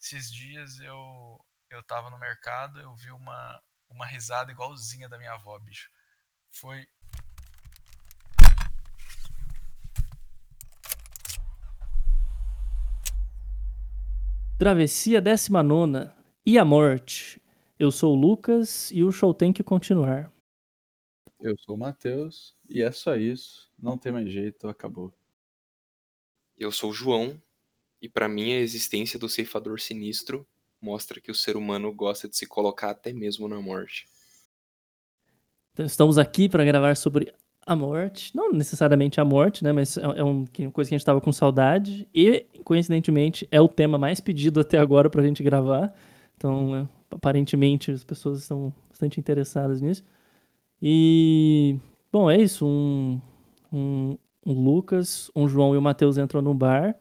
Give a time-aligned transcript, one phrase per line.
[0.00, 1.38] Esses dias eu
[1.70, 3.60] eu tava no mercado, eu vi uma
[3.90, 5.90] uma risada igualzinha da minha avó, bicho.
[6.50, 6.86] Foi
[14.58, 16.10] Travessia 19
[16.44, 17.40] e a morte.
[17.78, 20.32] Eu sou o Lucas e o show tem que continuar.
[21.40, 23.70] Eu sou o Matheus e é só isso.
[23.78, 25.14] Não tem mais jeito, acabou.
[26.56, 27.40] Eu sou o João
[28.00, 30.46] e para mim a existência do ceifador sinistro
[30.80, 34.06] mostra que o ser humano gosta de se colocar até mesmo na morte.
[35.72, 37.32] Então, estamos aqui para gravar sobre
[37.66, 38.34] a morte.
[38.34, 39.72] Não necessariamente a morte, né?
[39.72, 42.08] Mas é, é um, uma coisa que a gente estava com saudade.
[42.14, 45.94] E, coincidentemente, é o tema mais pedido até agora para a gente gravar.
[46.36, 50.04] Então, é, aparentemente, as pessoas estão bastante interessadas nisso.
[50.80, 51.76] E,
[52.10, 52.66] bom, é isso.
[52.66, 53.20] Um,
[53.72, 56.96] um, um Lucas, um João e o Matheus entram no bar.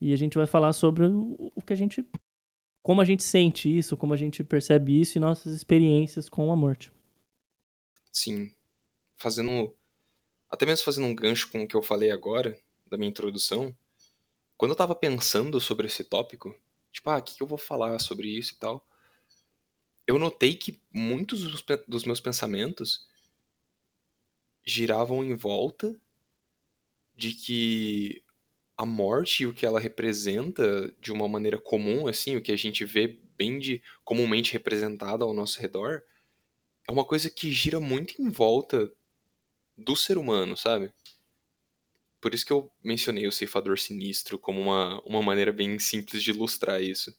[0.00, 2.06] E a gente vai falar sobre o, que a gente.
[2.82, 6.56] Como a gente sente isso, como a gente percebe isso e nossas experiências com a
[6.56, 6.92] morte.
[8.12, 8.54] Sim.
[9.16, 9.74] Fazendo
[10.48, 13.76] até mesmo fazendo um gancho com o que eu falei agora, da minha introdução,
[14.56, 16.54] quando eu tava pensando sobre esse tópico,
[16.92, 18.86] tipo, ah, o que eu vou falar sobre isso e tal,
[20.06, 21.42] eu notei que muitos
[21.86, 23.08] dos meus pensamentos
[24.64, 25.94] giravam em volta
[27.14, 28.22] de que
[28.76, 32.56] a morte e o que ela representa de uma maneira comum, assim, o que a
[32.56, 36.02] gente vê bem de comumente representado ao nosso redor,
[36.88, 38.92] é uma coisa que gira muito em volta
[39.76, 40.92] do ser humano, sabe?
[42.20, 46.30] Por isso que eu mencionei o ceifador sinistro como uma, uma maneira bem simples de
[46.30, 47.14] ilustrar isso.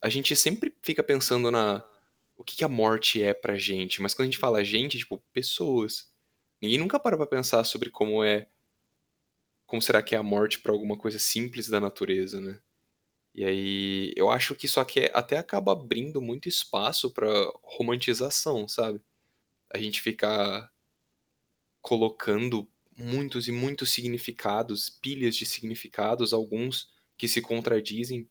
[0.00, 1.84] A gente sempre fica pensando na
[2.36, 5.18] o que, que a morte é pra gente, mas quando a gente fala gente, tipo,
[5.32, 6.08] pessoas.
[6.62, 8.48] Ninguém nunca para pra pensar sobre como é.
[9.68, 12.58] Como será que é a morte para alguma coisa simples da natureza, né?
[13.34, 17.28] E aí, eu acho que isso aqui até acaba abrindo muito espaço para
[17.64, 19.00] romantização, sabe?
[19.72, 20.70] A gente ficar
[21.82, 28.28] colocando muitos e muitos significados, pilhas de significados, alguns que se contradizem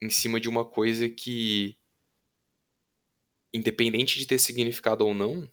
[0.00, 1.76] em cima de uma coisa que,
[3.52, 5.50] independente de ter significado ou não,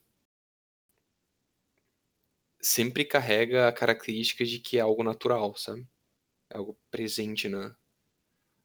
[2.63, 5.85] sempre carrega a característica de que é algo natural, sabe?
[6.49, 7.75] É algo presente na,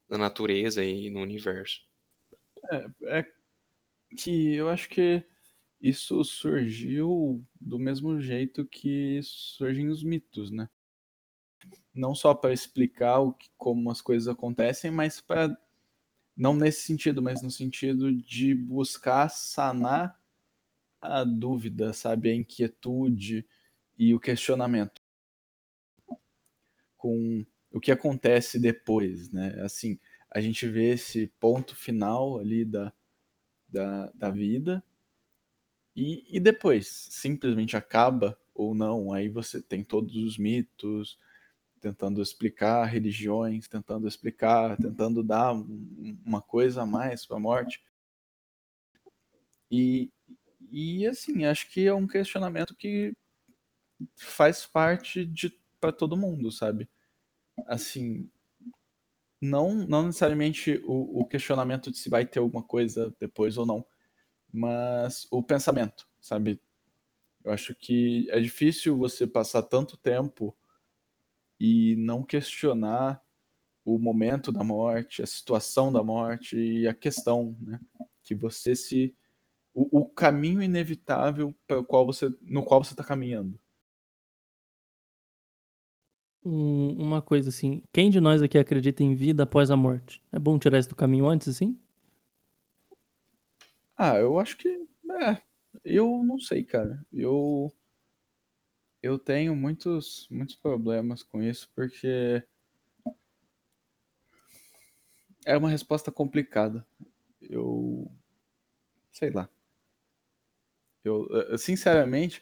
[0.07, 1.81] na natureza e no universo.
[2.71, 3.25] É, é
[4.17, 5.23] que eu acho que
[5.81, 10.69] isso surgiu do mesmo jeito que surgem os mitos, né?
[11.93, 15.57] Não só para explicar o que, como as coisas acontecem, mas para
[16.35, 20.17] não nesse sentido, mas no sentido de buscar sanar
[21.01, 23.45] a dúvida, sabe, a inquietude
[23.99, 25.01] e o questionamento
[26.97, 29.61] com o que acontece depois, né?
[29.61, 29.99] Assim,
[30.31, 32.93] a gente vê esse ponto final ali da,
[33.67, 34.83] da, da vida
[35.95, 41.19] e, e depois, simplesmente acaba ou não, aí você tem todos os mitos,
[41.81, 45.53] tentando explicar religiões, tentando explicar, tentando dar
[46.25, 47.83] uma coisa a mais para a morte.
[49.71, 50.11] E,
[50.71, 53.13] e assim, acho que é um questionamento que
[54.15, 56.89] faz parte de para todo mundo, sabe?
[57.67, 58.29] Assim,
[59.41, 63.85] não, não necessariamente o, o questionamento de se vai ter alguma coisa depois ou não,
[64.51, 66.61] mas o pensamento, sabe?
[67.43, 70.55] Eu acho que é difícil você passar tanto tempo
[71.59, 73.21] e não questionar
[73.85, 77.79] o momento da morte, a situação da morte e a questão, né?
[78.23, 79.15] Que você se
[79.73, 83.59] o, o caminho inevitável para qual você no qual você está caminhando.
[86.43, 90.21] Uma coisa assim, quem de nós aqui acredita em vida após a morte?
[90.31, 91.77] É bom tirar isso do caminho antes, assim?
[93.97, 94.69] Ah, eu acho que.
[94.69, 95.41] É,
[95.83, 97.05] eu não sei, cara.
[97.11, 97.69] Eu.
[99.01, 102.41] Eu tenho muitos, muitos problemas com isso, porque.
[105.45, 106.85] É uma resposta complicada.
[107.41, 108.09] Eu.
[109.11, 109.49] Sei lá.
[111.03, 112.41] Eu, sinceramente,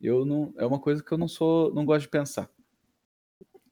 [0.00, 0.54] eu não.
[0.56, 1.74] É uma coisa que eu não sou.
[1.74, 2.48] Não gosto de pensar.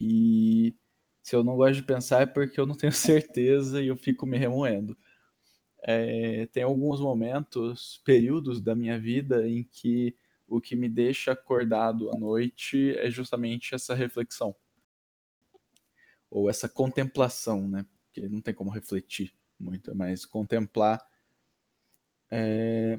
[0.02, 0.76] E
[1.22, 4.26] se eu não gosto de pensar é porque eu não tenho certeza e eu fico
[4.26, 4.96] me remoendo
[5.82, 10.16] é, tem alguns momentos, períodos da minha vida em que
[10.46, 14.54] o que me deixa acordado à noite é justamente essa reflexão
[16.30, 17.84] ou essa contemplação, né?
[18.06, 21.04] Porque não tem como refletir muito, mas contemplar.
[22.30, 22.98] É,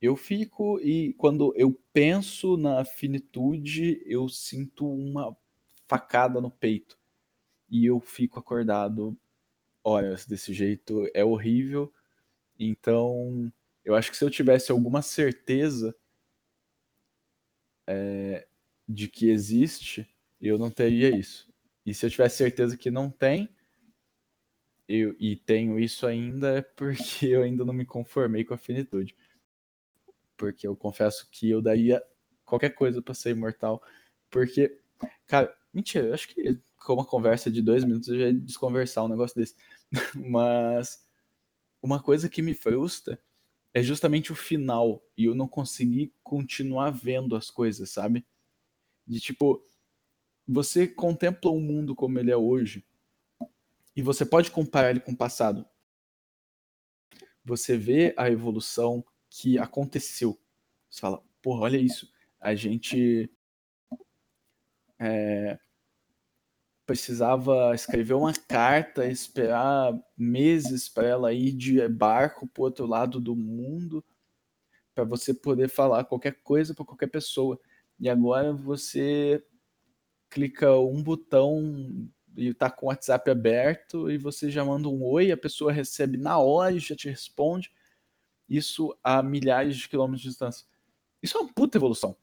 [0.00, 5.36] eu fico e quando eu penso na finitude, eu sinto uma
[5.88, 6.98] facada no peito
[7.68, 9.18] e eu fico acordado
[9.82, 11.92] horas desse jeito é horrível.
[12.58, 13.52] Então,
[13.84, 15.96] eu acho que se eu tivesse alguma certeza
[17.86, 18.46] é,
[18.88, 20.08] de que existe,
[20.40, 21.52] eu não teria isso.
[21.84, 23.48] E se eu tivesse certeza que não tem,
[24.86, 29.16] eu, e tenho isso ainda, é porque eu ainda não me conformei com a finitude.
[30.36, 32.02] Porque eu confesso que eu daria
[32.44, 33.82] qualquer coisa para ser imortal.
[34.30, 34.78] Porque,
[35.26, 39.08] cara, mentira, acho que com uma conversa de dois minutos eu já ia desconversar um
[39.08, 39.54] negócio desse.
[40.14, 41.06] Mas
[41.82, 43.20] uma coisa que me frustra
[43.74, 48.26] é justamente o final e eu não conseguir continuar vendo as coisas, sabe?
[49.06, 49.64] De tipo,
[50.46, 52.84] você contempla o mundo como ele é hoje
[53.96, 55.64] e você pode comparar ele com o passado.
[57.44, 60.38] Você vê a evolução que aconteceu.
[60.88, 62.10] Você fala, porra, olha isso.
[62.40, 63.30] A gente
[65.02, 65.58] é,
[66.86, 73.34] precisava escrever uma carta, esperar meses para ela ir de barco para outro lado do
[73.34, 74.04] mundo,
[74.94, 77.58] para você poder falar qualquer coisa para qualquer pessoa.
[77.98, 79.44] E agora você
[80.28, 85.30] clica um botão e está com o WhatsApp aberto e você já manda um oi,
[85.30, 87.70] a pessoa recebe na hora e já te responde.
[88.48, 90.66] Isso a milhares de quilômetros de distância.
[91.22, 92.16] Isso é uma puta evolução.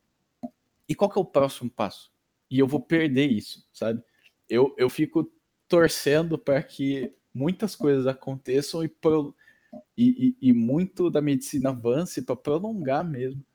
[0.87, 2.11] E qual que é o próximo passo?
[2.49, 4.03] E eu vou perder isso, sabe?
[4.49, 5.31] eu, eu fico
[5.67, 9.35] torcendo para que muitas coisas aconteçam e, pro,
[9.95, 13.45] e, e, e muito da medicina avance para prolongar mesmo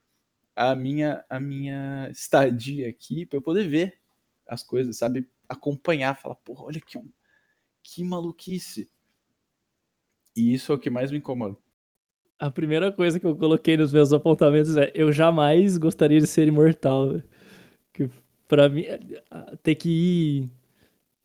[0.55, 3.99] a minha, a minha estadia aqui, para eu poder ver
[4.47, 5.29] as coisas, sabe?
[5.49, 6.97] Acompanhar, falar, porra, olha que,
[7.83, 8.89] que maluquice.
[10.37, 11.57] E isso é o que mais me incomoda.
[12.39, 16.47] A primeira coisa que eu coloquei nos meus apontamentos é: eu jamais gostaria de ser
[16.47, 17.21] imortal.
[17.93, 18.09] Que
[18.55, 18.85] para mim,
[19.63, 20.51] ter que ir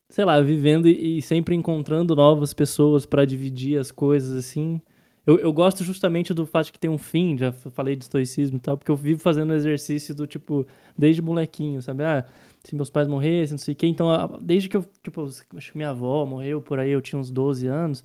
[0.09, 4.81] sei lá, vivendo e, sempre encontrando novas pessoas para dividir as coisas, assim.
[5.25, 8.57] Eu, eu gosto justamente do fato de que tem um fim, já falei de estoicismo
[8.57, 10.65] e tal, porque eu vivo fazendo exercício do tipo,
[10.97, 12.03] desde molequinho, sabe?
[12.03, 12.25] Ah,
[12.63, 13.85] se meus pais morressem, não sei o quê.
[13.85, 14.07] Então,
[14.41, 15.23] desde que eu, tipo,
[15.55, 18.03] acho que minha avó morreu por aí, eu tinha uns 12 anos.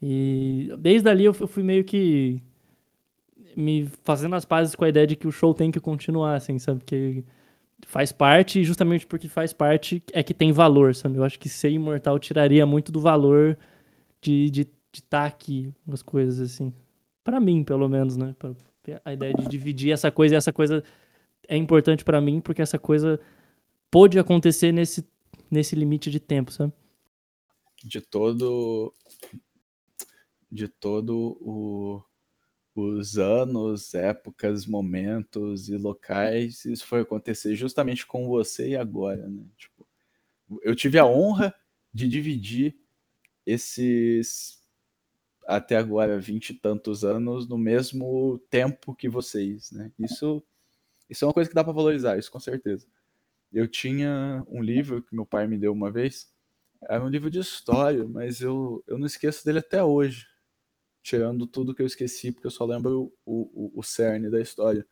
[0.00, 2.40] E desde ali eu fui meio que
[3.56, 6.58] me fazendo as pazes com a ideia de que o show tem que continuar, assim,
[6.58, 6.78] sabe?
[6.80, 7.24] Porque
[7.84, 11.16] faz parte, e justamente porque faz parte é que tem valor, sabe?
[11.18, 13.58] Eu acho que ser imortal tiraria muito do valor
[14.20, 16.72] de estar de, de tá aqui, umas coisas assim.
[17.22, 18.34] para mim, pelo menos, né?
[18.38, 18.52] Pra,
[19.04, 20.82] a ideia de dividir essa coisa e essa coisa
[21.48, 23.20] é importante para mim porque essa coisa
[23.90, 25.06] pôde acontecer nesse,
[25.50, 26.72] nesse limite de tempo, sabe?
[27.84, 28.94] De todo
[30.50, 32.02] de todo o
[32.82, 39.44] os anos, épocas, momentos e locais, isso foi acontecer justamente com você e agora, né?
[39.56, 39.86] Tipo,
[40.62, 41.54] eu tive a honra
[41.92, 42.76] de dividir
[43.44, 44.62] esses
[45.46, 49.92] até agora vinte e tantos anos no mesmo tempo que vocês, né?
[49.98, 50.42] Isso,
[51.08, 52.86] isso é uma coisa que dá para valorizar, isso com certeza.
[53.52, 56.32] Eu tinha um livro que meu pai me deu uma vez,
[56.82, 60.26] era um livro de história, mas eu, eu não esqueço dele até hoje
[61.06, 64.84] tirando tudo que eu esqueci, porque eu só lembro o, o, o cerne da história.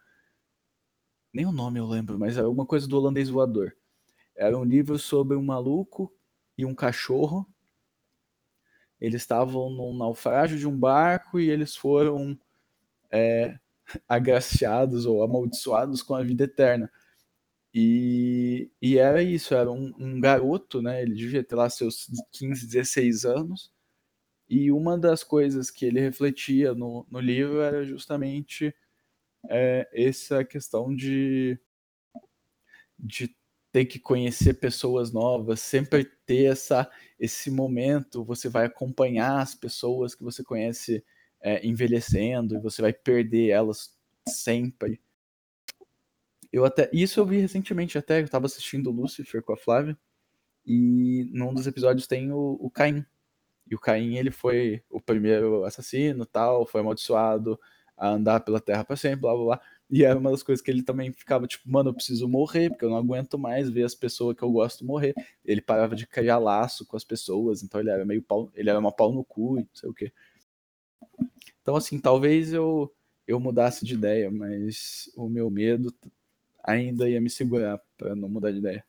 [1.33, 3.77] Nem o nome eu lembro, mas era alguma coisa do holandês voador.
[4.37, 6.15] Era um livro sobre um maluco
[6.57, 7.45] e um cachorro.
[9.01, 12.39] Eles estavam num naufrágio de um barco e eles foram
[13.11, 13.59] é,
[14.09, 16.89] agraciados ou amaldiçoados com a vida eterna.
[17.75, 21.03] E, e era isso, era um, um, garoto, né?
[21.03, 23.74] Ele devia ter lá seus 15, 16 anos.
[24.49, 28.75] E uma das coisas que ele refletia no, no livro era justamente
[29.49, 31.59] é, essa questão de,
[32.99, 33.35] de
[33.73, 40.15] ter que conhecer pessoas novas, sempre ter essa, esse momento, você vai acompanhar as pessoas
[40.15, 41.05] que você conhece
[41.41, 43.93] é, envelhecendo e você vai perder elas
[44.29, 45.01] sempre.
[46.53, 49.99] Eu até isso eu vi recentemente até, eu estava assistindo Lucifer com a Flávia
[50.65, 53.05] e num dos episódios tem o, o Caim,
[53.71, 57.59] e o Caim, ele foi o primeiro assassino, tal, foi amaldiçoado
[57.97, 59.61] a andar pela terra para sempre, blá blá blá.
[59.91, 62.85] E era uma das coisas que ele também ficava tipo, mano, eu preciso morrer, porque
[62.85, 65.15] eu não aguento mais ver as pessoas que eu gosto morrer.
[65.45, 68.79] Ele parava de criar laço com as pessoas, então ele era meio pau, ele era
[68.79, 70.13] uma pau no cu e não sei o quê.
[71.63, 72.93] Então, assim, talvez eu,
[73.27, 75.95] eu mudasse de ideia, mas o meu medo
[76.63, 78.85] ainda ia me segurar para não mudar de ideia.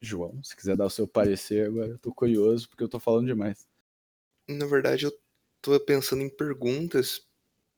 [0.00, 3.26] João, se quiser dar o seu parecer agora, eu tô curioso porque eu tô falando
[3.26, 3.68] demais.
[4.48, 5.12] Na verdade, eu
[5.62, 7.26] tô pensando em perguntas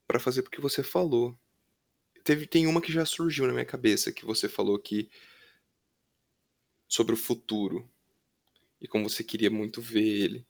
[0.07, 1.39] para fazer porque você falou.
[2.25, 5.11] Teve, tem uma que já surgiu na minha cabeça, que você falou que
[6.89, 7.89] sobre o futuro.
[8.81, 10.47] e como você queria muito ver ele,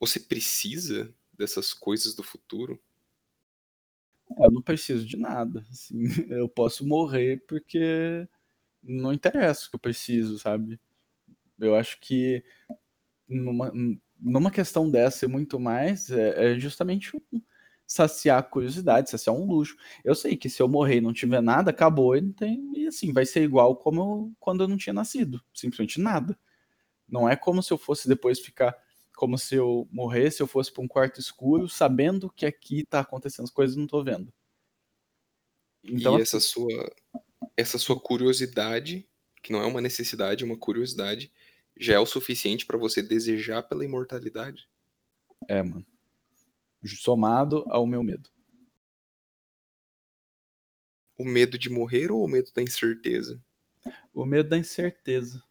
[0.00, 2.80] você precisa dessas coisas do futuro?
[4.38, 5.64] Eu não preciso de nada.
[5.70, 8.26] Assim, eu posso morrer porque
[8.82, 10.80] não interessa o que eu preciso, sabe?
[11.60, 12.42] Eu acho que
[13.28, 13.72] numa,
[14.18, 17.40] numa questão dessa e muito mais, é, é justamente um,
[17.86, 19.76] saciar a curiosidade, saciar um luxo.
[20.04, 22.70] Eu sei que se eu morrer e não tiver nada, acabou e não tem.
[22.76, 25.42] E assim, vai ser igual como eu, quando eu não tinha nascido.
[25.52, 26.38] Simplesmente nada.
[27.08, 28.76] Não é como se eu fosse depois ficar.
[29.16, 33.44] Como se eu morresse, eu fosse para um quarto escuro, sabendo que aqui tá acontecendo
[33.44, 34.32] as coisas e não tô vendo.
[35.84, 36.92] Então, e essa assim, sua
[37.56, 39.06] essa sua curiosidade,
[39.42, 41.30] que não é uma necessidade, é uma curiosidade,
[41.80, 44.68] já é o suficiente para você desejar pela imortalidade?
[45.48, 45.86] É, mano.
[46.84, 48.28] Somado ao meu medo.
[51.16, 53.42] O medo de morrer ou o medo da incerteza?
[54.12, 55.42] O medo da incerteza.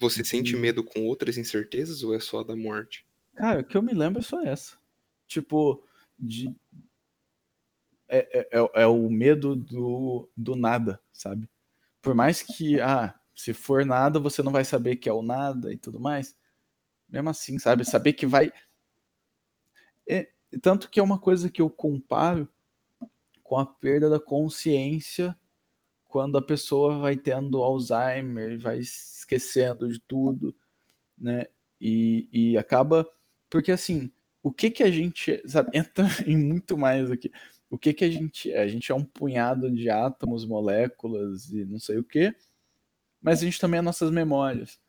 [0.00, 3.06] Você sente medo com outras incertezas ou é só da morte?
[3.34, 4.78] Cara, o que eu me lembro é só essa.
[5.26, 5.86] Tipo,
[6.18, 6.54] de.
[8.08, 11.48] É, é, é, é o medo do, do nada, sabe?
[12.00, 15.72] Por mais que, ah, se for nada, você não vai saber que é o nada
[15.72, 16.36] e tudo mais.
[17.08, 17.84] Mesmo assim, sabe?
[17.84, 18.52] Saber que vai.
[20.08, 22.48] É, tanto que é uma coisa que eu comparo
[23.42, 25.36] com a perda da consciência
[26.04, 30.54] quando a pessoa vai tendo Alzheimer, vai esquecendo de tudo,
[31.16, 31.46] né?
[31.80, 33.08] E, e acaba.
[33.48, 34.12] Porque assim,
[34.42, 35.42] o que que a gente.
[35.48, 37.30] Sabe, entra em muito mais aqui.
[37.70, 38.62] O que que a gente é?
[38.62, 42.34] A gente é um punhado de átomos, moléculas e não sei o que
[43.22, 44.80] mas a gente também é nossas memórias.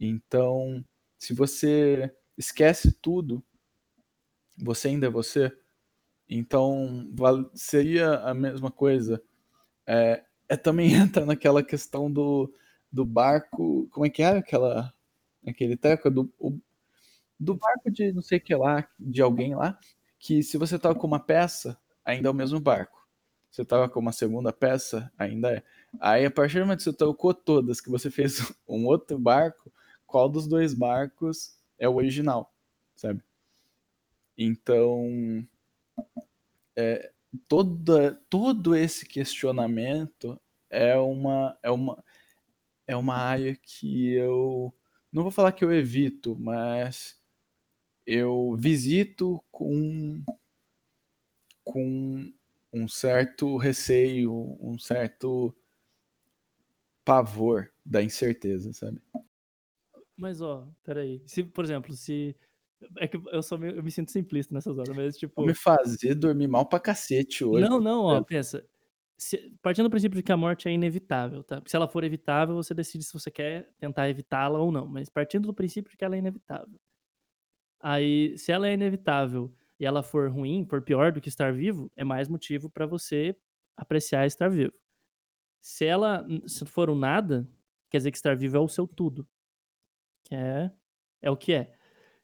[0.00, 0.84] Então,
[1.18, 3.42] se você esquece tudo,
[4.56, 5.52] você ainda é você.
[6.28, 7.08] Então,
[7.54, 9.22] seria a mesma coisa.
[9.86, 12.52] É, é também entra naquela questão do,
[12.90, 13.88] do barco.
[13.90, 14.92] Como é que é aquela.
[15.46, 16.28] Aquele teco do,
[17.38, 19.78] do barco de não sei o que lá, de alguém lá,
[20.18, 23.06] que se você toca com uma peça, ainda é o mesmo barco.
[23.50, 25.62] Você toca com uma segunda peça, ainda é.
[26.00, 29.72] Aí, a partir do momento que você trocou todas, que você fez um outro barco,
[30.06, 32.52] qual dos dois barcos é o original,
[32.94, 33.22] sabe?
[34.38, 35.46] Então,
[36.74, 37.10] é,
[37.48, 42.04] toda, todo esse questionamento é uma, é uma,
[42.86, 44.74] é uma área que eu
[45.12, 47.18] não vou falar que eu evito, mas
[48.06, 50.22] eu visito com
[51.64, 52.32] com
[52.72, 55.54] um certo receio, um certo
[57.06, 59.00] pavor da incerteza, sabe?
[60.18, 61.22] Mas, ó, peraí.
[61.24, 62.36] Se, por exemplo, se.
[62.98, 65.34] É que eu sou meio, eu me sinto simplista nessas horas, mas tipo.
[65.36, 67.66] Vou me fazer dormir mal pra cacete hoje.
[67.66, 68.66] Não, não, ó, pensa.
[69.16, 71.62] Se, partindo do princípio de que a morte é inevitável, tá?
[71.64, 74.86] Se ela for evitável, você decide se você quer tentar evitá-la ou não.
[74.86, 76.78] Mas partindo do princípio de que ela é inevitável.
[77.80, 81.90] Aí, se ela é inevitável e ela for ruim, for pior do que estar vivo,
[81.96, 83.36] é mais motivo para você
[83.76, 84.72] apreciar estar vivo.
[85.66, 87.44] Se ela se for o nada,
[87.90, 89.26] quer dizer que estar vivo é o seu tudo.
[90.30, 90.70] É,
[91.20, 91.76] é o que é.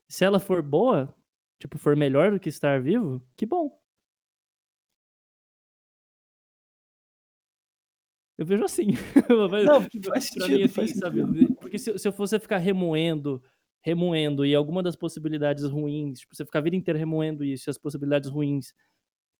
[0.09, 1.13] Se ela for boa,
[1.59, 3.77] tipo, for melhor do que estar vivo, que bom.
[8.39, 8.87] Eu vejo assim.
[9.51, 10.93] Mas, não, tipo, faz sentido, mim, assim, faz?
[11.61, 13.43] Porque se, se eu fosse ficar remoendo,
[13.85, 17.73] remoendo, e alguma das possibilidades ruins, tipo, você ficar a vida inteira remoendo isso, e
[17.73, 18.73] as possibilidades ruins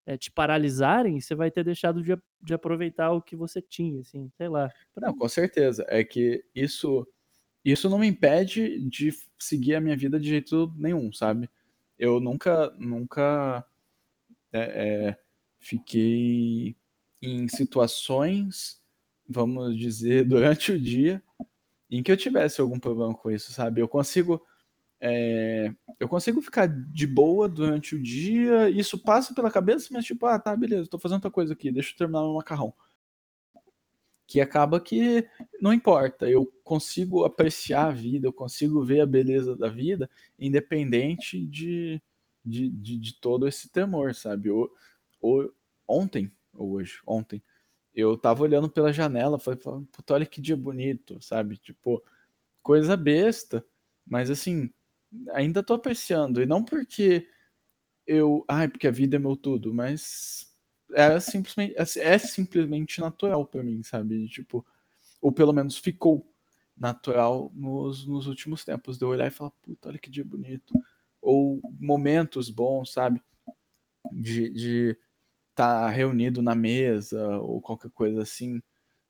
[0.07, 4.31] é, te paralisarem, você vai ter deixado de, de aproveitar o que você tinha, assim,
[4.37, 4.71] sei lá.
[4.97, 5.85] Não, com certeza.
[5.89, 7.07] É que isso,
[7.65, 11.49] isso não me impede de seguir a minha vida de jeito nenhum, sabe?
[11.99, 13.65] Eu nunca, nunca
[14.53, 15.19] é, é,
[15.59, 16.77] fiquei
[17.21, 18.81] em situações,
[19.29, 21.23] vamos dizer, durante o dia
[21.89, 23.81] em que eu tivesse algum problema com isso, sabe?
[23.81, 24.43] Eu consigo
[25.05, 30.25] é, eu consigo ficar de boa durante o dia, isso passa pela cabeça, mas tipo,
[30.27, 32.73] ah, tá, beleza, tô fazendo outra coisa aqui, deixa eu terminar meu macarrão.
[34.29, 35.29] Que acaba que
[35.61, 41.45] não importa, eu consigo apreciar a vida, eu consigo ver a beleza da vida, independente
[41.45, 42.01] de,
[42.45, 44.51] de, de, de todo esse temor, sabe?
[44.51, 44.71] O,
[45.21, 45.51] o,
[45.89, 47.43] ontem, ou hoje, ontem,
[47.93, 51.57] eu tava olhando pela janela, falei, puta, olha que dia bonito, sabe?
[51.57, 52.01] Tipo,
[52.63, 53.67] coisa besta,
[54.07, 54.71] mas assim,
[55.33, 56.43] ainda tô apreciando.
[56.43, 57.29] E não porque
[58.07, 58.45] eu.
[58.49, 60.53] Ai, porque a vida é meu tudo, mas
[60.93, 64.29] é simplesmente, é, é simplesmente natural para mim, sabe?
[64.29, 64.65] Tipo,
[65.21, 66.27] ou pelo menos ficou
[66.77, 68.99] natural nos, nos últimos tempos.
[68.99, 70.75] De eu olhar e falar, puta, olha que dia bonito.
[71.21, 73.23] Ou momentos bons, sabe?
[74.13, 74.99] De estar de
[75.55, 78.61] tá reunido na mesa, ou qualquer coisa assim.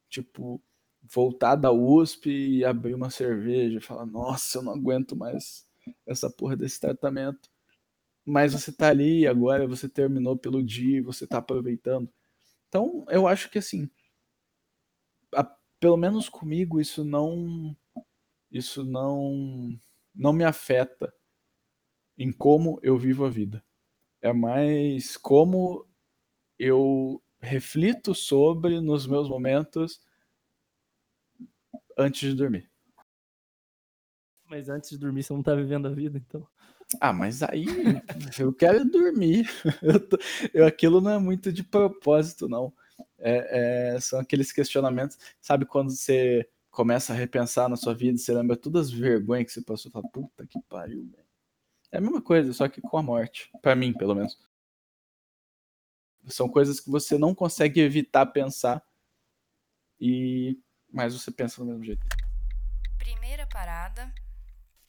[0.09, 0.62] Tipo,
[1.02, 5.66] voltar da USP e abrir uma cerveja e falar, nossa, eu não aguento mais
[6.06, 7.50] essa porra desse tratamento.
[8.26, 12.10] Mas você tá ali agora, você terminou pelo dia, você tá aproveitando.
[12.68, 13.90] Então, eu acho que assim,
[15.34, 15.44] a,
[15.80, 17.76] pelo menos comigo isso não
[18.50, 19.78] isso não
[20.14, 21.12] não me afeta
[22.18, 23.62] em como eu vivo a vida.
[24.22, 25.86] É mais como
[26.58, 30.00] eu reflito sobre nos meus momentos
[31.96, 32.71] antes de dormir.
[34.52, 36.47] Mas antes de dormir você não tá vivendo a vida, então.
[37.00, 37.64] Ah, mas aí
[38.38, 39.49] eu quero dormir.
[39.80, 40.18] Eu tô,
[40.52, 42.71] eu, aquilo não é muito de propósito, não.
[43.18, 48.35] É, é, são aqueles questionamentos, sabe, quando você começa a repensar na sua vida, você
[48.35, 51.25] lembra todas as vergonhas que você passou, fala, puta que pariu, velho.
[51.90, 54.38] É a mesma coisa, só que com a morte, para mim, pelo menos.
[56.28, 58.85] São coisas que você não consegue evitar pensar
[59.99, 60.61] e
[60.92, 62.06] mas você pensa do mesmo jeito.
[62.99, 64.12] Primeira parada.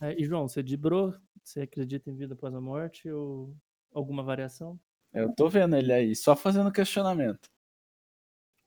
[0.04, 1.16] É, e João, você dibrou?
[1.42, 3.56] Você acredita em vida após a morte ou
[3.94, 4.78] alguma variação?
[5.14, 7.50] Eu tô vendo ele aí, só fazendo questionamento.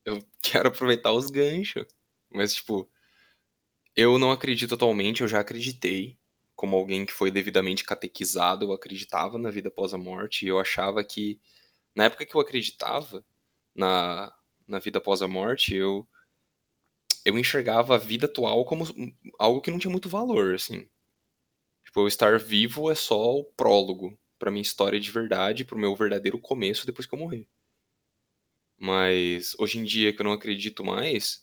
[0.02, 1.84] Eu quero aproveitar os ganchos.
[2.30, 2.90] Mas, tipo,
[3.94, 6.18] eu não acredito atualmente, eu já acreditei.
[6.54, 10.46] Como alguém que foi devidamente catequizado, eu acreditava na vida após a morte.
[10.46, 11.38] E eu achava que,
[11.94, 13.22] na época que eu acreditava
[13.74, 14.32] na,
[14.66, 16.08] na vida após a morte, eu
[17.26, 18.84] eu enxergava a vida atual como
[19.36, 20.88] algo que não tinha muito valor, assim.
[21.96, 25.96] Tipo, eu estar vivo é só o prólogo pra minha história de verdade, pro meu
[25.96, 27.48] verdadeiro começo depois que eu morrer.
[28.78, 31.42] Mas hoje em dia que eu não acredito mais,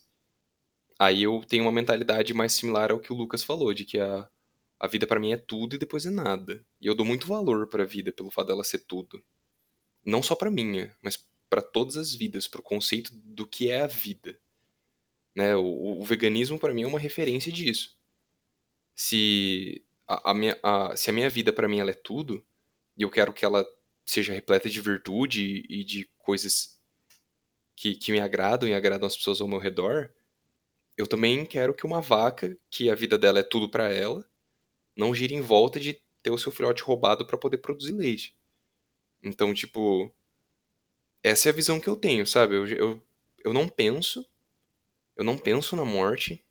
[0.96, 4.30] aí eu tenho uma mentalidade mais similar ao que o Lucas falou, de que a,
[4.78, 6.64] a vida para mim é tudo e depois é nada.
[6.80, 9.20] E eu dou muito valor para a vida pelo fato dela ser tudo.
[10.04, 13.80] Não só para minha, mas para todas as vidas, para o conceito do que é
[13.80, 14.38] a vida.
[15.34, 15.56] Né?
[15.56, 17.98] O, o veganismo para mim é uma referência disso.
[18.94, 22.44] Se a, a minha, a, se a minha vida para mim ela é tudo,
[22.96, 23.66] e eu quero que ela
[24.04, 26.78] seja repleta de virtude e de coisas
[27.76, 30.12] que, que me agradam e agradam as pessoas ao meu redor,
[30.96, 34.24] eu também quero que uma vaca, que a vida dela é tudo para ela,
[34.96, 38.36] não gire em volta de ter o seu filhote roubado para poder produzir leite.
[39.22, 40.14] Então, tipo,
[41.22, 42.54] essa é a visão que eu tenho, sabe?
[42.54, 43.02] Eu, eu,
[43.44, 44.24] eu não penso
[45.16, 46.44] eu não penso na morte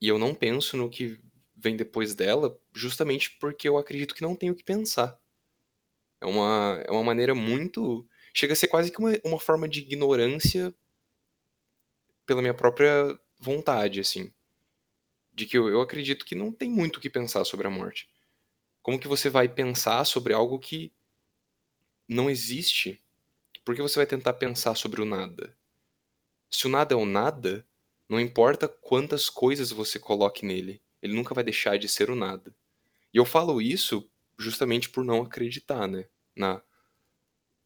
[0.00, 1.18] e eu não penso no que
[1.66, 5.18] vem depois dela, justamente porque eu acredito que não tenho o que pensar.
[6.20, 8.08] É uma, é uma maneira muito.
[8.32, 10.72] Chega a ser quase que uma, uma forma de ignorância
[12.24, 14.32] pela minha própria vontade, assim.
[15.32, 18.08] De que eu, eu acredito que não tem muito o que pensar sobre a morte.
[18.80, 20.92] Como que você vai pensar sobre algo que
[22.08, 23.02] não existe?
[23.64, 25.56] Por que você vai tentar pensar sobre o nada?
[26.48, 27.66] Se o nada é o nada,
[28.08, 32.54] não importa quantas coisas você coloque nele, ele nunca vai deixar de ser o nada.
[33.14, 36.06] E eu falo isso justamente por não acreditar, né?
[36.36, 36.62] Na,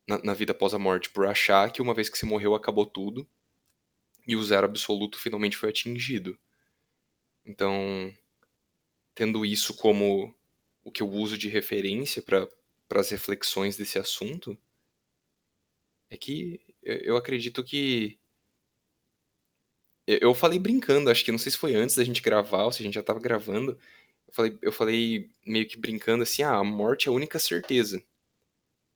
[0.06, 2.86] na, na vida após a morte, por achar que uma vez que você morreu acabou
[2.86, 3.28] tudo
[4.26, 6.38] e o zero absoluto finalmente foi atingido.
[7.44, 8.12] Então,
[9.14, 10.34] tendo isso como
[10.82, 12.48] o que eu uso de referência para
[12.90, 14.56] as reflexões desse assunto,
[16.08, 18.19] é que eu acredito que
[20.20, 22.82] eu falei brincando, acho que não sei se foi antes da gente gravar ou se
[22.82, 23.78] a gente já tava gravando.
[24.26, 28.02] Eu falei, eu falei meio que brincando assim: ah, a morte é a única certeza.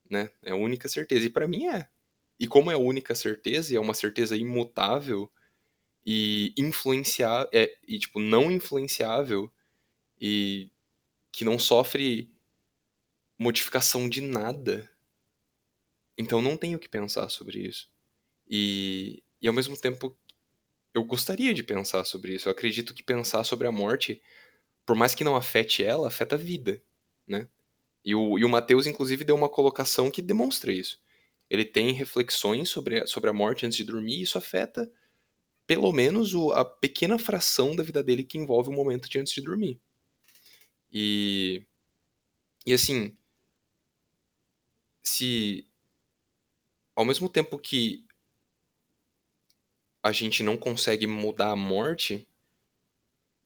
[0.09, 0.31] Né?
[0.43, 1.27] É a única certeza.
[1.27, 1.89] E para mim é.
[2.39, 5.31] E como é a única certeza, e é uma certeza imutável
[6.07, 9.51] e influenciar é, e tipo não influenciável
[10.21, 10.71] e
[11.33, 12.31] que não sofre
[13.39, 14.91] modificação de nada.
[16.17, 17.89] Então não tenho que pensar sobre isso.
[18.49, 20.17] E, e ao mesmo tempo
[20.95, 22.49] eu gostaria de pensar sobre isso.
[22.49, 24.23] Eu acredito que pensar sobre a morte,
[24.87, 26.81] por mais que não afete ela, afeta a vida,
[27.27, 27.49] né?
[28.05, 31.01] E o, e o Mateus, inclusive, deu uma colocação que demonstra isso.
[31.51, 34.91] Ele tem reflexões sobre, sobre a morte antes de dormir, e isso afeta,
[35.67, 39.33] pelo menos, o, a pequena fração da vida dele que envolve o momento de antes
[39.33, 39.81] de dormir.
[40.93, 41.67] E,
[42.65, 43.17] e assim,
[45.03, 45.67] se
[46.95, 48.04] ao mesmo tempo que
[50.05, 52.29] a gente não consegue mudar a morte,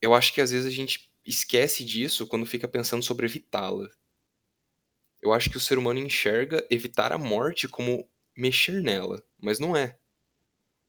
[0.03, 3.89] eu acho que às vezes a gente esquece disso quando fica pensando sobre evitá-la.
[5.23, 9.77] Eu acho que o ser humano enxerga evitar a morte como mexer nela, mas não
[9.77, 9.97] é.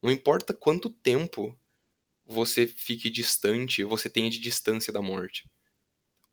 [0.02, 1.60] Não importa quanto tempo
[2.26, 5.50] você fique distante, você tenha de distância da morte.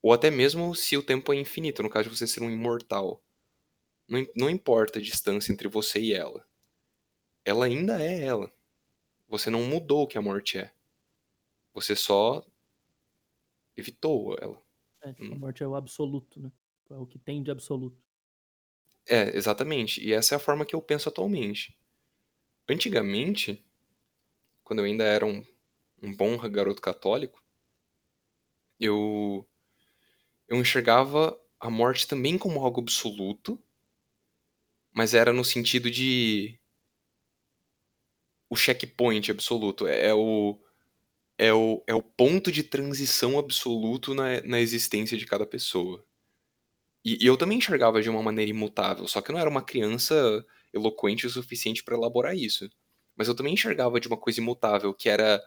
[0.02, 3.22] Ou até mesmo se o tempo é infinito, no caso de você ser um imortal.
[4.08, 6.46] Não, não importa a distância entre você e ela.
[7.44, 8.52] Ela ainda é ela.
[9.28, 10.72] Você não mudou o que a morte é.
[11.72, 12.44] Você só
[13.76, 14.60] evitou ela.
[15.02, 15.38] É, tipo, a Hum.
[15.38, 16.52] morte é o absoluto, né?
[16.90, 18.02] É o que tem de absoluto.
[19.08, 20.00] É, exatamente.
[20.02, 21.76] E essa é a forma que eu penso atualmente.
[22.68, 23.64] Antigamente,
[24.64, 25.42] quando eu ainda era um,
[26.02, 27.42] um bom garoto católico,
[28.78, 29.46] eu,
[30.48, 33.62] eu enxergava a morte também como algo absoluto,
[34.92, 36.58] mas era no sentido de
[38.50, 39.86] o checkpoint absoluto.
[39.86, 40.58] É o,
[41.38, 46.04] é o, é o ponto de transição absoluto na, na existência de cada pessoa.
[47.04, 49.62] E, e eu também enxergava de uma maneira imutável, só que eu não era uma
[49.62, 52.68] criança eloquente o suficiente para elaborar isso.
[53.16, 55.42] Mas eu também enxergava de uma coisa imutável, que era,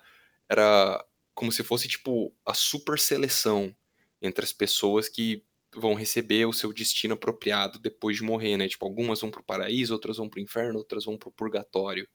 [0.50, 3.76] era como se fosse tipo a super seleção
[4.22, 5.44] entre as pessoas que
[5.76, 8.68] vão receber o seu destino apropriado depois de morrer, né?
[8.68, 12.08] Tipo, algumas vão pro paraíso, outras vão pro inferno, outras vão pro purgatório.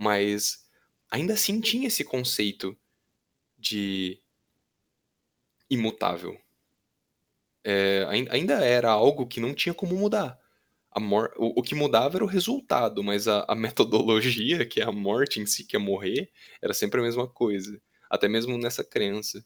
[0.00, 0.64] Mas
[1.10, 2.76] ainda assim tinha esse conceito
[3.58, 4.20] de
[5.70, 6.36] imutável.
[7.64, 10.38] É, ain- ainda era algo que não tinha como mudar.
[10.98, 14.92] Mor o, o que mudava era o resultado, mas a, a metodologia, que é a
[14.92, 16.30] morte em si, que é morrer,
[16.62, 17.80] era sempre a mesma coisa.
[18.10, 19.44] Até mesmo nessa crença.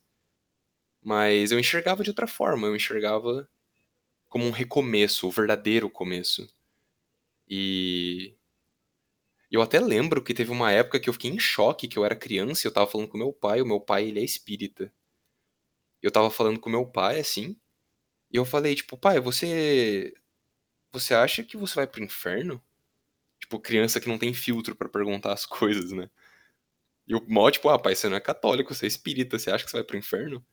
[1.02, 3.48] Mas eu enxergava de outra forma, eu enxergava
[4.28, 6.46] como um recomeço, o verdadeiro começo.
[7.48, 8.36] E
[9.54, 12.16] eu até lembro que teve uma época que eu fiquei em choque, que eu era
[12.16, 14.92] criança e eu tava falando com meu pai, o meu pai, ele é espírita.
[16.02, 17.56] Eu tava falando com meu pai, assim,
[18.32, 20.14] e eu falei, tipo, pai, você
[20.92, 22.62] você acha que você vai pro inferno?
[23.40, 26.10] Tipo, criança que não tem filtro pra perguntar as coisas, né?
[27.06, 29.64] E o mó, tipo, ah, pai, você não é católico, você é espírita, você acha
[29.64, 30.44] que você vai pro inferno?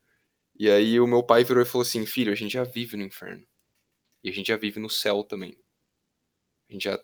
[0.59, 3.03] E aí o meu pai virou e falou assim, filho, a gente já vive no
[3.03, 3.45] inferno.
[4.23, 5.57] E a gente já vive no céu também.
[6.69, 6.99] A gente já.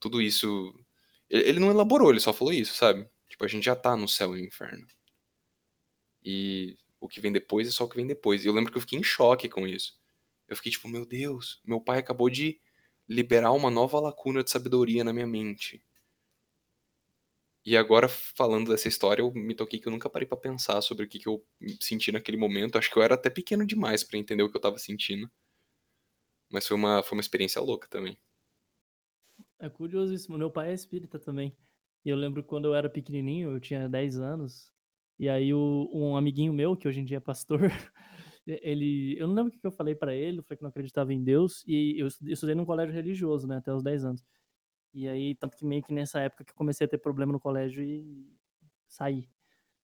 [0.00, 0.74] Tudo isso.
[1.30, 3.08] Ele não elaborou, ele só falou isso, sabe?
[3.28, 4.86] Tipo, a gente já tá no céu e no inferno.
[6.22, 8.44] E o que vem depois é só o que vem depois.
[8.44, 9.98] E eu lembro que eu fiquei em choque com isso.
[10.48, 12.60] Eu fiquei tipo, meu Deus, meu pai acabou de
[13.08, 15.82] liberar uma nova lacuna de sabedoria na minha mente.
[17.64, 21.04] E agora, falando dessa história, eu me toquei que eu nunca parei pra pensar sobre
[21.04, 21.44] o que, que eu
[21.80, 22.78] senti naquele momento.
[22.78, 25.30] Acho que eu era até pequeno demais pra entender o que eu tava sentindo.
[26.50, 28.18] Mas foi uma, foi uma experiência louca também.
[29.60, 30.38] É curiosíssimo.
[30.38, 31.56] Meu pai é espírita também.
[32.04, 34.72] E eu lembro quando eu era pequenininho, eu tinha 10 anos.
[35.18, 37.60] E aí o, um amiguinho meu, que hoje em dia é pastor,
[38.46, 41.12] ele, eu não lembro o que eu falei pra ele, eu falei que não acreditava
[41.12, 44.24] em Deus, e eu eu estudei num colégio religioso, né, até os 10 anos.
[44.94, 47.40] E aí, tanto que meio que nessa época que eu comecei a ter problema no
[47.40, 48.26] colégio e
[48.88, 49.28] saí.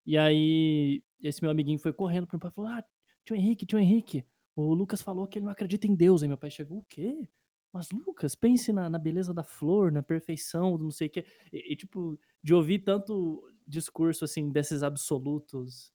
[0.06, 2.84] E aí, esse meu amiguinho foi correndo pro meu pai e falou: Ah,
[3.24, 4.24] tio Henrique, tio Henrique,
[4.56, 6.22] o Lucas falou que ele não acredita em Deus.
[6.22, 7.28] Aí meu pai chegou: O quê?
[7.76, 11.26] Mas Lucas, pense na, na beleza da flor, na perfeição, não sei o quê.
[11.52, 15.92] E, e, tipo, de ouvir tanto discurso assim desses absolutos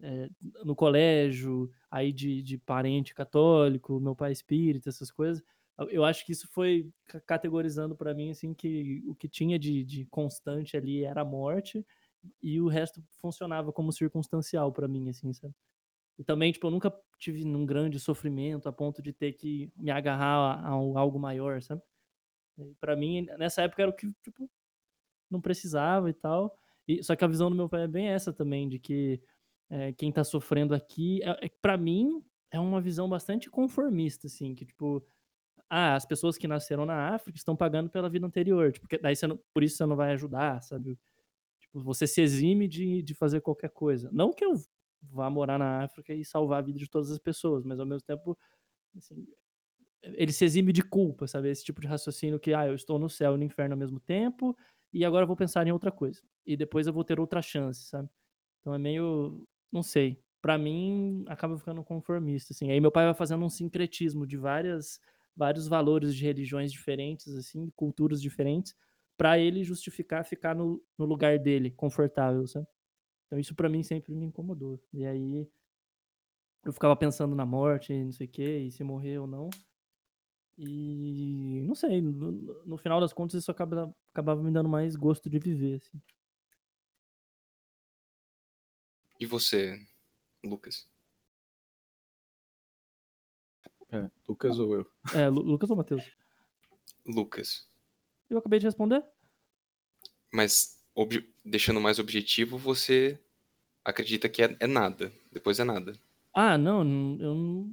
[0.00, 0.28] é,
[0.64, 5.42] no colégio, aí de, de parente católico, meu pai espírita, essas coisas.
[5.90, 9.84] eu- acho que isso foi ca- categorizando pra mim assim que o que tinha de,
[9.84, 11.84] de constante ali era a morte
[12.42, 15.54] e o resto funcionava como circunstancial pra mim, assim, sabe?
[16.18, 19.90] E também, tipo, eu nunca tive num grande sofrimento a ponto de ter que me
[19.90, 21.82] agarrar a, a um- algo maior, sabe?
[22.80, 24.48] Pra mim, nessa época era o que, tipo,
[25.30, 26.56] não precisava e tal.
[26.88, 29.22] E, só que a visão do meu pai é bem essa também, de que
[29.70, 34.54] é, quem tá sofrendo aqui, é, é, para mim, é uma visão bastante conformista, assim,
[34.54, 35.04] que, tipo,
[35.70, 39.26] ah, as pessoas que nasceram na África estão pagando pela vida anterior, tipo, daí você
[39.26, 40.98] não, por isso você não vai ajudar, sabe?
[41.60, 44.10] Tipo, você se exime de, de fazer qualquer coisa.
[44.12, 44.54] Não que eu
[45.12, 48.02] vá morar na África e salvar a vida de todas as pessoas, mas ao mesmo
[48.06, 48.36] tempo,
[48.96, 49.26] assim,
[50.02, 51.50] ele se exime de culpa, sabe?
[51.50, 54.00] Esse tipo de raciocínio que, ah, eu estou no céu e no inferno ao mesmo
[54.00, 54.56] tempo,
[54.92, 56.20] e agora eu vou pensar em outra coisa.
[56.46, 58.08] E depois eu vou ter outra chance, sabe?
[58.60, 60.20] Então é meio, não sei.
[60.42, 62.70] Pra mim, acaba ficando conformista, assim.
[62.70, 65.00] Aí meu pai vai fazendo um sincretismo de várias,
[65.36, 68.74] vários valores de religiões diferentes, assim, culturas diferentes,
[69.16, 72.66] pra ele justificar ficar no, no lugar dele, confortável, sabe?
[73.26, 74.80] Então isso pra mim sempre me incomodou.
[74.92, 75.48] E aí
[76.64, 79.50] eu ficava pensando na morte, não sei o quê, e se morrer ou não.
[80.56, 82.30] E não sei, no,
[82.64, 86.00] no final das contas isso acaba, acabava me dando mais gosto de viver, assim.
[89.18, 89.78] E você,
[90.44, 90.88] Lucas?
[93.90, 94.86] É, Lucas ou eu?
[95.14, 96.04] É, Lu- Lucas ou Matheus?
[97.06, 97.68] Lucas.
[98.30, 99.04] Eu acabei de responder?
[100.32, 103.18] Mas, obje- deixando mais objetivo, você
[103.84, 105.12] acredita que é, é nada.
[105.32, 105.94] Depois é nada.
[106.32, 106.80] Ah, não,
[107.20, 107.70] eu não.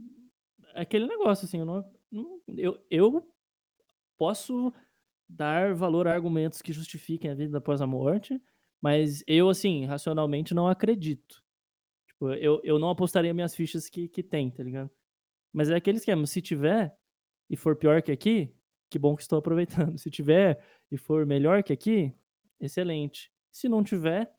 [0.75, 1.91] É aquele negócio, assim, eu não.
[2.11, 3.27] não- eu, eu
[4.17, 4.73] posso
[5.29, 8.41] dar valor a argumentos que justifiquem a vida após a morte,
[8.81, 11.43] mas eu, assim, racionalmente não acredito.
[12.07, 14.91] Tipo, Eu, eu não apostaria minhas fichas que, que tem, tá ligado?
[15.53, 16.95] Mas é aquele esquema, se tiver
[17.49, 18.53] e for pior que aqui,
[18.89, 19.97] que bom que estou aproveitando.
[19.99, 22.13] Se tiver e for melhor que aqui,
[22.59, 23.31] excelente.
[23.51, 24.33] Se não tiver,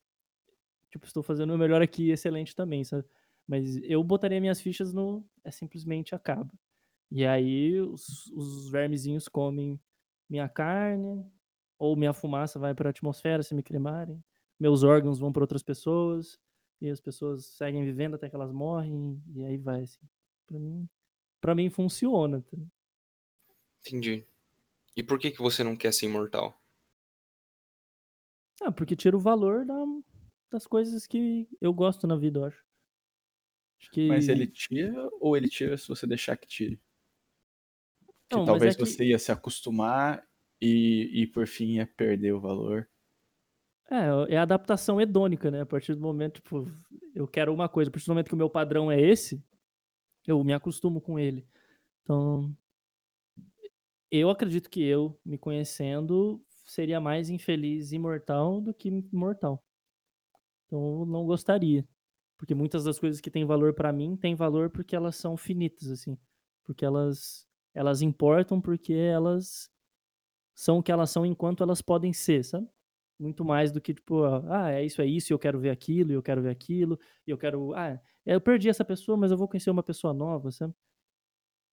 [0.90, 3.05] tipo, estou fazendo o melhor aqui, excelente também, sabe?
[3.46, 6.53] Mas eu botaria minhas fichas no é simplesmente acaba.
[7.11, 9.79] E aí os, os vermezinhos comem
[10.29, 11.25] minha carne,
[11.79, 14.22] ou minha fumaça vai para a atmosfera se me cremarem,
[14.59, 16.38] meus órgãos vão para outras pessoas,
[16.81, 20.09] e as pessoas seguem vivendo até que elas morrem, e aí vai, assim.
[20.46, 20.88] Pra mim,
[21.40, 22.40] pra mim funciona.
[22.40, 22.57] tá?
[23.81, 24.25] Entendi.
[24.96, 26.62] E por que que você não quer ser imortal?
[28.64, 29.85] Ah, porque tira o valor da-
[30.51, 32.64] das coisas que eu gosto na vida, eu acho.
[33.81, 34.07] Acho que...
[34.09, 36.81] Mas ele tira ou ele tira se você deixar que tire?
[38.29, 40.25] Que Não, talvez é que- você ia se acostumar
[40.61, 42.88] e, e por fim ia perder o valor.
[43.90, 45.62] É, é a adaptação hedônica, né?
[45.62, 46.66] A partir do momento, tipo,
[47.14, 49.42] eu quero uma coisa, a partir do momento que o meu padrão é esse,
[50.27, 51.46] eu me acostumo com ele.
[52.03, 52.57] Então,
[54.11, 59.64] eu acredito que eu, me conhecendo, seria mais infeliz imortal do que mortal.
[60.66, 61.87] Então, não gostaria.
[62.38, 65.88] Porque muitas das coisas que têm valor pra mim têm valor porque elas são finitas,
[65.90, 66.18] assim.
[66.64, 69.70] Porque elas, elas importam porque elas
[70.55, 72.68] são o que elas são enquanto elas podem ser, sabe?
[73.18, 76.11] Muito mais do que, tipo, ah, é isso, é isso, e eu quero ver aquilo,
[76.12, 77.75] e eu quero ver aquilo, e eu quero.
[77.75, 80.75] Ah, eu perdi essa pessoa, mas eu vou conhecer uma pessoa nova, sabe?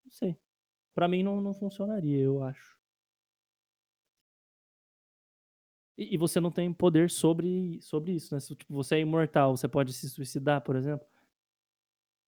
[0.06, 0.38] Não sei.
[0.94, 2.79] Pra mim não, não funcionaria, eu acho.
[6.00, 8.40] E, e você não tem poder sobre, sobre isso, né?
[8.40, 11.06] Tipo, você é imortal, você pode se suicidar, por exemplo.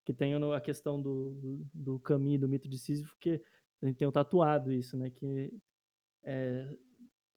[0.04, 3.40] Que tem a questão do, do Camus, do mito de Sísifo, que
[3.80, 5.08] a gente tem o tatuado isso, né?
[5.10, 5.50] Que
[6.22, 6.68] é,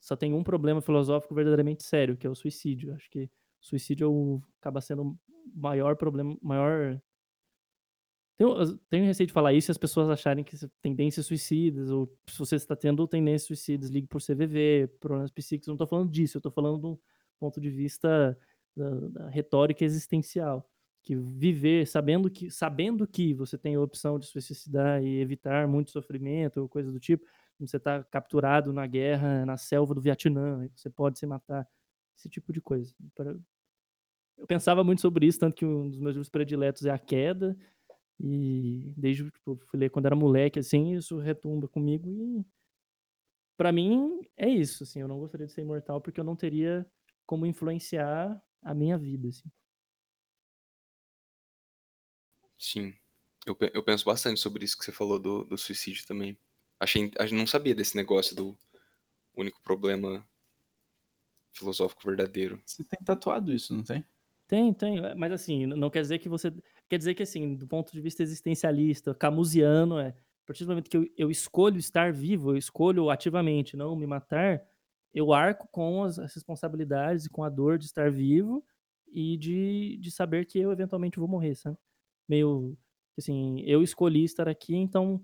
[0.01, 2.93] só tem um problema filosófico verdadeiramente sério, que é o suicídio.
[2.93, 3.29] Acho que
[3.61, 5.17] suicídio é o- acaba sendo o
[5.55, 7.01] maior problema, maior...
[8.37, 12.37] Tenho, tenho receio de falar isso e as pessoas acharem que tendências suicidas, ou se
[12.37, 15.67] você está tendo tendências suicidas, ligue por CVV, problemas psíquicos.
[15.67, 16.97] Não estou falando disso, eu estou falando de um
[17.39, 18.37] ponto de vista
[18.75, 20.69] da, da retórica existencial.
[21.01, 25.91] Que viver sabendo que, sabendo que você tem a opção de suicidar e evitar muito
[25.91, 27.25] sofrimento ou coisa do tipo,
[27.59, 31.65] você está capturado na guerra, na selva do Vietnã, você pode se matar,
[32.17, 32.93] esse tipo de coisa.
[34.37, 37.55] Eu pensava muito sobre isso, tanto que um dos meus livros prediletos é A Queda,
[38.19, 42.45] e desde tipo, fui ler quando era moleque, assim, isso retumba comigo e
[43.57, 46.85] pra mim é isso, assim, eu não gostaria de ser imortal porque eu não teria
[47.25, 49.49] como influenciar a minha vida, assim.
[52.57, 52.93] Sim.
[53.45, 56.37] Eu, eu penso bastante sobre isso que você falou do, do suicídio também.
[56.79, 58.57] Achei, a gente não sabia desse negócio do
[59.35, 60.27] único problema
[61.53, 62.61] filosófico verdadeiro.
[62.65, 64.05] Você tem tatuado isso, não tem?
[64.47, 66.51] Tem, tem, é, mas assim, não quer dizer que você.
[66.89, 70.09] Quer dizer que, assim, do ponto de vista existencialista, camusiano, é.
[70.09, 74.05] A partir do momento que eu, eu escolho estar vivo, eu escolho ativamente não me
[74.05, 74.61] matar,
[75.13, 78.63] eu arco com as, as responsabilidades e com a dor de estar vivo
[79.11, 81.77] e de, de saber que eu eventualmente vou morrer, sabe?
[82.27, 82.77] Meio.
[83.17, 85.23] Assim, eu escolhi estar aqui, então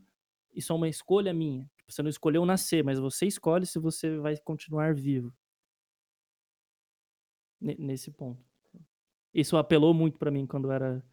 [0.55, 1.63] isso é uma escolha minha.
[1.77, 5.33] Tipo, Você não escolheu nascer, mas você escolhe se você vai continuar vivo.
[7.59, 8.43] Ne- Nesse ponto.
[9.33, 11.03] Isso apelou muito pra mim quando era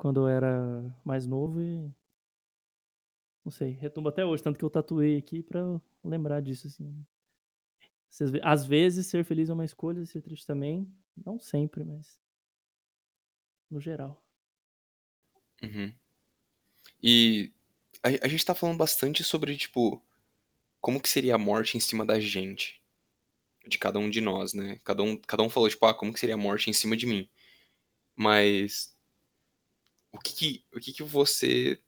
[0.00, 1.92] quando eu era mais novo e
[3.44, 7.06] não sei, retumba até hoje, tanto que eu tatuei aqui eu lembrar disso assim.
[8.42, 12.18] Às vezes ser feliz é uma escolha, ser triste também, não sempre, mas
[13.70, 14.24] no geral.
[15.62, 15.92] Uhum.
[17.02, 17.52] E
[18.02, 20.02] a, a gente tá falando bastante sobre, tipo,
[20.80, 22.80] como que seria a morte em cima da gente.
[23.66, 24.80] De cada um de nós, né?
[24.82, 27.06] Cada um, cada um falou, tipo, ah, como que seria a morte em cima de
[27.06, 27.28] mim.
[28.16, 28.98] Mas
[30.12, 31.80] o que que, o que que você,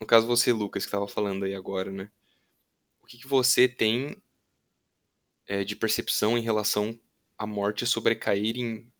[0.00, 2.10] no caso você, Lucas, que tava falando aí agora, né?
[3.00, 4.20] O que que você tem
[5.46, 6.98] é, de percepção em relação
[7.38, 8.92] à morte sobrecair em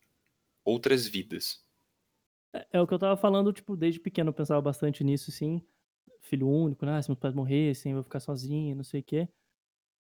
[0.64, 1.64] outras vidas?
[2.52, 5.60] É, é o que eu tava falando, tipo, desde pequeno eu pensava bastante nisso, assim.
[6.20, 7.00] Filho único, né?
[7.02, 9.28] Se meus pais morressem, eu vou ficar sozinho, não sei o quê.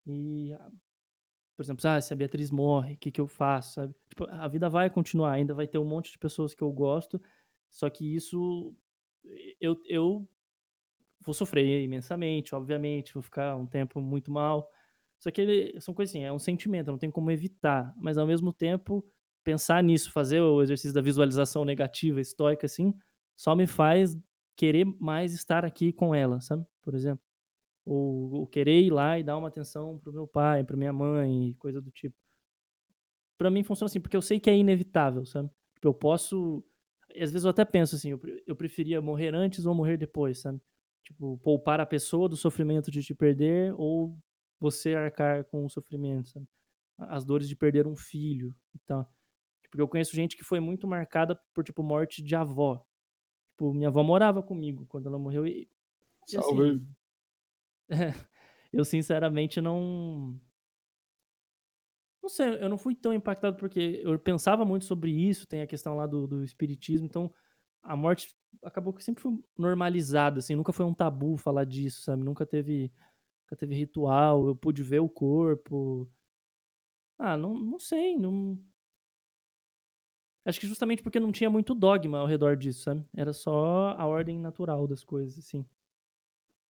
[0.05, 0.71] E, ah,
[1.55, 3.95] por exemplo, ah, se a Beatriz morre, o que, que eu faço, sabe?
[4.09, 7.21] Tipo, a vida vai continuar, ainda vai ter um monte de pessoas que eu gosto,
[7.75, 8.73] só que isso
[9.59, 10.25] eu, eu
[11.25, 14.69] vou sofrer imensamente, obviamente, vou ficar um tempo muito mal.
[15.19, 18.25] Só que ele, são coisas assim, é um sentimento, não tem como evitar, mas ao
[18.25, 19.05] mesmo tempo
[19.43, 22.93] pensar nisso, fazer o exercício da visualização negativa, estoica, assim,
[23.35, 24.17] só me faz
[24.55, 26.65] querer mais estar aqui com ela, sabe?
[26.81, 27.23] Por exemplo.
[27.85, 31.53] Ou, ou querer ir lá e dar uma atenção pro meu pai, pra minha mãe,
[31.59, 32.15] coisa do tipo.
[33.37, 35.49] Pra mim funciona assim, porque eu sei que é inevitável, sabe?
[35.75, 36.63] Tipo, eu posso.
[37.23, 40.39] Às vezes eu até penso assim, eu, pre- eu preferia morrer antes ou morrer depois,
[40.39, 40.61] sabe?
[41.03, 44.17] Tipo, poupar a pessoa do sofrimento de te perder ou
[44.59, 46.47] você arcar com o sofrimento, sabe?
[46.97, 49.09] As dores de perder um filho e tal.
[49.69, 52.85] Porque eu conheço gente que foi muito marcada por, tipo, morte de avó.
[53.51, 55.69] Tipo, minha avó morava comigo quando ela morreu e,
[56.31, 56.81] e assim, Salve.
[58.73, 60.39] eu sinceramente não.
[62.25, 65.67] Não sei, eu não fui tão impactado porque eu pensava muito sobre isso, tem a
[65.67, 67.31] questão lá do, do espiritismo, então
[67.83, 72.23] a morte acabou que sempre foi normalizada, assim, nunca foi um tabu falar disso, sabe?
[72.23, 72.91] Nunca teve,
[73.43, 76.09] nunca teve ritual, eu pude ver o corpo.
[77.19, 78.57] Ah, não, não sei, não.
[80.45, 83.03] Acho que justamente porque não tinha muito dogma ao redor disso, sabe?
[83.15, 85.65] Era só a ordem natural das coisas, assim.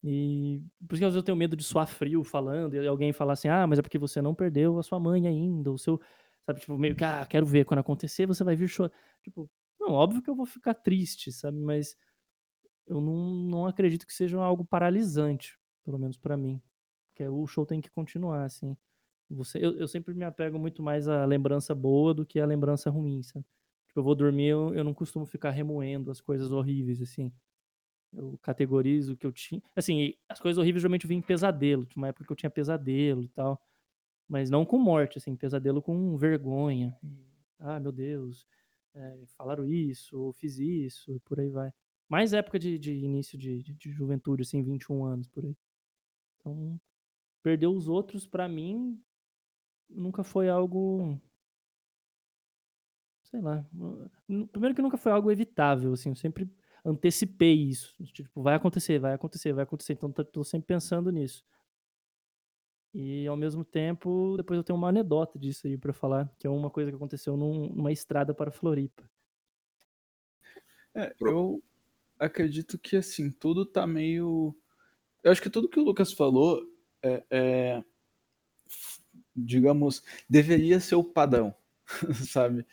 [0.05, 3.13] E por isso que às vezes eu tenho medo de suar frio falando, e alguém
[3.13, 6.01] falar assim, ah, mas é porque você não perdeu a sua mãe ainda, o seu.
[6.47, 8.93] Sabe, tipo, meio que, ah, quero ver, quando acontecer, você vai vir chorar.
[9.23, 11.59] Tipo, não, óbvio que eu vou ficar triste, sabe?
[11.59, 11.97] Mas
[12.87, 13.15] eu não,
[13.45, 16.61] não acredito que seja algo paralisante, pelo menos pra mim.
[17.11, 18.77] Porque o show tem que continuar, assim.
[19.31, 22.91] Você, eu, eu sempre me apego muito mais à lembrança boa do que à lembrança
[22.91, 23.45] ruim, sabe?
[23.89, 27.33] Tipo, eu vou dormir, eu, eu não costumo ficar remoendo as coisas horríveis, assim.
[28.17, 29.63] Eu categorizo o que eu tinha.
[29.75, 31.85] Assim, as coisas horríveis geralmente vêm em pesadelo.
[31.87, 33.61] Tinha uma época que eu tinha pesadelo e tal.
[34.29, 36.97] Mas não com morte, assim, pesadelo com vergonha.
[37.59, 38.47] Ah, meu Deus,
[38.95, 41.73] é, falaram isso, ou fiz isso, e por aí vai.
[42.09, 45.57] Mais época de, de início de, de, de juventude, assim, 21 anos, por aí.
[46.39, 46.81] Então,
[47.43, 49.03] perder os outros, pra mim,
[49.89, 51.21] nunca foi algo.
[53.25, 53.65] Sei lá.
[54.53, 56.49] Primeiro que nunca foi algo evitável, assim, eu sempre
[56.85, 57.95] antecipei isso.
[58.13, 59.95] Tipo, vai acontecer, vai acontecer, vai acontecer.
[59.95, 61.45] Então, tô- tô sempre pensando nisso.
[62.95, 66.51] E ao mesmo tempo, depois eu tenho uma anedota disso aí pra falar, que é
[66.51, 69.03] uma coisa que aconteceu num- numa estrada para Floripa.
[70.95, 71.63] É, eu
[72.19, 74.57] acredito que assim, tudo tá meio.
[75.25, 76.63] Eu acho que tudo que o Lucas falou
[77.03, 77.85] é, é,
[79.35, 81.55] digamos, deveria ser o padrão,
[82.29, 82.67] sabe?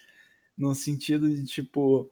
[0.57, 2.11] No sentido de tipo,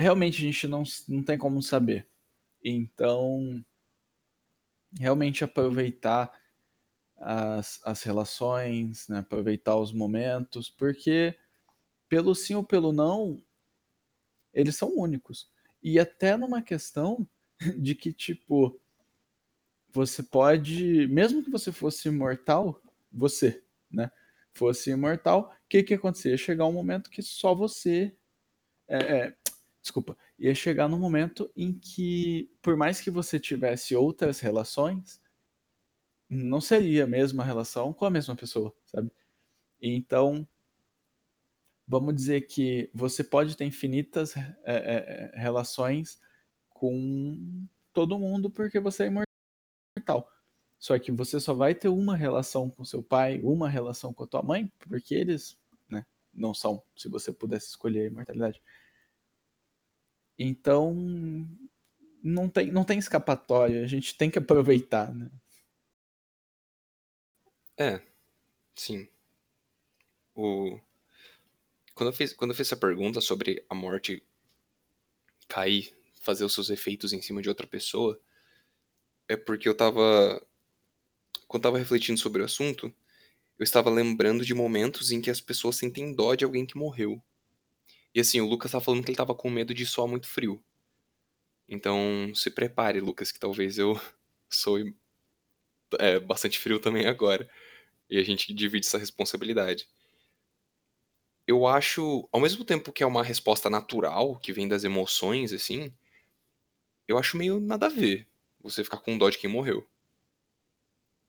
[0.00, 2.08] realmente a gente não, não tem como saber.
[2.64, 3.64] Então,
[4.98, 6.32] realmente aproveitar
[7.16, 9.18] as, as relações, né?
[9.18, 11.36] aproveitar os momentos, porque
[12.08, 13.42] pelo sim ou pelo não,
[14.52, 15.50] eles são únicos.
[15.82, 17.26] E até numa questão
[17.78, 18.80] de que, tipo,
[19.92, 22.80] você pode, mesmo que você fosse imortal,
[23.12, 24.10] você, né,
[24.52, 26.30] fosse imortal, o que que ia acontecer?
[26.30, 28.14] Ia chegar um momento que só você,
[28.88, 29.36] é, é,
[29.80, 35.20] desculpa, ia chegar num momento em que, por mais que você tivesse outras relações,
[36.28, 39.10] não seria a mesma relação com a mesma pessoa, sabe?
[39.80, 40.46] Então,
[41.86, 46.20] vamos dizer que você pode ter infinitas é, é, relações
[46.68, 49.06] com todo mundo porque você é
[49.96, 50.30] imortal.
[50.78, 54.26] Só que você só vai ter uma relação com seu pai, uma relação com a
[54.26, 58.62] tua mãe, porque eles né, não são, se você pudesse escolher a imortalidade.
[60.42, 60.94] Então,
[62.22, 65.30] não tem, não tem escapatória, a gente tem que aproveitar, né?
[67.76, 68.00] É,
[68.74, 69.06] sim.
[70.34, 70.80] O...
[71.94, 74.22] Quando, eu fiz, quando eu fiz essa pergunta sobre a morte
[75.46, 78.18] cair, fazer os seus efeitos em cima de outra pessoa,
[79.28, 80.40] é porque eu tava.
[81.46, 82.86] Quando eu tava refletindo sobre o assunto,
[83.58, 87.22] eu estava lembrando de momentos em que as pessoas sentem dó de alguém que morreu.
[88.14, 90.62] E assim, o Lucas tava falando que ele tava com medo de soar muito frio.
[91.68, 93.98] Então, se prepare, Lucas, que talvez eu
[94.50, 94.94] soe
[95.98, 97.48] é, bastante frio também agora.
[98.08, 99.88] E a gente divide essa responsabilidade.
[101.46, 105.92] Eu acho, ao mesmo tempo que é uma resposta natural, que vem das emoções, assim,
[107.08, 108.28] eu acho meio nada a ver
[108.60, 109.88] você ficar com dó de quem morreu.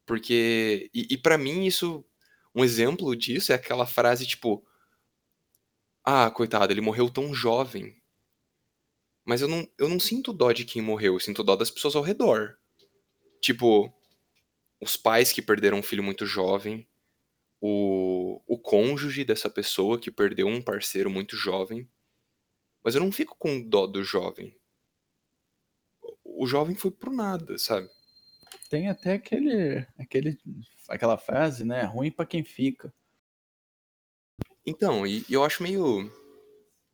[0.06, 2.06] Porque, e, e para mim isso,
[2.54, 4.66] um exemplo disso é aquela frase tipo,
[6.04, 8.02] ah, coitado, ele morreu tão jovem.
[9.24, 11.96] Mas eu não, eu não sinto dó de quem morreu, eu sinto dó das pessoas
[11.96, 12.58] ao redor.
[13.40, 13.94] Tipo,
[14.80, 16.88] os pais que perderam um filho muito jovem,
[17.62, 21.88] o, o cônjuge dessa pessoa que perdeu um parceiro muito jovem.
[22.84, 24.56] Mas eu não fico com dó do jovem.
[26.24, 27.88] O jovem foi pro nada, sabe?
[28.70, 30.40] Tem até aquele, aquele,
[30.90, 31.84] aquela frase, né?
[31.84, 32.92] Ruim pra quem fica.
[34.66, 36.10] Então, e, e eu acho meio.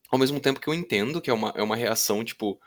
[0.09, 2.59] Ao mesmo tempo que eu entendo que é uma, é uma reação, tipo,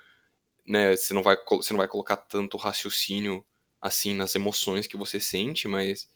[0.67, 0.97] né?
[0.97, 3.45] Você não, vai, você não vai colocar tanto raciocínio
[3.81, 6.09] assim nas emoções que você sente, mas.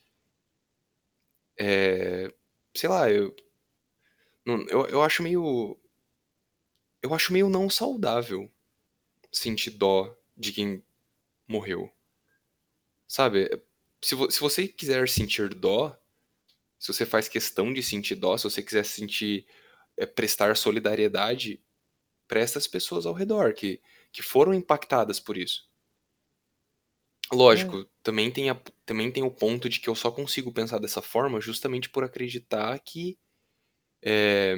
[1.58, 2.32] É,
[2.76, 3.34] sei lá, eu,
[4.46, 5.76] não- eu, eu acho meio.
[7.00, 8.50] eu acho meio não saudável
[9.32, 10.84] sentir dó de quem
[11.48, 11.92] morreu.
[13.06, 13.48] Sabe?
[14.02, 15.96] Se, vo se você quiser sentir dó,
[16.84, 19.46] se você faz questão de sentir dó, se você quiser sentir,
[19.96, 21.58] é, prestar solidariedade,
[22.28, 23.80] presta as pessoas ao redor que,
[24.12, 25.66] que foram impactadas por isso.
[27.32, 27.86] Lógico, é.
[28.02, 31.40] também, tem a, também tem o ponto de que eu só consigo pensar dessa forma
[31.40, 33.18] justamente por acreditar que
[34.02, 34.54] é,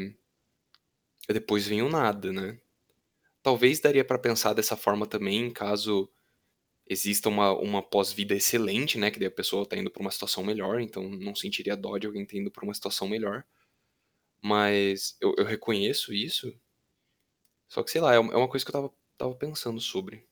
[1.29, 2.59] depois vem o nada, né?
[3.41, 6.11] Talvez daria para pensar dessa forma também, caso
[6.87, 9.11] exista uma, uma pós-vida excelente, né?
[9.11, 12.07] Que daí a pessoa tá indo pra uma situação melhor, então não sentiria dó de
[12.07, 13.45] alguém ter indo pra uma situação melhor.
[14.43, 16.53] Mas eu, eu reconheço isso.
[17.68, 20.26] Só que, sei lá, é uma é coisa que eu tava, tava pensando sobre.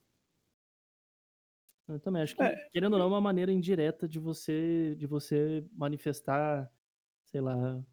[1.88, 2.68] Eu também acho que, é.
[2.70, 6.70] querendo ou não, é uma maneira indireta de você, de você manifestar,
[7.26, 7.84] sei lá,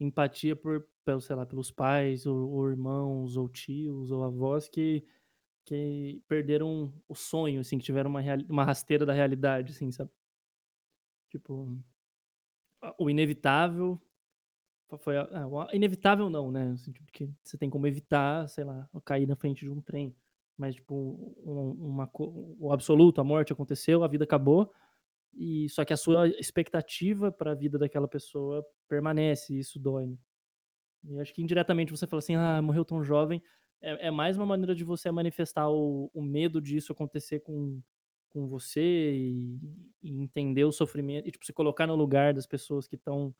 [0.00, 5.04] empatia por, pelo, sei lá, pelos pais, ou, ou irmãos, ou tios, ou avós que,
[5.68, 10.10] que perderam o sonho, assim, que tiveram uma, uma rasteira da realidade, assim, sabe?
[11.30, 11.78] Tipo,
[12.98, 14.00] o inevitável
[14.96, 16.72] foi ah, inevitável não, né?
[16.72, 20.16] Assim, tipo, que você tem como evitar, sei lá, cair na frente de um trem.
[20.56, 20.94] Mas, tipo,
[21.44, 24.72] um, uma, o absoluto, a morte aconteceu, a vida acabou,
[25.34, 30.06] e só que a sua expectativa para a vida daquela pessoa permanece, e isso dói.
[30.06, 30.16] Né?
[31.04, 33.42] E acho que indiretamente você fala assim, ah, morreu tão jovem,
[33.80, 37.80] é, é mais uma maneira de você manifestar o, o medo disso acontecer com,
[38.30, 39.58] com você e,
[40.02, 43.34] e, entender o sofrimento, e tipo, se colocar no lugar das pessoas que estão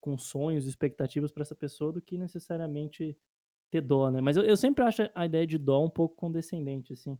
[0.00, 3.16] com sonhos, expectativas para essa pessoa, do que necessariamente
[3.70, 4.20] ter dó, né?
[4.20, 7.18] Mas eu, eu sempre acho a ideia de dó um pouco condescendente, assim.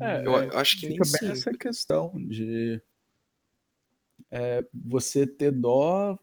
[0.00, 1.28] É, eu acho que fica bem sempre.
[1.28, 2.82] essa questão de
[4.30, 6.18] é, você ter dó,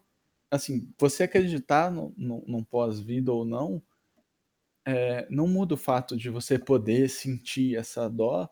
[0.50, 3.82] assim, você acreditar no, no, num pós-vida ou não,
[4.86, 8.48] é, não muda o fato de você poder sentir essa dó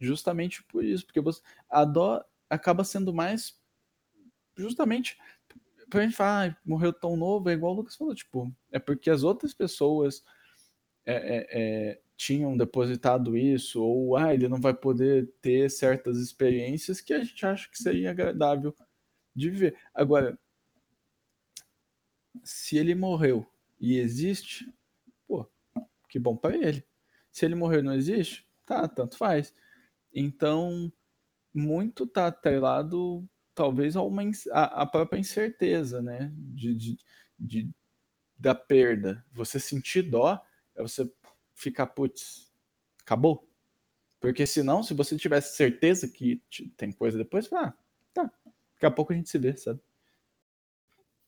[0.00, 3.56] justamente por isso, porque você, a dó acaba sendo mais
[4.56, 5.16] justamente
[5.88, 9.10] pra gente falar, ah, morreu tão novo, é igual o Lucas falou, tipo, é porque
[9.10, 10.24] as outras pessoas
[11.04, 17.12] é, é, tinham depositado isso, ou ah, ele não vai poder ter certas experiências que
[17.12, 18.74] a gente acha que seria agradável
[19.34, 19.76] de viver.
[19.94, 20.38] Agora,
[22.44, 23.46] se ele morreu
[23.80, 24.72] e existe,
[26.10, 26.84] que bom para ele.
[27.30, 29.54] Se ele morreu não existe, tá, tanto faz.
[30.12, 30.92] Então,
[31.54, 36.32] muito tá atrelado talvez a, uma, a, a própria incerteza, né?
[36.34, 36.98] De, de,
[37.38, 37.70] de,
[38.36, 39.24] da perda.
[39.32, 40.40] Você sentir dó
[40.74, 41.10] é você
[41.54, 42.50] ficar, putz,
[43.02, 43.48] acabou.
[44.18, 46.42] Porque senão, se você tivesse certeza que
[46.76, 47.72] tem coisa depois, ah,
[48.12, 48.30] tá,
[48.74, 49.80] daqui a pouco a gente se vê, sabe?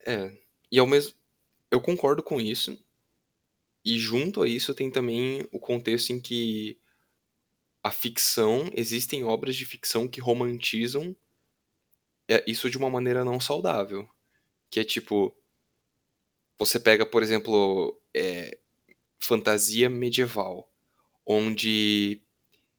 [0.05, 0.37] É,
[0.71, 1.15] e ao mesmo.
[1.71, 2.79] Eu concordo com isso.
[3.85, 6.79] E junto a isso tem também o contexto em que
[7.83, 11.17] a ficção, existem obras de ficção que romantizam
[12.29, 14.09] é isso de uma maneira não saudável.
[14.71, 15.37] Que é tipo.
[16.59, 18.59] Você pega, por exemplo, é,
[19.19, 20.71] fantasia medieval,
[21.27, 22.23] onde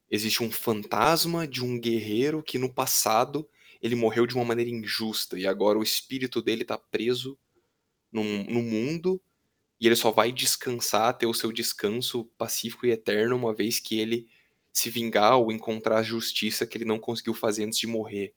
[0.09, 3.49] existe um fantasma de um guerreiro que no passado
[3.81, 7.37] ele morreu de uma maneira injusta e agora o espírito dele está preso
[8.11, 9.21] no, no mundo
[9.83, 13.99] e ele só vai descansar, ter o seu descanso pacífico e eterno uma vez que
[13.99, 14.27] ele
[14.71, 18.33] se vingar ou encontrar a justiça que ele não conseguiu fazer antes de morrer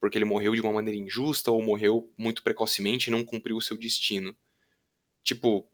[0.00, 3.62] porque ele morreu de uma maneira injusta ou morreu muito precocemente e não cumpriu o
[3.62, 4.36] seu destino.
[5.22, 5.68] Tipo,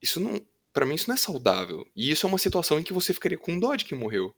[0.00, 0.40] isso não,
[0.72, 1.86] para mim isso não é saudável.
[1.96, 4.34] E isso é uma situação em que você ficaria com dó de quem morreu.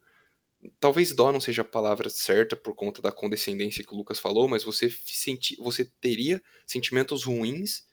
[0.81, 4.49] Talvez dó não seja a palavra certa por conta da condescendência que o Lucas falou,
[4.49, 7.87] mas você senti, você teria sentimentos ruins.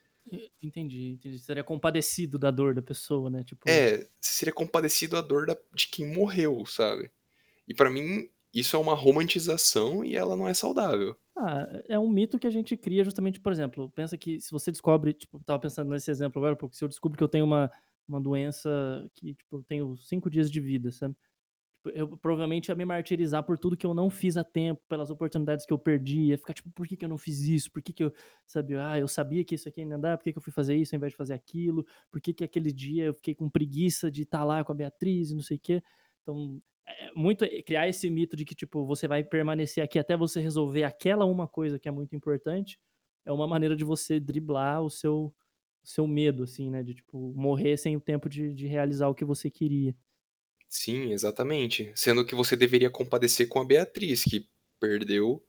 [0.62, 1.40] Entendi, entendi.
[1.40, 3.44] Seria compadecido da dor da pessoa, né?
[3.44, 3.70] Tipo...
[3.70, 7.12] É, seria compadecido da dor da, de quem morreu, sabe?
[7.68, 11.16] E para mim isso é uma romantização e ela não é saudável.
[11.38, 14.72] Ah, é um mito que a gente cria justamente, por exemplo, pensa que se você
[14.72, 17.70] descobre, tipo, tava pensando nesse exemplo agora, porque se eu descubro que eu tenho uma,
[18.08, 18.70] uma doença
[19.14, 21.14] que, tipo, eu tenho cinco dias de vida, sabe?
[21.94, 25.66] Eu provavelmente ia me martirizar por tudo que eu não fiz a tempo, pelas oportunidades
[25.66, 27.72] que eu perdi, ia ficar tipo, por que, que eu não fiz isso?
[27.72, 28.14] Por que, que eu,
[28.46, 30.76] sabe, ah, eu sabia que isso aqui ia andar, por que, que eu fui fazer
[30.76, 31.86] isso ao invés de fazer aquilo?
[32.12, 34.76] Por que, que aquele dia eu fiquei com preguiça de estar tá lá com a
[34.76, 35.84] Beatriz e não sei o quê?
[36.22, 40.16] Então, é, muito é, criar esse mito de que tipo você vai permanecer aqui até
[40.16, 42.80] você resolver aquela uma coisa que é muito importante
[43.26, 45.34] é uma maneira de você driblar o seu
[45.84, 49.16] o seu medo assim né de tipo morrer sem o tempo de, de realizar o
[49.16, 49.96] que você queria
[50.68, 54.48] sim exatamente sendo que você deveria compadecer com a Beatriz que
[54.80, 55.44] perdeu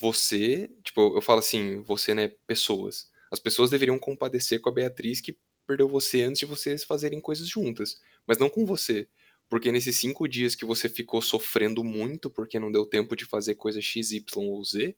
[0.00, 5.20] você tipo eu falo assim você né pessoas as pessoas deveriam compadecer com a Beatriz
[5.22, 7.98] que perdeu você antes de vocês fazerem coisas juntas.
[8.26, 9.08] Mas não com você.
[9.48, 13.54] Porque nesses cinco dias que você ficou sofrendo muito porque não deu tempo de fazer
[13.54, 14.94] coisa X, Y ou Z,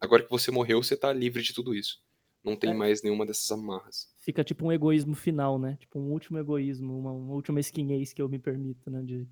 [0.00, 2.00] agora que você morreu, você tá livre de tudo isso.
[2.44, 2.74] Não tem É.
[2.74, 4.12] mais nenhuma dessas amarras.
[4.18, 5.76] Fica tipo um egoísmo final, né?
[5.76, 9.00] Tipo um último egoísmo, uma, uma última mesquinhez que eu me permito, né?
[9.02, 9.24] De,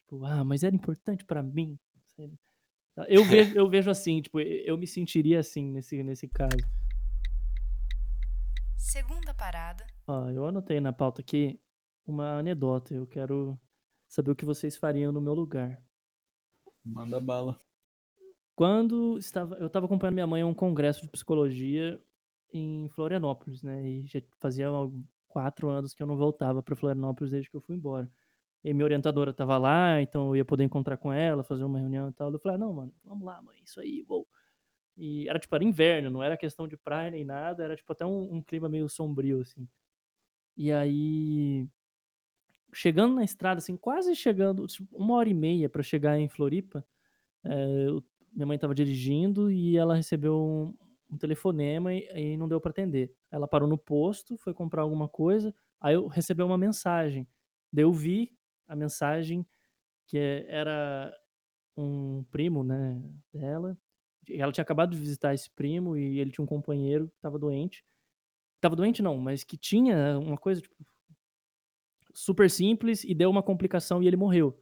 [0.00, 1.78] tipo, ah, mas era importante pra mim.
[3.08, 6.56] Eu vejo, eu vejo assim, tipo, eu me sentiria assim nesse, nesse caso.
[8.76, 9.86] Segunda parada.
[10.06, 11.60] Ó, eu anotei na pauta aqui
[12.06, 12.94] uma anedota.
[12.94, 13.58] Eu quero
[14.08, 15.82] saber o que vocês fariam no meu lugar.
[16.84, 17.58] Manda bala.
[18.54, 22.00] Quando estava, eu estava acompanhando minha mãe a um congresso de psicologia
[22.54, 23.86] em Florianópolis, né?
[23.88, 24.68] E já fazia
[25.28, 28.10] quatro anos que eu não voltava para Florianópolis desde que eu fui embora.
[28.64, 32.08] E minha orientadora estava lá, então eu ia poder encontrar com ela, fazer uma reunião
[32.10, 32.32] e tal.
[32.32, 34.26] Eu falei, ah, não, mano, vamos lá, mãe, isso aí, vou.
[34.96, 38.06] E era tipo, era inverno, não era questão de praia nem nada, era tipo até
[38.06, 39.68] um, um clima meio sombrio, assim.
[40.56, 41.68] E aí,
[42.72, 46.84] chegando na estrada, assim, quase chegando, tipo, uma hora e meia para chegar em Floripa,
[47.44, 50.74] eh, eu- minha mãe estava dirigindo e ela recebeu um,
[51.14, 53.14] um telefonema e, e não deu para atender.
[53.30, 57.26] Ela parou no posto, foi comprar alguma coisa, aí eu recebi uma mensagem.
[57.72, 58.36] Daí eu vi
[58.66, 59.46] a mensagem
[60.06, 61.14] que era
[61.76, 63.02] um primo, né,
[63.32, 63.76] dela.
[64.28, 67.84] Ela tinha acabado de visitar esse primo e ele tinha um companheiro que estava doente.
[68.60, 70.74] Tava doente não, mas que tinha uma coisa tipo,
[72.14, 74.58] super simples e deu uma complicação e ele morreu.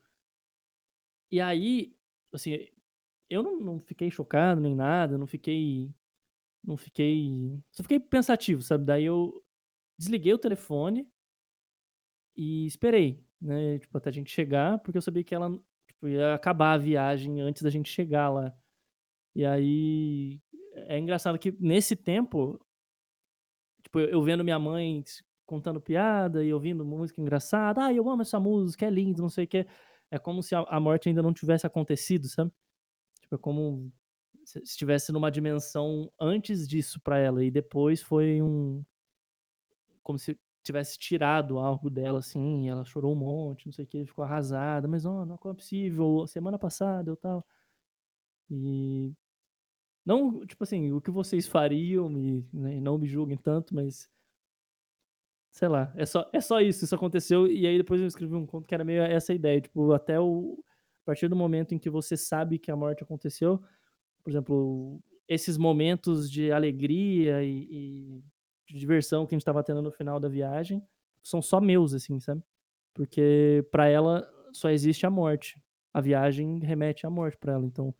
[1.30, 1.94] E aí,
[2.32, 2.66] assim,
[3.30, 5.94] eu não, não fiquei chocado nem nada, não fiquei.
[6.64, 7.60] Não fiquei.
[7.72, 8.84] Só fiquei pensativo, sabe?
[8.84, 9.42] Daí eu
[9.98, 11.08] desliguei o telefone
[12.36, 13.78] e esperei, né?
[13.78, 15.50] Tipo, até a gente chegar, porque eu sabia que ela
[15.88, 18.54] tipo, ia acabar a viagem antes da gente chegar lá.
[19.34, 20.40] E aí.
[20.88, 22.58] É engraçado que nesse tempo,
[23.82, 25.04] tipo, eu vendo minha mãe
[25.44, 29.44] contando piada e ouvindo música engraçada, ah, eu amo essa música, é lindo, não sei
[29.44, 29.66] o quê.
[30.10, 32.50] É como se a, morte ainda não tivesse acontecido, sabe?
[33.20, 33.92] Tipo, é como
[34.62, 38.84] estivesse numa dimensão antes disso pra ela e depois foi um
[40.02, 44.06] como se tivesse tirado algo dela assim, ela chorou um monte, não sei o que,
[44.06, 47.44] ficou arrasada, mas ó, não é possível, semana passada eu tal.
[48.50, 49.12] E
[50.04, 54.08] não, tipo assim, o que vocês fariam e né, não me julguem tanto, mas
[55.50, 58.46] sei lá, é só, é só isso, isso aconteceu e aí depois eu escrevi um
[58.46, 60.62] conto que era meio essa ideia, tipo, até o
[61.02, 63.60] a partir do momento em que você sabe que a morte aconteceu,
[64.22, 68.22] por exemplo, esses momentos de alegria e, e
[68.68, 70.82] de diversão que a gente tava tendo no final da viagem
[71.22, 72.42] são só meus, assim, sabe?
[72.94, 75.60] Porque pra ela só existe a morte.
[75.94, 77.94] A viagem remete à morte pra ela, então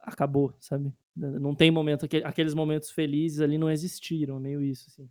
[0.00, 0.92] acabou, sabe?
[1.16, 5.08] Não tem momento, aque- aqueles momentos felizes ali não existiram, meio isso, assim.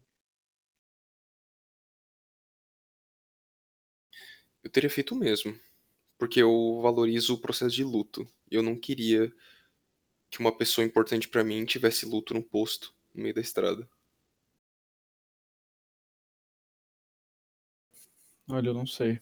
[4.64, 5.58] Eu teria feito o mesmo.
[6.20, 8.28] Porque eu valorizo o processo de luto.
[8.52, 9.34] Eu não queria
[10.34, 13.88] que uma pessoa importante pra mim tivesse luto no posto, no meio da estrada.
[18.50, 19.22] Olha, eu não sei.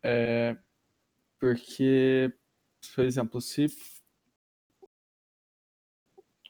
[0.00, 0.56] É,
[1.40, 2.32] porque,
[2.94, 3.66] por exemplo, se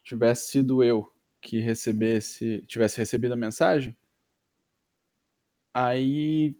[0.03, 1.11] tivesse sido eu
[1.41, 3.97] que recebesse, tivesse recebido a mensagem,
[5.73, 6.55] aí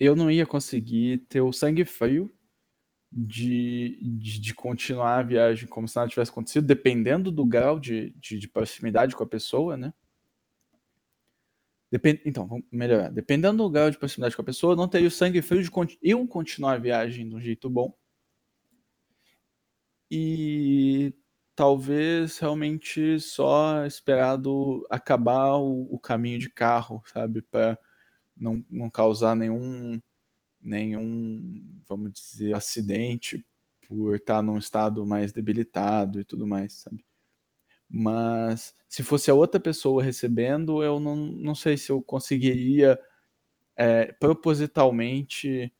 [0.00, 2.34] eu não ia conseguir ter o sangue frio
[3.14, 8.10] de, de, de continuar a viagem como se nada tivesse acontecido, dependendo do grau de,
[8.18, 9.92] de, de proximidade com a pessoa, né?
[11.90, 13.10] Depen- Então, vamos melhorar.
[13.10, 15.70] Dependendo do grau de proximidade com a pessoa, não teria o sangue frio de
[16.02, 17.94] eu continuar a viagem de um jeito bom.
[20.10, 21.14] E
[21.56, 27.42] talvez realmente só esperado acabar o, o caminho de carro, sabe?
[27.42, 27.78] Para
[28.36, 30.00] não, não causar nenhum,
[30.64, 33.44] nenhum, vamos dizer, acidente
[33.86, 37.04] por estar num estado mais debilitado e tudo mais, sabe?
[37.88, 42.98] Mas se fosse a outra pessoa recebendo, eu não, não sei se eu conseguiria
[43.76, 45.72] é, propositalmente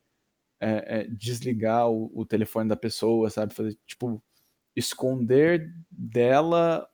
[0.60, 3.54] é, é, desligar o, o telefone da pessoa, sabe?
[3.54, 4.22] Fazer, tipo,
[4.76, 6.88] esconder dela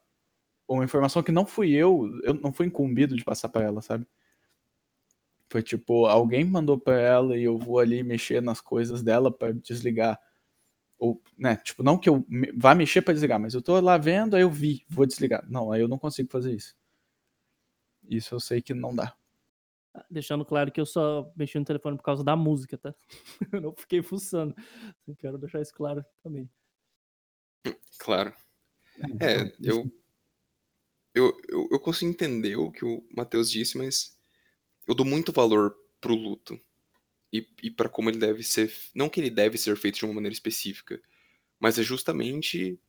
[0.68, 4.06] uma informação que não fui eu, eu não fui incumbido de passar para ela, sabe?
[5.50, 9.52] Foi tipo, alguém mandou para ela e eu vou ali mexer nas coisas dela para
[9.52, 10.18] desligar.
[10.98, 12.26] Ou, né, tipo, não que eu
[12.56, 15.44] vá mexer para desligar, mas eu tô lá vendo, aí eu vi, vou desligar.
[15.50, 16.76] Não, aí eu não consigo fazer isso.
[18.08, 19.14] Isso eu sei que não dá.
[19.94, 22.94] Ah, Deixando claro que eu só mexi no telefone por causa da música, tá?
[23.52, 24.54] Eu não fiquei fuçando.
[25.06, 26.48] Eu quero deixar isso claro também.
[27.98, 28.34] Claro.
[29.20, 29.90] É, eu,
[31.14, 34.16] Eu, eu, eu consigo entender o que o Matheus disse, mas
[34.86, 36.60] eu dou muito valor pro luto.
[37.32, 38.74] E, e para como ele deve ser.
[38.94, 41.00] Não que ele deve ser feito de uma maneira específica,
[41.60, 42.80] mas é justamente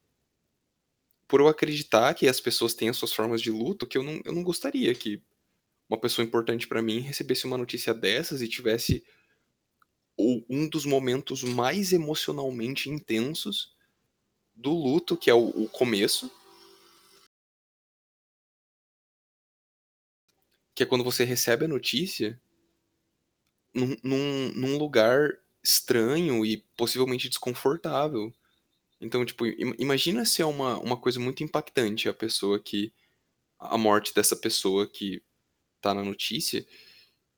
[1.28, 4.20] por eu acreditar que as pessoas têm as suas formas de luto que eu não,
[4.26, 5.22] eu não gostaria que
[5.88, 9.04] uma pessoa importante para mim recebesse uma notícia dessas e tivesse
[10.18, 13.74] um dos momentos mais emocionalmente intensos
[14.54, 16.32] do luto, que é o, o começo.
[20.76, 22.38] Que é quando você recebe a notícia
[23.74, 25.30] num, num, num lugar
[25.64, 28.32] estranho e possivelmente desconfortável.
[29.02, 32.94] Então, tipo, im- imagina se é uma, uma coisa muito impactante a pessoa que.
[33.60, 35.24] a morte dessa pessoa que
[35.82, 36.66] tá na notícia,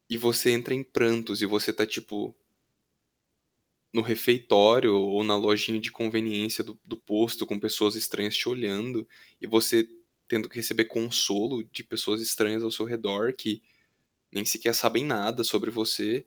[0.10, 2.36] e você entra em prantos e você tá, tipo,
[3.94, 9.08] no refeitório ou na lojinha de conveniência do, do posto com pessoas estranhas te olhando,
[9.40, 9.88] e você
[10.34, 13.62] tendo que receber consolo de pessoas estranhas ao seu redor que
[14.32, 16.26] nem sequer sabem nada sobre você.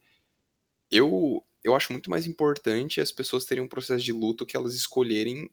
[0.89, 4.77] Eu, eu acho muito mais importante as pessoas terem um processo de luto que elas
[4.77, 5.51] escolherem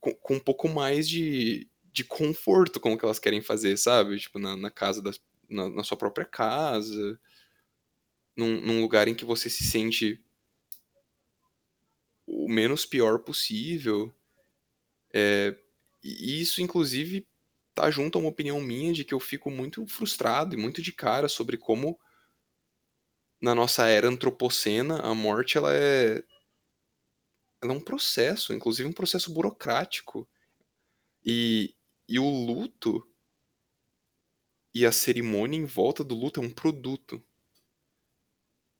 [0.00, 4.18] com, com um pouco mais de, de conforto com o que elas querem fazer, sabe?
[4.18, 7.16] Tipo, na, na casa das, na, na sua própria casa,
[8.36, 10.20] num, num lugar em que você se sente
[12.26, 14.12] o menos pior possível.
[15.14, 15.56] É,
[16.02, 17.26] e isso, inclusive,
[17.74, 20.92] tá junto a uma opinião minha de que eu fico muito frustrado e muito de
[20.92, 21.98] cara sobre como
[23.40, 26.22] na nossa era antropocena a morte ela é
[27.62, 30.28] ela é um processo, inclusive um processo burocrático.
[31.24, 31.74] E,
[32.08, 33.06] e o luto
[34.74, 37.22] e a cerimônia em volta do luto é um produto.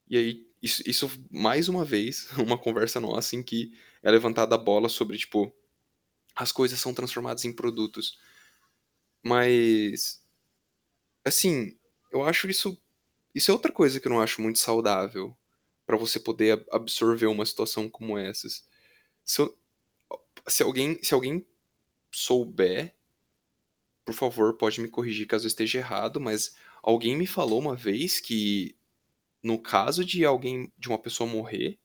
[0.08, 4.58] E aí, isso, isso mais uma vez, uma conversa nossa em que é levantada a
[4.58, 5.54] bola sobre, tipo,
[6.36, 8.18] as coisas são transformadas em produtos.
[9.24, 10.20] Mas,
[11.24, 11.76] assim,
[12.12, 12.80] eu acho isso.
[13.34, 15.36] Isso é outra coisa que eu não acho muito saudável
[15.86, 18.64] para você poder ab- absorver uma situação como essas.
[19.24, 19.58] Se, eu-
[20.48, 21.46] se alguém, se alguém
[22.12, 22.94] souber,
[24.04, 28.20] por favor, pode me corrigir caso eu esteja errado, mas alguém me falou uma vez
[28.20, 28.76] que
[29.44, 31.79] no caso de alguém, de uma pessoa morrer,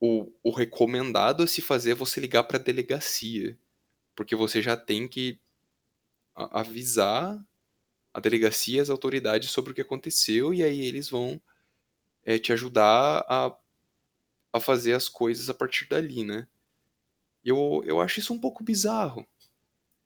[0.00, 3.58] o, o recomendado a se fazer é você ligar para a delegacia,
[4.16, 5.40] porque você já tem que
[6.34, 7.38] avisar
[8.14, 11.40] a delegacia e as autoridades sobre o que aconteceu e aí eles vão
[12.24, 13.56] é, te ajudar a,
[14.52, 16.46] a fazer as coisas a partir dali, né?
[17.44, 19.26] Eu, eu acho isso um pouco bizarro.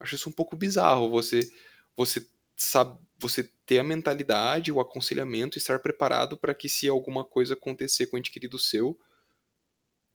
[0.01, 1.51] Acho isso um pouco bizarro você
[1.97, 2.27] você
[2.57, 8.07] sabe, você ter a mentalidade, o aconselhamento, estar preparado para que se alguma coisa acontecer
[8.09, 8.99] com um ente querido seu,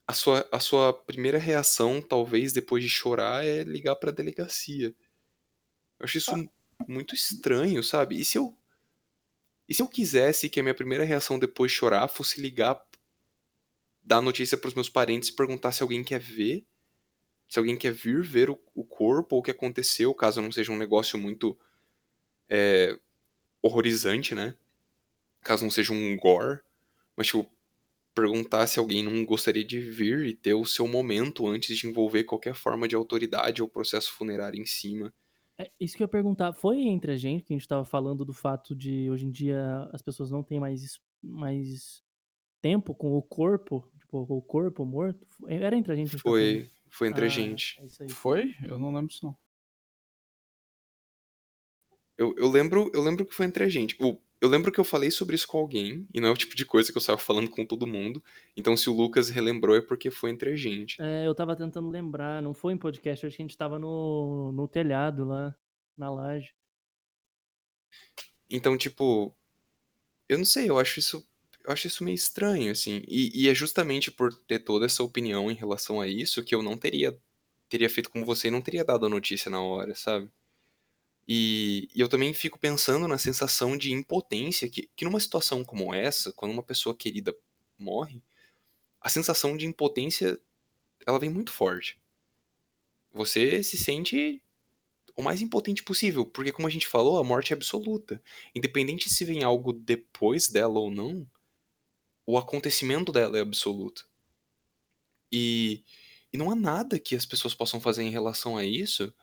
[0.09, 4.87] a sua, a sua primeira reação, talvez depois de chorar, é ligar para a delegacia.
[5.99, 6.49] Eu acho isso
[6.87, 8.19] muito estranho, sabe?
[8.19, 8.57] E se eu
[9.67, 12.83] e se eu quisesse que a minha primeira reação depois de chorar fosse ligar,
[14.01, 16.65] dar notícia para os meus parentes e perguntar se alguém quer ver,
[17.47, 20.71] se alguém quer vir ver o, o corpo ou o que aconteceu, caso não seja
[20.71, 21.55] um negócio muito
[22.49, 22.99] é,
[23.61, 24.57] horrorizante, né?
[25.41, 26.61] Caso não seja um gore,
[27.15, 27.47] mas tipo,
[28.15, 32.23] perguntar se alguém não gostaria de vir e ter o seu momento antes de envolver
[32.25, 35.13] qualquer forma de autoridade ou processo funerário em cima.
[35.59, 38.23] É, isso que eu ia perguntar, foi entre a gente que a gente tava falando
[38.23, 42.01] do fato de hoje em dia as pessoas não têm mais, mais
[42.61, 45.27] tempo com o corpo, tipo, o corpo morto?
[45.49, 46.63] Era entre a gente que a gente tava falando.
[46.63, 47.79] Foi, foi entre a Ah, gente.
[47.79, 48.17] é isso aí.
[48.21, 48.55] Foi?
[48.63, 49.37] Eu não lembro disso não.
[52.17, 53.95] Eu, eu lembro, eu lembro que foi entre a gente.
[53.99, 56.55] Eu, eu lembro que eu falei sobre isso com alguém, e não é o tipo
[56.55, 58.23] de coisa que eu estava falando com todo mundo.
[58.55, 61.01] Então, se o Lucas relembrou, é porque foi entre a gente.
[61.01, 64.51] É, eu tava tentando lembrar, não foi em podcast, acho que a gente tava no,
[64.53, 65.53] no telhado lá,
[65.97, 66.53] na laje.
[68.49, 69.35] Então, tipo,
[70.29, 71.27] eu não sei, eu acho isso,
[71.65, 73.03] eu acho isso meio estranho, assim.
[73.07, 76.63] E, e é justamente por ter toda essa opinião em relação a isso que eu
[76.63, 77.17] não teria,
[77.67, 80.31] teria feito como você e não teria dado a notícia na hora, sabe?
[81.31, 85.93] E, e eu também fico pensando na sensação de impotência que, que numa situação como
[85.93, 87.37] essa, quando uma pessoa querida
[87.77, 88.19] morre,
[88.99, 90.41] a sensação de impotência,
[91.05, 92.01] ela vem muito forte.
[93.13, 94.41] Você se sente
[95.15, 98.19] o mais impotente possível, porque como a gente falou, a morte é absoluta.
[98.55, 101.29] Independente se vem algo depois dela ou não,
[102.25, 104.09] o acontecimento dela é absoluto.
[105.31, 105.83] E,
[106.33, 109.13] e não há nada que as pessoas possam fazer em relação a isso,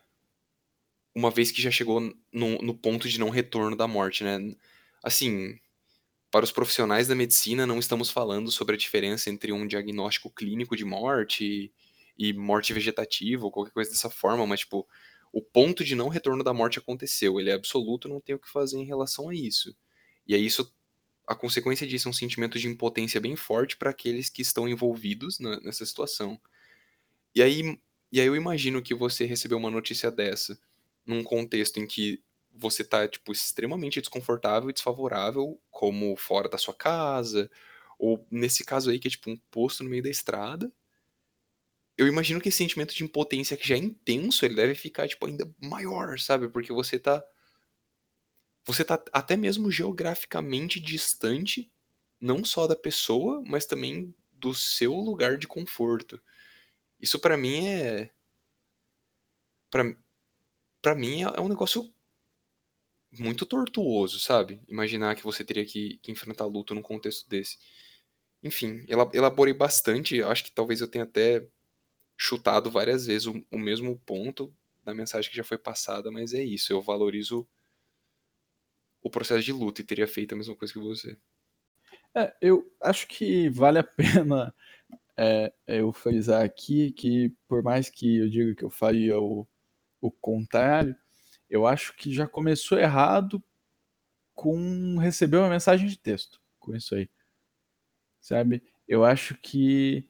[1.17, 1.99] uma vez que já chegou
[2.31, 4.39] no, no ponto de não retorno da morte, né?
[5.03, 5.59] Assim,
[6.31, 10.77] para os profissionais da medicina, não estamos falando sobre a diferença entre um diagnóstico clínico
[10.77, 11.73] de morte
[12.19, 14.87] e morte vegetativa ou qualquer coisa dessa forma, mas, tipo,
[15.33, 18.51] o ponto de não retorno da morte aconteceu, ele é absoluto, não tem o que
[18.51, 19.75] fazer em relação a isso.
[20.27, 20.71] E aí isso
[21.27, 25.39] a consequência disso é um sentimento de impotência bem forte para aqueles que estão envolvidos
[25.39, 26.39] na, nessa situação.
[27.35, 27.79] E aí,
[28.13, 30.59] e aí eu imagino que você recebeu uma notícia dessa
[31.07, 36.75] num contexto em que você tá, tipo, extremamente desconfortável e desfavorável, como fora da sua
[36.75, 37.51] casa,
[37.99, 40.73] ou nesse caso aí que é tipo um posto no meio da estrada.
[41.99, 45.27] Eu imagino que esse sentimento de impotência que já é intenso, ele deve ficar, tipo,
[45.27, 46.49] ainda maior, sabe?
[46.49, 47.23] Porque você tá
[48.67, 51.71] você tá até mesmo geograficamente distante,
[52.21, 56.21] não só da pessoa, mas também do seu lugar de conforto.
[57.01, 58.11] Isso para mim é
[60.87, 61.93] para mim é um negócio
[63.19, 64.61] muito tortuoso, sabe?
[64.69, 67.59] Imaginar que você teria que, que enfrentar luto num contexto desse.
[68.41, 71.45] Enfim, elaborei bastante, acho que talvez eu tenha até
[72.17, 76.45] chutado várias vezes o, o mesmo ponto da mensagem que já foi passada, mas é
[76.45, 77.49] isso, eu valorizo
[79.03, 81.19] o processo de luta e teria feito a mesma coisa que você.
[82.15, 84.55] É, eu acho que vale a pena
[85.17, 89.49] é, eu frisar aqui que, por mais que eu diga que eu faria o,
[90.01, 90.97] o contrário,
[91.49, 93.43] eu acho que já começou errado
[94.35, 97.09] com receber uma mensagem de texto com isso aí.
[98.21, 98.63] Sabe?
[98.89, 100.09] Eu acho que,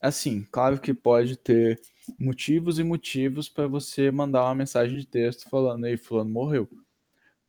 [0.00, 1.80] assim, claro que pode ter
[2.18, 6.68] motivos e motivos para você mandar uma mensagem de texto falando, aí, fulano morreu.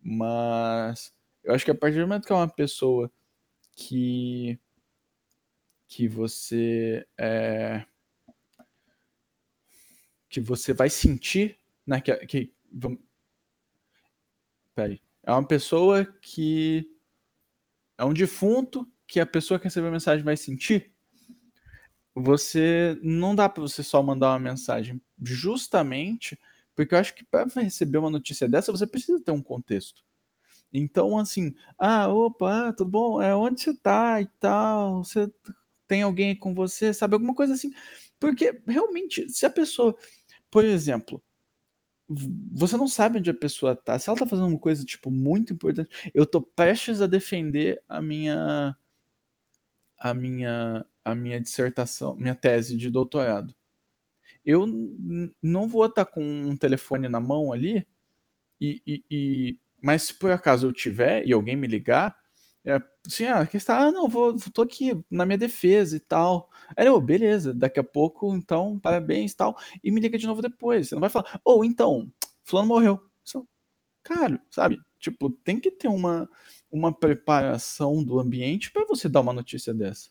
[0.02, 1.14] Mas
[1.44, 3.12] eu acho que a partir do momento que é uma pessoa
[3.76, 4.60] que
[5.88, 7.86] que você é,
[10.30, 12.54] que você vai sentir né, que, que
[14.74, 16.90] peraí, é uma pessoa que
[17.98, 20.92] é um defunto que a pessoa que recebeu a mensagem vai sentir
[22.14, 26.40] você não dá para você só mandar uma mensagem justamente
[26.76, 30.04] porque eu acho que para receber uma notícia dessa, você precisa ter um contexto.
[30.74, 33.22] Então, assim, ah, opa, tudo bom?
[33.22, 35.04] É onde você tá e tal?
[35.04, 35.32] Você
[35.88, 37.14] tem alguém com você, sabe?
[37.14, 37.72] Alguma coisa assim.
[38.20, 39.96] Porque realmente, se a pessoa,
[40.52, 41.24] por exemplo,
[42.08, 43.98] você não sabe onde a pessoa tá.
[44.00, 48.02] Se ela tá fazendo uma coisa, tipo, muito importante, eu tô prestes a defender a
[48.02, 48.76] minha
[50.00, 53.54] a minha a minha dissertação, minha tese de doutorado
[54.46, 54.66] eu
[55.42, 57.88] não vou estar com um telefone na mão ali,
[58.62, 62.16] e, e, e, mas se por acaso eu tiver e alguém me ligar,
[62.66, 66.50] é, assim, ah, que está, ah, não, vou, tô aqui na minha defesa e tal.
[66.76, 70.42] Aí eu, beleza, daqui a pouco, então, parabéns e tal, e me liga de novo
[70.42, 70.90] depois.
[70.90, 72.12] Você não vai falar, ou oh, então,
[72.44, 73.00] fulano morreu.
[73.24, 73.48] Isso,
[74.04, 74.80] cara, sabe?
[75.00, 76.30] Tipo, tem que ter uma,
[76.72, 80.10] uma preparação do ambiente para você dar uma notícia dessa.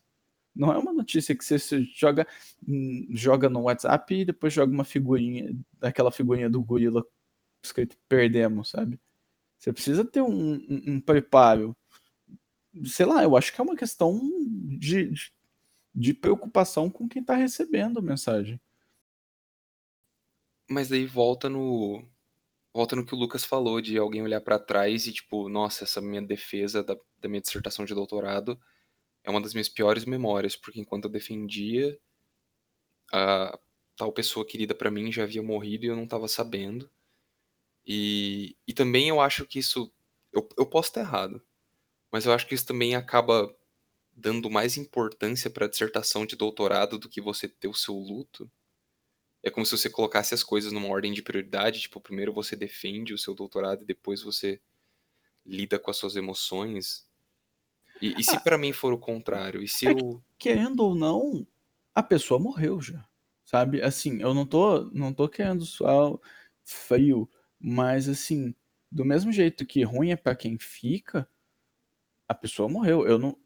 [0.54, 1.58] Não é uma notícia que você
[1.96, 2.26] joga,
[2.66, 7.04] hum, joga no WhatsApp e depois joga uma figurinha, daquela figurinha do gorila
[7.64, 9.00] escrito perdemos, sabe?
[9.58, 11.76] Você precisa ter um, um, um preparo.
[12.84, 14.20] Sei lá, eu acho que é uma questão
[14.78, 15.32] de, de,
[15.94, 18.60] de preocupação com quem está recebendo a mensagem.
[20.68, 22.02] Mas daí volta no
[22.72, 26.00] volta no que o Lucas falou de alguém olhar para trás e tipo, nossa, essa
[26.00, 28.58] minha defesa da, da minha dissertação de doutorado
[29.24, 31.98] é uma das minhas piores memórias, porque enquanto eu defendia,
[33.12, 33.58] a
[33.96, 36.90] tal pessoa querida para mim já havia morrido e eu não estava sabendo.
[37.86, 39.92] E, e também eu acho que isso.
[40.32, 41.42] Eu, eu posso estar errado,
[42.14, 43.52] mas eu acho que isso também acaba
[44.12, 48.48] dando mais importância para a dissertação de doutorado do que você ter o seu luto.
[49.42, 53.12] É como se você colocasse as coisas numa ordem de prioridade, tipo, primeiro você defende
[53.12, 54.60] o seu doutorado e depois você
[55.44, 57.04] lida com as suas emoções.
[58.00, 59.60] E, e se ah, para mim for o contrário?
[59.60, 60.22] E se é eu...
[60.38, 61.44] Querendo ou não,
[61.92, 63.04] a pessoa morreu já.
[63.44, 63.82] Sabe?
[63.82, 66.16] Assim, eu não tô, não tô querendo soar
[66.62, 68.54] frio, mas assim,
[68.88, 71.28] do mesmo jeito que ruim é para quem fica,
[72.28, 73.06] a pessoa morreu.
[73.06, 73.36] Eu não.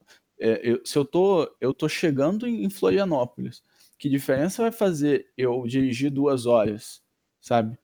[0.40, 3.62] É, eu, se eu tô, eu tô chegando em Florianópolis,
[3.98, 7.02] que diferença vai fazer eu dirigir duas horas,
[7.40, 7.78] sabe?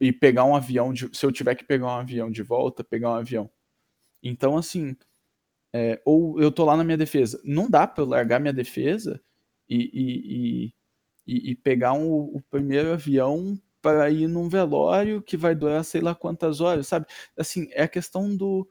[0.00, 3.10] E pegar um avião, de, se eu tiver que pegar um avião de volta, pegar
[3.12, 3.50] um avião.
[4.22, 4.96] Então, assim,
[5.74, 7.40] é, ou eu tô lá na minha defesa.
[7.44, 9.20] Não dá para eu largar minha defesa
[9.68, 10.74] e, e,
[11.26, 16.00] e, e pegar um, o primeiro avião para ir num velório que vai durar sei
[16.00, 17.06] lá quantas horas, sabe?
[17.36, 18.68] Assim, é a questão do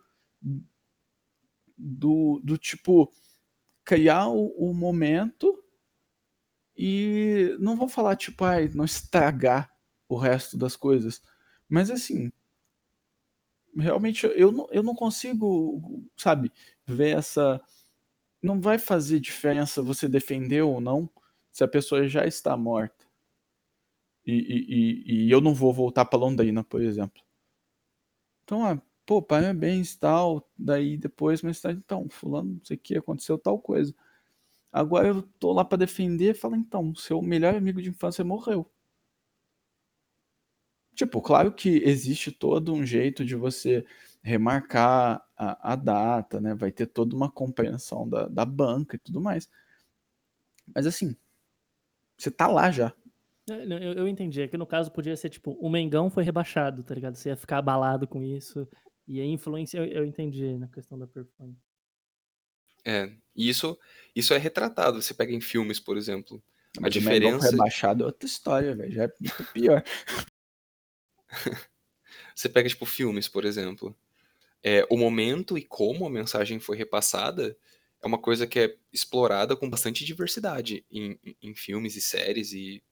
[1.83, 3.11] do, do tipo
[3.83, 5.61] criar o, o momento
[6.75, 9.71] e não vou falar tipo, ai, não estragar
[10.07, 11.21] o resto das coisas,
[11.69, 12.31] mas assim,
[13.75, 16.51] realmente eu não, eu não consigo, sabe,
[16.85, 17.61] ver essa.
[18.41, 21.09] Não vai fazer diferença você defender ou não
[21.51, 23.05] se a pessoa já está morta.
[24.25, 27.21] E, e, e, e eu não vou voltar para Londrina, por exemplo.
[28.43, 30.49] Então, ah, pô, parabéns, tal.
[30.57, 33.93] Daí depois, mais tarde, então, fulano, não sei o que, aconteceu tal coisa.
[34.71, 38.69] Agora eu tô lá para defender falo, então, seu melhor amigo de infância morreu.
[40.95, 43.85] Tipo, claro que existe todo um jeito de você
[44.21, 46.53] remarcar a, a data, né?
[46.53, 49.49] Vai ter toda uma compreensão da, da banca e tudo mais.
[50.73, 51.15] Mas assim,
[52.17, 52.93] você tá lá já.
[53.49, 54.41] É, eu, eu entendi.
[54.41, 57.15] É que no caso podia ser tipo, o Mengão foi rebaixado, tá ligado?
[57.15, 58.67] Você ia ficar abalado com isso.
[59.07, 61.61] E a influência, eu, eu entendi na questão da performance.
[62.85, 63.77] É, e isso,
[64.15, 65.01] isso é retratado.
[65.01, 66.43] Você pega em filmes, por exemplo.
[66.79, 67.51] Mas a diferença.
[67.51, 68.91] rebaixado é outra história, velho.
[68.91, 69.83] Já é muito pior.
[72.35, 73.95] você pega, tipo, filmes, por exemplo.
[74.61, 77.57] É, o momento e como a mensagem foi repassada
[78.01, 82.51] é uma coisa que é explorada com bastante diversidade em, em, em filmes e séries
[82.51, 82.83] e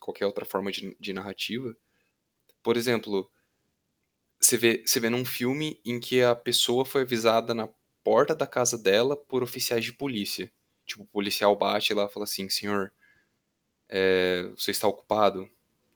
[0.00, 1.76] qualquer outra forma de, de narrativa.
[2.62, 3.30] Por exemplo,
[4.44, 7.68] você vê, você vê num filme em que a pessoa foi avisada na
[8.02, 10.52] porta da casa dela por oficiais de polícia.
[10.84, 12.92] Tipo, o policial bate lá e fala assim, senhor,
[13.88, 15.48] é, você está ocupado?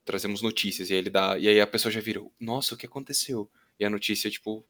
[0.05, 0.91] Trazemos notícias.
[0.91, 1.39] E aí ele dá.
[1.39, 3.51] E aí a pessoa já vira, nossa, o que aconteceu?
[3.79, 4.65] E a notícia, tipo,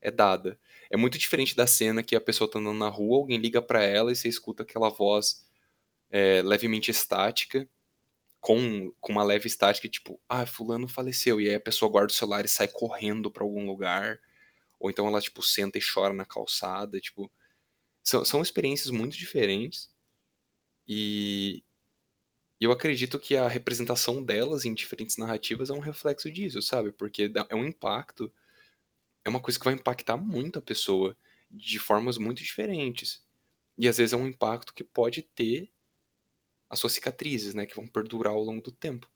[0.00, 0.58] é dada.
[0.90, 3.82] É muito diferente da cena que a pessoa tá andando na rua, alguém liga para
[3.82, 5.46] ela e você escuta aquela voz
[6.10, 7.68] é, levemente estática,
[8.44, 11.40] com, com uma leve estática, tipo, ah, fulano faleceu.
[11.40, 14.20] E aí a pessoa guarda o celular e sai correndo para algum lugar.
[14.78, 17.32] Ou então ela, tipo, senta e chora na calçada, tipo...
[18.02, 19.90] São, são experiências muito diferentes.
[20.86, 21.64] E
[22.60, 26.92] eu acredito que a representação delas em diferentes narrativas é um reflexo disso, sabe?
[26.92, 28.30] Porque é um impacto...
[29.24, 31.16] É uma coisa que vai impactar muito a pessoa
[31.50, 33.24] de formas muito diferentes.
[33.78, 35.72] E às vezes é um impacto que pode ter
[36.74, 37.66] as suas cicatrizes, né?
[37.66, 39.08] Que vão perdurar ao longo do tempo.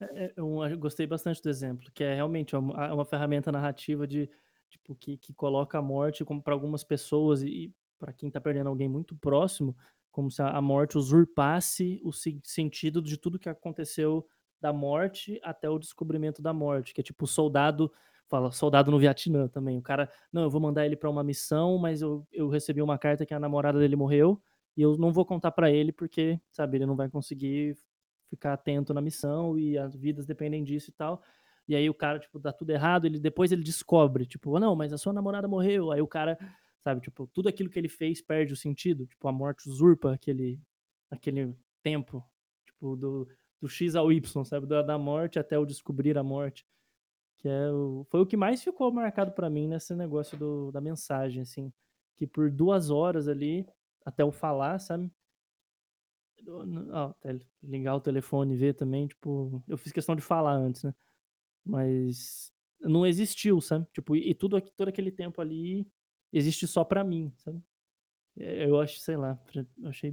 [0.00, 4.30] É, é eu gostei bastante do exemplo, que é realmente uma, uma ferramenta narrativa de
[4.70, 8.68] tipo, que, que coloca a morte como para algumas pessoas e para quem está perdendo
[8.68, 9.76] alguém muito próximo,
[10.10, 14.26] como se a morte usurpasse o sentido de tudo que aconteceu
[14.60, 17.92] da morte até o descobrimento da morte, que é tipo soldado,
[18.28, 19.78] fala soldado no Vietnã também.
[19.78, 22.98] O cara, não, eu vou mandar ele para uma missão, mas eu, eu recebi uma
[22.98, 24.40] carta que a namorada dele morreu
[24.76, 27.76] e eu não vou contar para ele porque, sabe, ele não vai conseguir
[28.28, 31.22] ficar atento na missão e as vidas dependem disso e tal.
[31.68, 34.92] E aí o cara, tipo, dá tudo errado, ele depois ele descobre, tipo, não, mas
[34.92, 35.92] a sua namorada morreu.
[35.92, 36.38] Aí o cara,
[36.82, 40.60] sabe, tipo, tudo aquilo que ele fez perde o sentido, tipo, a morte usurpa aquele
[41.10, 42.24] aquele tempo,
[42.64, 43.28] tipo, do,
[43.60, 46.64] do X ao Y, sabe, da, da morte até o descobrir a morte.
[47.38, 50.80] Que é o, foi o que mais ficou marcado para mim nesse negócio do, da
[50.80, 51.72] mensagem, assim,
[52.16, 53.66] que por duas horas ali,
[54.04, 55.10] até o falar, sabe,
[57.62, 60.94] ligar o telefone e ver também, tipo, eu fiz questão de falar antes, né?
[61.64, 63.86] Mas não existiu, sabe?
[63.92, 65.86] Tipo, e tudo, todo aquele tempo ali
[66.32, 67.62] existe só pra mim, sabe?
[68.38, 70.12] É, eu acho, sei lá, eu achei.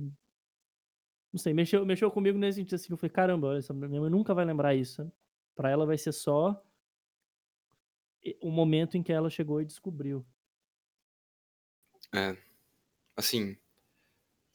[1.32, 2.92] Não sei, mexeu, mexeu comigo nesse sentido assim.
[2.92, 5.12] Eu falei, caramba, olha, minha mãe nunca vai lembrar isso, sabe?
[5.56, 6.62] Pra ela vai ser só
[8.42, 10.26] o momento em que ela chegou e descobriu.
[12.14, 12.38] É.
[13.16, 13.58] Assim,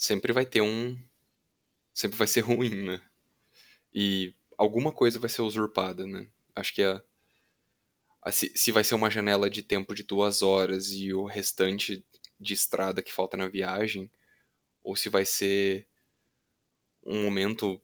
[0.02, 0.98] sempre vai ter um.
[1.94, 3.00] Sempre vai ser ruim, né?
[3.94, 6.28] E alguma coisa vai ser usurpada, né?
[6.56, 7.02] Acho que a,
[8.22, 12.04] a se, se, vai ser uma janela de tempo de duas horas e o restante
[12.40, 14.10] de estrada que falta na viagem,
[14.82, 15.86] ou se vai ser
[17.04, 17.80] um momento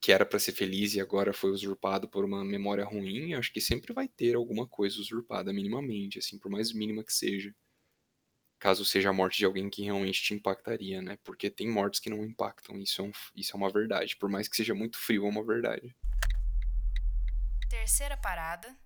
[0.00, 3.60] que era para ser feliz e agora foi usurpado por uma memória ruim, acho que
[3.60, 7.54] sempre vai ter alguma coisa usurpada minimamente, assim, por mais mínima que seja.
[8.58, 11.16] Caso seja a morte de alguém que realmente te impactaria, né?
[11.22, 14.16] Porque tem mortes que não impactam, isso é, um, isso é uma verdade.
[14.16, 15.94] Por mais que seja muito frio, é uma verdade.
[17.68, 18.76] Terceira parada.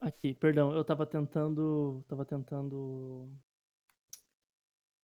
[0.00, 2.04] Aqui, perdão, eu tava tentando.
[2.08, 3.28] Tava tentando.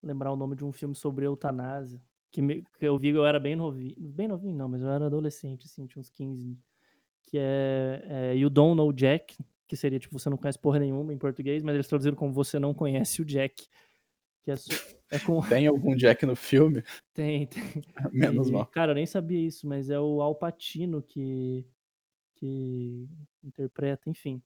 [0.03, 2.01] Lembrar o nome de um filme sobre eutanásia.
[2.31, 3.95] Que, me, que eu vi, eu era bem novinho.
[3.99, 6.59] Bem novinho, não, mas eu era adolescente, assim, tinha uns 15.
[7.23, 11.13] Que é, é You Don't Know Jack, que seria tipo, você não conhece porra nenhuma
[11.13, 13.67] em português, mas eles traduziram como Você Não Conhece o Jack.
[14.45, 14.55] Que é,
[15.11, 15.41] é com...
[15.49, 16.83] Tem algum Jack no filme?
[17.13, 17.63] Tem, tem.
[18.13, 18.67] Menos e, mal.
[18.67, 21.67] Cara, eu nem sabia isso, mas é o Al Pacino que,
[22.37, 23.09] que
[23.43, 24.43] interpreta, enfim.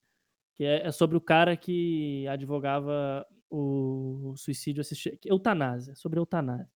[0.57, 5.19] Que é, é sobre o cara que advogava o suicídio assistir.
[5.25, 6.71] Eutanásia, sobre eutanásia.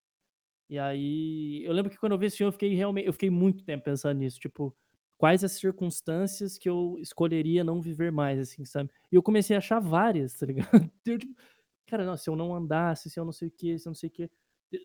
[0.69, 3.31] E aí, eu lembro que quando eu vi esse filme, eu fiquei realmente, eu fiquei
[3.31, 4.75] muito tempo pensando nisso, tipo,
[5.19, 8.91] quais as circunstâncias que eu escolheria não viver mais, assim, sabe?
[9.11, 10.69] E eu comecei a achar várias, tá ligado?
[11.07, 11.35] Eu, tipo,
[11.93, 13.95] cara, não, se eu não andasse, se eu não sei o que, se eu não
[13.97, 14.31] sei o que.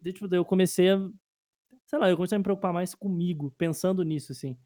[0.02, 0.98] De, tipo, eu comecei a,
[1.86, 4.58] sei lá, eu comecei a me preocupar mais comigo, pensando nisso, assim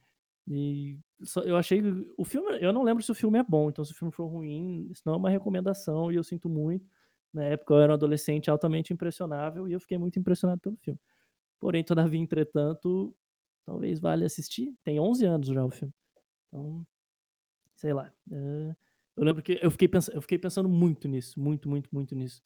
[0.50, 1.82] E só- eu achei.
[2.18, 2.60] O filme.
[2.62, 5.04] Eu não lembro se o filme é bom, então se o filme for ruim, isso
[5.06, 6.86] não é uma recomendação e eu sinto muito.
[7.34, 11.00] Na época eu era um adolescente altamente impressionável e eu fiquei muito impressionado pelo filme.
[11.60, 13.16] Porém, todavia, entretanto,
[13.66, 14.76] talvez valha assistir.
[14.84, 15.94] Tem 11 anos já o filme.
[16.50, 16.86] Então,
[17.76, 18.12] sei lá.
[18.32, 18.76] é,
[19.18, 22.42] Eu lembro que eu fiquei, pensando, eu fiquei pensando muito nisso, muito, muito, muito nisso.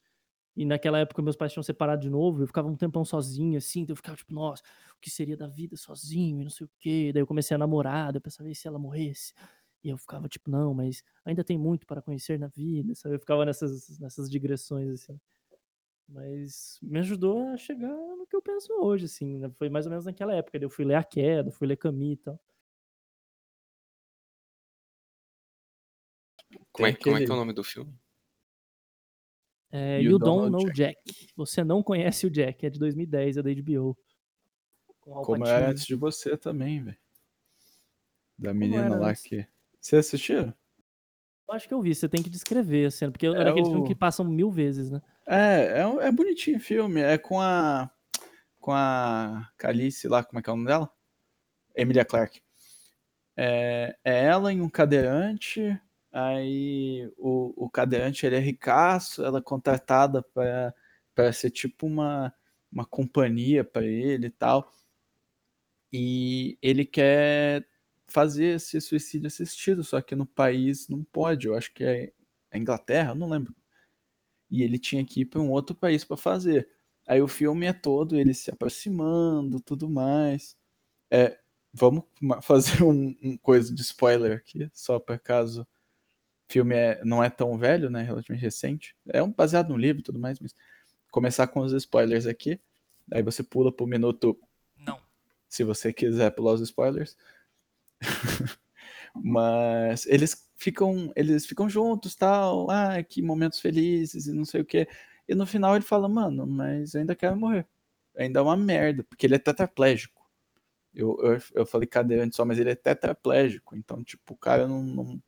[0.55, 3.82] E naquela época meus pais tinham separado de novo, eu ficava um tempão sozinho, assim,
[3.82, 4.63] então eu ficava tipo, nossa,
[4.97, 7.11] o que seria da vida sozinho e não sei o quê.
[7.13, 9.34] Daí eu comecei a namorar, eu pensava, e se ela morresse?
[9.84, 13.16] E eu ficava tipo, não, mas ainda tem muito para conhecer na vida, sabe?
[13.16, 15.20] Eu ficava nessas, nessas digressões, assim.
[16.07, 19.39] Mas me ajudou a chegar no que eu penso hoje, assim.
[19.39, 19.49] né?
[19.57, 20.57] Foi mais ou menos naquela época.
[20.61, 22.39] Eu fui ler A Queda, fui ler Camus e tal.
[26.76, 27.93] Como é, como é que é o nome do filme?
[29.71, 30.97] É, You you, Don't Don't Know Know Jack.
[31.36, 33.97] Você não conhece o Jack, é de 2010, é da HBO.
[34.99, 36.97] Com Como era antes de você também, velho.
[38.38, 39.23] Da menina lá antes?
[39.23, 39.47] que.
[39.80, 40.53] Você assistiu?
[41.47, 43.65] Eu acho que eu vi, você tem que descrever a cena, porque É era aquele
[43.67, 45.01] filme o- que passam mil vezes, né?
[45.28, 47.01] É, é, um- é bonitinho o filme.
[47.01, 47.89] É com a.
[48.59, 50.91] Com a Calice lá, como é que é o nome dela?
[51.76, 52.41] Emilia Clarke.
[53.38, 55.80] É, é ela em um cadeirante.
[56.16, 60.74] Aí o, o cadeirante ele é ricaço, ela é contratada para
[61.13, 62.34] para ser tipo uma,
[62.72, 64.72] uma companhia para ele e tal.
[65.91, 67.68] E ele quer
[68.07, 71.47] fazer esse suicídio assistido, só que no país não pode.
[71.47, 72.13] Eu acho que é
[72.51, 73.55] a Inglaterra, eu não lembro.
[74.49, 76.70] E ele tinha que ir para um outro país para fazer.
[77.07, 80.57] Aí o filme é todo ele se aproximando, tudo mais.
[81.11, 81.39] É,
[81.74, 82.05] vamos
[82.43, 85.68] fazer um, um coisa de spoiler aqui, só por caso
[86.48, 88.04] filme é, não é tão velho, né?
[88.04, 88.96] Relativamente recente.
[89.10, 90.56] É um baseado no livro e tudo mais, mas
[91.12, 92.60] começar com os spoilers aqui.
[93.12, 94.38] Aí você pula pro minuto
[94.78, 95.00] Não.
[95.48, 97.16] se você quiser pular os spoilers.
[99.16, 104.66] Mas eles ficam, eles ficam juntos, tal, ah, que momentos felizes e não sei o
[104.66, 104.88] quê.
[105.28, 107.66] E no final ele fala, mano, mas eu ainda quero morrer.
[108.18, 110.22] Ainda é uma merda, porque ele é tetraplégico.
[110.93, 113.76] Eu, eu, eu falei cadeirante só, mas ele é tetraplégico.
[113.76, 115.22] Então, tipo, o cara não, não,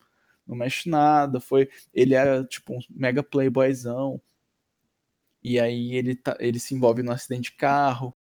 [0.48, 1.40] não mexe nada.
[1.40, 4.22] Foi, ele era, tipo, um mega playboyzão.
[5.44, 8.16] E aí ele, tá, ele se envolve num acidente de carro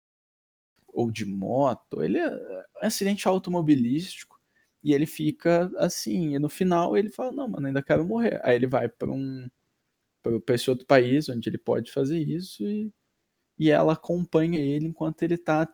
[0.88, 2.02] ou de moto.
[2.02, 4.40] Ele é um acidente automobilístico.
[4.82, 6.34] E ele fica assim.
[6.34, 8.40] E no final ele fala: Não, mano, ainda quero morrer.
[8.44, 9.48] Aí ele vai para um.
[10.22, 12.64] para esse outro país onde ele pode fazer isso.
[12.64, 12.92] E,
[13.58, 15.68] e ela acompanha ele enquanto ele tá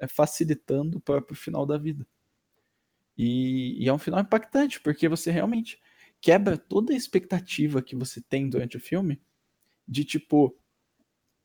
[0.00, 2.06] é, facilitando o próprio final da vida.
[3.18, 5.80] E, e é um final impactante, porque você realmente
[6.20, 9.20] quebra toda a expectativa que você tem durante o filme
[9.86, 10.56] de tipo,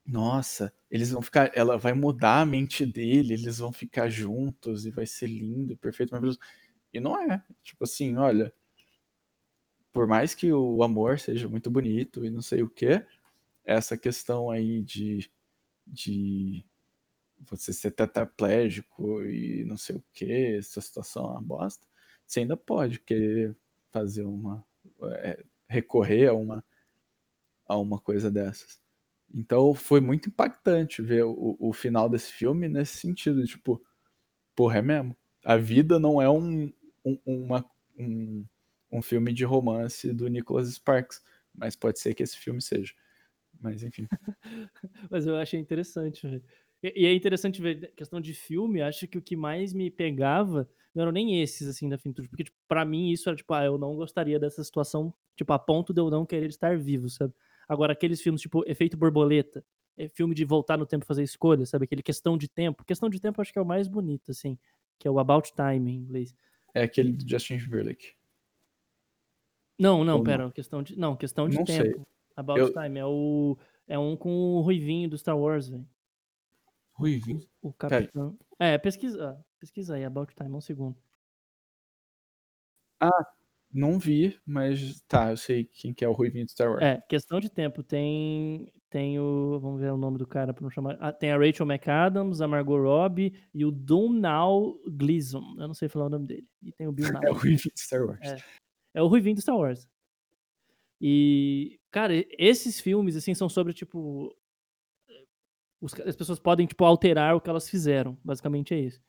[0.06, 4.92] nossa, eles vão ficar, ela vai mudar a mente dele, eles vão ficar juntos e
[4.92, 6.40] vai ser lindo, perfeito, maravilhoso.
[6.94, 7.44] E não é.
[7.64, 8.54] Tipo assim, olha,
[9.92, 13.06] por mais que o amor seja muito bonito e não sei o que,
[13.64, 15.32] essa questão aí de,
[15.88, 16.66] de
[17.50, 21.86] você ser tetraplégico e não sei o que, essa situação é uma bosta,
[22.26, 23.56] você ainda pode querer
[23.92, 24.66] fazer uma.
[25.22, 26.64] É, recorrer a uma,
[27.66, 28.80] a uma coisa dessas.
[29.34, 33.84] Então foi muito impactante ver o, o final desse filme nesse sentido, tipo,
[34.56, 35.18] porra, é mesmo.
[35.44, 36.72] A vida não é um,
[37.04, 37.66] um, uma,
[37.98, 38.46] um,
[38.92, 41.22] um filme de romance do Nicholas Sparks,
[41.54, 42.94] mas pode ser que esse filme seja.
[43.60, 44.08] Mas enfim.
[45.10, 46.44] Mas eu achei interessante, velho.
[46.84, 50.70] E e é interessante ver, questão de filme, acho que o que mais me pegava
[50.94, 53.66] não eram nem esses, assim, da finitude, porque, tipo, pra mim isso era, tipo, ah,
[53.66, 57.34] eu não gostaria dessa situação, tipo, a ponto de eu não querer estar vivo, sabe?
[57.68, 59.66] Agora, aqueles filmes, tipo, Efeito Borboleta,
[59.98, 61.86] é filme de voltar no tempo e fazer escolha, sabe?
[61.86, 62.84] Aquele questão de tempo.
[62.86, 64.58] Questão de tempo acho que é o mais bonito, assim,
[65.00, 66.36] que é o About Time em inglês.
[66.74, 68.14] É aquele do Justin Timberlake.
[69.80, 71.96] Não, não, Ou pera, questão de, não, questão de Não sei.
[71.96, 72.08] tempo.
[72.36, 73.58] About Eu- Time é o
[73.88, 75.88] é um com o Ruivinho do Star Wars, velho.
[76.94, 77.42] Ruivinho.
[77.62, 78.38] O capitão.
[78.60, 80.96] É, pesquisa, ah, pesquisa aí, About Time, um segundo.
[83.74, 86.84] Não vi, mas tá, eu sei quem que é o Ruivinho do Star Wars.
[86.84, 90.70] É, questão de tempo, tem tem o, vamos ver o nome do cara pra não
[90.70, 95.74] chamar, ah, tem a Rachel McAdams, a Margot Robbie e o Domhnall Gleeson, eu não
[95.74, 96.48] sei falar o nome dele.
[96.62, 97.40] E tem o Bill É o Nye.
[97.40, 98.22] Ruivinho do Star Wars.
[98.22, 98.38] É.
[98.94, 99.90] É o Ruivinho do Star Wars.
[101.02, 104.34] E, cara, esses filmes, assim, são sobre, tipo.
[106.06, 108.18] As pessoas podem, tipo, alterar o que elas fizeram.
[108.24, 109.02] Basicamente é isso.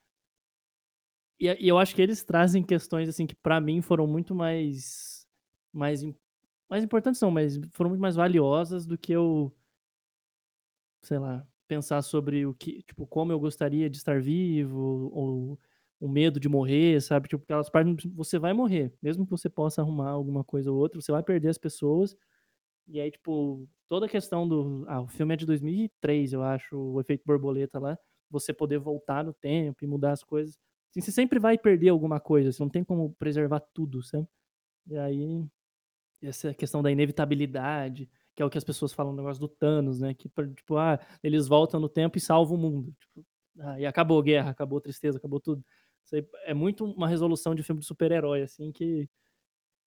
[1.39, 5.27] E, e eu acho que eles trazem questões, assim, que pra mim foram muito mais.
[5.72, 6.03] Mais,
[6.68, 9.53] mais importantes, não, mas foram muito mais valiosas do que eu.
[11.03, 11.47] Sei lá.
[11.66, 12.83] Pensar sobre o que.
[12.83, 15.59] Tipo, como eu gostaria de estar vivo, ou
[16.01, 17.29] o medo de morrer, sabe?
[17.29, 21.01] Tipo, aquelas partes você vai morrer, mesmo que você possa arrumar alguma coisa ou outra,
[21.01, 22.14] você vai perder as pessoas.
[22.89, 24.85] E aí, tipo, toda a questão do.
[24.89, 27.99] Ah, o filme é de 2003, eu acho, o efeito borboleta lá.
[28.30, 30.59] Você poder voltar no tempo e mudar as coisas.
[30.91, 34.26] Assim, você sempre vai perder alguma coisa, você não tem como preservar tudo, sabe?
[34.89, 35.47] E aí,
[36.22, 40.01] essa questão da inevitabilidade, que é o que as pessoas falam no negócio do Thanos,
[40.01, 40.14] né?
[40.14, 42.95] Que, tipo, ah, eles voltam no tempo e salvam o mundo.
[43.01, 43.26] Tipo,
[43.61, 45.64] ah, e acabou a guerra, acabou a tristeza, acabou tudo.
[46.05, 49.09] Isso é muito uma resolução de filme de super-herói, assim, que,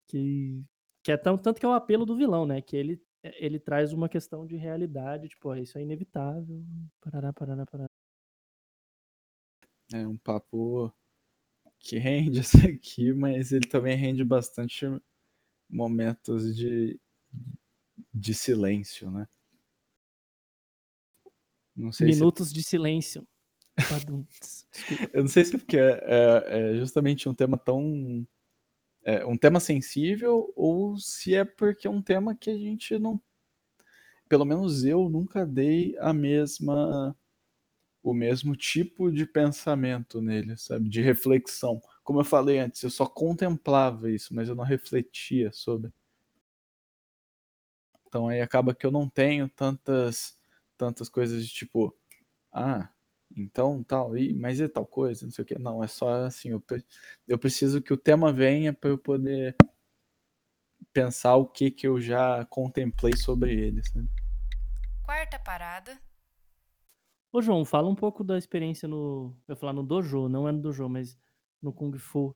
[0.08, 0.64] que,
[1.08, 2.62] que é tão, tanto que é o apelo do vilão, né?
[2.62, 6.62] Que ele, ele traz uma questão de realidade, tipo, ah, isso é inevitável,
[7.00, 7.90] parará, parará, parará.
[9.94, 10.94] É um papo
[11.80, 14.86] que rende isso aqui, mas ele também rende bastante
[15.70, 17.00] momentos de,
[18.14, 19.30] de silêncio, né?
[21.74, 22.54] Não sei Minutos se...
[22.54, 23.26] de silêncio.
[25.14, 28.28] Eu não sei se é porque é, é, é justamente um tema tão.
[29.08, 33.22] É, um tema sensível ou se é porque é um tema que a gente não.
[34.28, 37.16] Pelo menos eu nunca dei a mesma.
[38.04, 40.90] o mesmo tipo de pensamento nele, sabe?
[40.90, 41.82] De reflexão.
[42.04, 45.90] Como eu falei antes, eu só contemplava isso, mas eu não refletia sobre.
[48.08, 50.38] Então aí acaba que eu não tenho tantas
[50.78, 51.96] tantas coisas de tipo,
[52.52, 52.90] ah,
[53.36, 55.60] então tal, e, mas é tal coisa, não sei o que.
[55.60, 56.64] Não, é só assim, eu,
[57.28, 59.56] eu preciso que o tema venha para eu poder
[60.94, 63.84] pensar o que que eu já contemplei sobre ele.
[63.84, 64.08] Sabe?
[65.04, 66.00] Quarta parada.
[67.32, 69.36] Ô João, fala um pouco da experiência no.
[69.48, 71.18] Eu ia falar no dojo, não é no dojo, mas
[71.62, 72.36] no Kung Fu.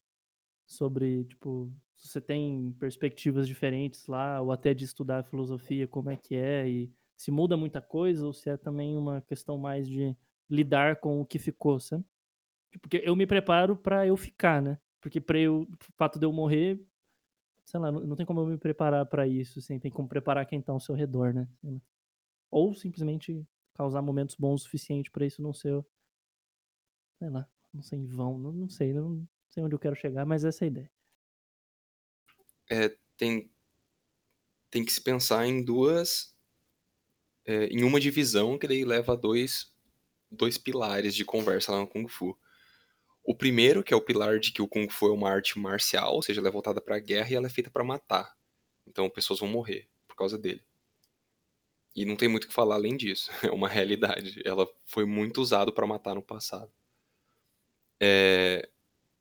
[0.65, 6.15] Sobre, tipo, se você tem perspectivas diferentes lá, ou até de estudar filosofia, como é
[6.15, 10.15] que é, e se muda muita coisa, ou se é também uma questão mais de
[10.51, 12.05] lidar com o que ficou, sabe?
[12.81, 14.79] Porque eu me preparo para eu ficar, né?
[15.01, 16.81] Porque para eu, o fato de eu morrer,
[17.65, 20.45] sei lá, não, não tem como eu me preparar para isso, assim, tem como preparar
[20.45, 21.47] quem tá ao seu redor, né?
[22.51, 25.83] Ou simplesmente causar momentos bons o suficiente para isso não ser,
[27.19, 30.25] sei lá, não sei em vão, não, não sei, não sei onde eu quero chegar,
[30.25, 30.91] mas essa é a ideia.
[32.69, 33.51] É, tem
[34.69, 36.33] tem que se pensar em duas
[37.45, 39.70] é, em uma divisão que daí leva a dois
[40.31, 42.37] dois pilares de conversa lá no Kung Fu.
[43.23, 46.15] O primeiro, que é o pilar de que o Kung Fu é uma arte marcial,
[46.15, 48.35] ou seja, ela é voltada para a guerra e ela é feita para matar.
[48.87, 50.63] Então pessoas vão morrer por causa dele.
[51.95, 53.29] E não tem muito o que falar além disso.
[53.43, 54.41] É uma realidade.
[54.45, 56.71] Ela foi muito usada para matar no passado.
[57.99, 58.69] É...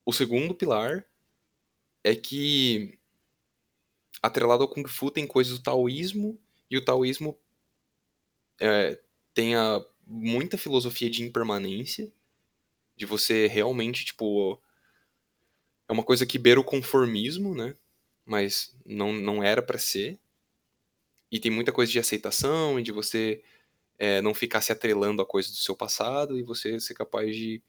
[0.05, 1.05] O segundo pilar
[2.03, 2.99] é que
[4.23, 6.41] atrelado ao Kung Fu tem coisas do taoísmo
[6.71, 7.39] e o taoísmo
[8.61, 9.01] é,
[9.35, 12.13] tem a muita filosofia de impermanência,
[12.97, 14.61] de você realmente, tipo.
[15.89, 17.77] É uma coisa que beira o conformismo, né?
[18.25, 20.19] Mas não, não era para ser.
[21.31, 23.43] E tem muita coisa de aceitação e de você
[23.99, 27.63] é, não ficar se atrelando a coisas do seu passado e você ser capaz de,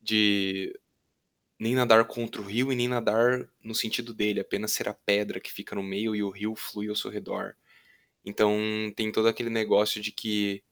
[0.00, 0.78] de
[1.58, 5.40] nem nadar contra o rio e nem nadar no sentido dele, apenas ser a pedra
[5.40, 7.54] que fica no meio e o rio flui ao seu redor.
[8.24, 8.58] Então
[8.96, 10.62] tem todo aquele negócio de que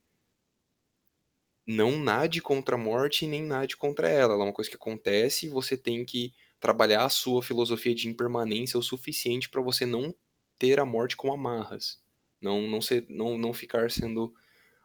[1.67, 4.35] não nade contra a morte nem nade contra ela.
[4.35, 8.09] Ela é uma coisa que acontece e você tem que trabalhar a sua filosofia de
[8.09, 10.15] impermanência o suficiente para você não
[10.59, 11.99] ter a morte com amarras,
[12.41, 14.35] não não ser, não não ficar sendo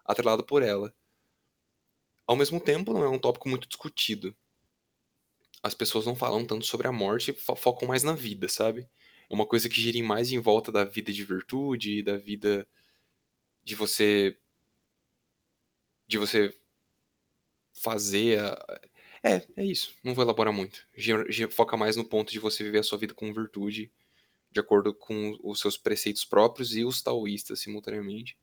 [0.05, 0.93] atrelado por ela.
[2.27, 4.35] Ao mesmo tempo, não é um tópico muito discutido.
[5.61, 8.87] As pessoas não falam tanto sobre a morte, fo focam mais na vida, sabe?
[9.29, 12.67] É uma coisa que gira mais em volta da vida de virtude, da vida
[13.63, 14.37] de você
[16.07, 16.53] de você
[17.75, 18.81] fazer a...
[19.23, 19.93] É, é isso.
[20.03, 20.87] Não vou elaborar muito.
[21.51, 23.91] Foca mais no ponto de você viver a sua vida com virtude,
[24.51, 28.37] de acordo com os seus preceitos próprios e os taoístas simultaneamente.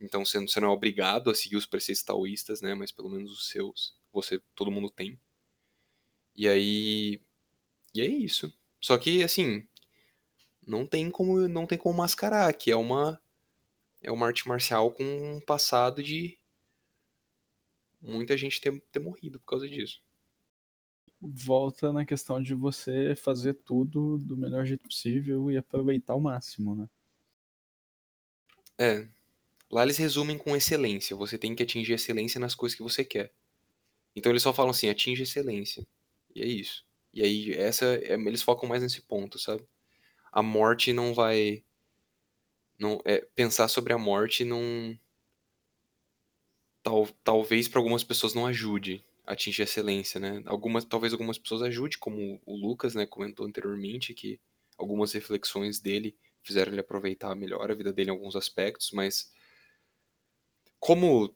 [0.00, 2.74] Então você não é obrigado a seguir os preceitos taoístas, né?
[2.74, 5.20] Mas pelo menos os seus, você, todo mundo tem.
[6.34, 7.20] E aí,
[7.94, 8.52] e é isso.
[8.80, 9.68] Só que assim,
[10.66, 13.20] não tem como não tem como mascarar que é uma
[14.02, 16.39] é uma arte marcial com um passado de
[18.00, 20.02] muita gente ter, ter morrido por causa disso.
[21.20, 26.74] Volta na questão de você fazer tudo do melhor jeito possível e aproveitar ao máximo,
[26.74, 26.88] né?
[28.78, 29.06] É.
[29.70, 31.14] Lá eles resumem com excelência.
[31.14, 33.32] Você tem que atingir excelência nas coisas que você quer.
[34.16, 35.86] Então eles só falam assim, atinge excelência.
[36.34, 36.84] E é isso.
[37.12, 39.66] E aí, essa, é, eles focam mais nesse ponto, sabe?
[40.32, 41.64] A morte não vai.
[42.78, 44.98] Não, é, pensar sobre a morte não,
[46.90, 50.42] tal, talvez para algumas pessoas não ajude atingir excelência, né?
[50.46, 54.40] Algumas, talvez algumas pessoas ajude, como o Lucas, né, comentou anteriormente, que
[54.76, 59.32] algumas reflexões dele fizeram ele aproveitar melhor a vida dele em alguns aspectos, mas
[60.80, 61.34] como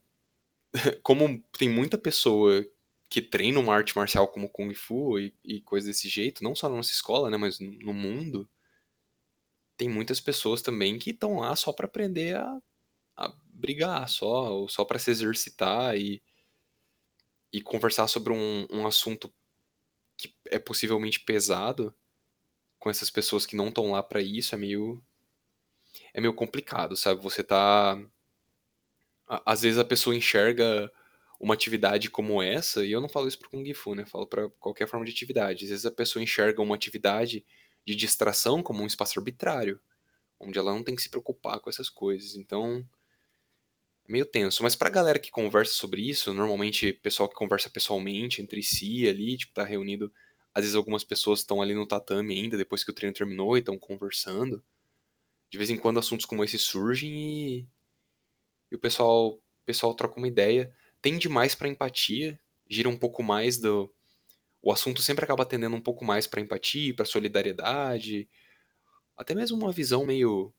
[1.02, 2.66] como tem muita pessoa
[3.10, 6.68] que treina uma arte marcial como Kung Fu e, e coisas desse jeito, não só
[6.68, 8.48] na nossa escola, né, mas no mundo,
[9.76, 12.60] tem muitas pessoas também que estão lá só para aprender a, a
[13.55, 16.22] brigar, só, ou só para se exercitar e,
[17.52, 19.32] e conversar sobre um, um assunto
[20.16, 21.94] que é possivelmente pesado
[22.78, 25.02] com essas pessoas que não estão lá para isso é meio
[26.12, 27.22] é meio complicado, sabe?
[27.22, 27.98] Você tá
[29.26, 30.90] às vezes a pessoa enxerga
[31.40, 34.06] uma atividade como essa, e eu não falo isso pro Kung Fu, né?
[34.06, 35.64] Falo para qualquer forma de atividade.
[35.64, 37.44] Às vezes a pessoa enxerga uma atividade
[37.86, 39.81] de distração como um espaço arbitrário,
[40.39, 42.36] onde ela não tem que se preocupar com essas coisas.
[42.36, 42.86] Então,
[44.09, 44.62] meio tenso.
[44.62, 49.36] Mas pra galera que conversa sobre isso, normalmente pessoal que conversa pessoalmente entre si ali,
[49.36, 50.12] tipo, tá reunido.
[50.55, 53.60] Às vezes algumas pessoas estão ali no tatame ainda, depois que o treino terminou e
[53.60, 54.62] estão conversando.
[55.51, 57.68] De vez em quando assuntos como esse surgem e,
[58.70, 60.72] e o pessoal, pessoal troca uma ideia.
[61.01, 63.93] Tende mais pra empatia, gira um pouco mais do.
[64.62, 68.28] O assunto sempre acaba tendendo um pouco mais pra empatia, pra solidariedade.
[69.16, 70.52] Até mesmo uma visão meio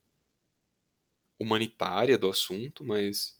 [1.39, 3.39] humanitária do assunto, mas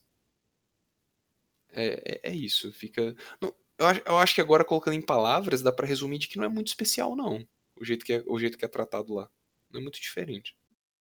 [1.72, 2.72] é, é, é isso.
[2.72, 3.16] Fica.
[3.42, 6.38] Não, eu, acho, eu acho que agora colocando em palavras dá para resumir de que
[6.38, 7.46] não é muito especial não,
[7.76, 9.30] o jeito que é, o jeito que é tratado lá.
[9.70, 10.56] Não é muito diferente.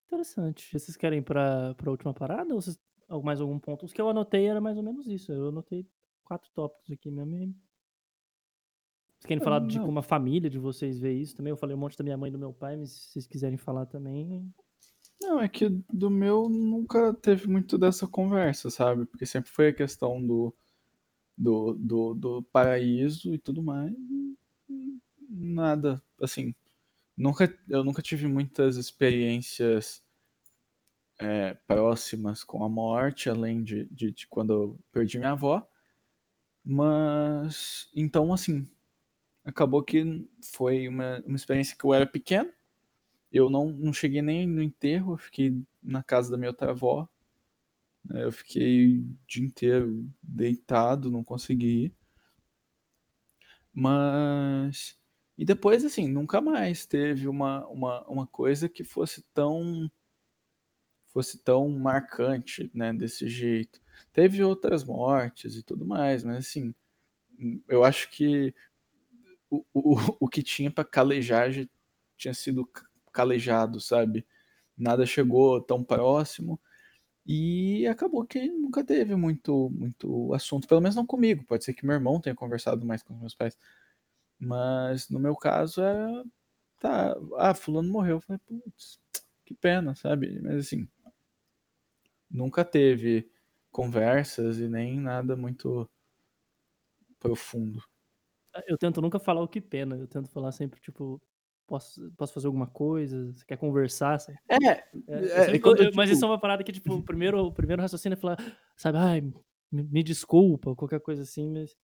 [0.07, 0.67] Interessante.
[0.71, 2.79] Vocês querem para para última parada ou vocês,
[3.23, 3.85] mais algum ponto?
[3.85, 5.31] Os que eu anotei era mais ou menos isso.
[5.31, 5.87] Eu anotei
[6.23, 7.55] quatro tópicos aqui mesmo.
[9.17, 11.51] Vocês querem falar de como a família de vocês vê isso também?
[11.51, 13.57] Eu falei um monte da minha mãe e do meu pai, mas se vocês quiserem
[13.57, 14.53] falar também,
[15.21, 19.05] não, é que do meu nunca teve muito dessa conversa, sabe?
[19.05, 20.53] Porque sempre foi a questão do,
[21.37, 23.93] do, do, do paraíso e tudo mais.
[25.29, 26.53] Nada, assim.
[27.17, 30.03] Nunca, eu nunca tive muitas experiências
[31.19, 35.65] é, próximas com a morte, além de, de, de quando eu perdi minha avó.
[36.63, 38.67] Mas, então, assim,
[39.45, 42.51] acabou que foi uma, uma experiência que eu era pequeno
[43.35, 47.07] eu não, não cheguei nem no enterro, eu fiquei na casa da minha outra avó.
[48.03, 51.93] Né, eu fiquei o dia inteiro deitado, não consegui ir.
[53.73, 54.97] Mas.
[55.37, 59.91] E depois, assim, nunca mais teve uma, uma, uma coisa que fosse tão.
[61.07, 63.81] fosse tão marcante, né, desse jeito.
[64.13, 66.73] Teve outras mortes e tudo mais, mas assim,
[67.67, 68.53] eu acho que
[69.49, 71.65] o, o, o que tinha para calejar já
[72.17, 72.69] tinha sido
[73.15, 74.27] calejado, sabe?
[74.77, 76.59] Nada chegou tão próximo.
[77.25, 81.45] E acabou que nunca teve muito, muito assunto, pelo menos não comigo.
[81.45, 83.57] Pode ser que meu irmão tenha conversado mais com os meus pais.
[84.39, 86.23] Mas no meu caso é.
[86.79, 88.17] Tá, ah, fulano morreu.
[88.17, 88.99] Eu falei, putz,
[89.45, 90.39] que pena, sabe?
[90.41, 90.87] Mas assim,
[92.29, 93.29] nunca teve
[93.71, 95.89] conversas e nem nada muito
[97.19, 97.83] profundo.
[98.67, 101.21] Eu tento nunca falar o que pena, eu tento falar sempre, tipo,
[101.67, 103.33] Posso, posso fazer alguma coisa?
[103.33, 104.19] Você quer conversar?
[104.19, 104.37] Sabe?
[104.47, 106.15] É, é, é sempre, eu, mas tipo...
[106.15, 108.37] isso é uma parada que, tipo, o primeiro, o primeiro raciocínio é falar,
[108.75, 109.21] sabe, ai,
[109.71, 111.75] me, me desculpa, qualquer coisa assim, mas.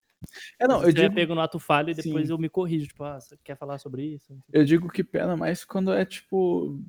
[0.60, 1.16] É, não, eu digo...
[1.16, 2.34] pego no ato falho e depois Sim.
[2.34, 4.38] eu me corrijo, tipo, ah, você quer falar sobre isso?
[4.53, 6.80] Eu digo que pena mais quando é, tipo,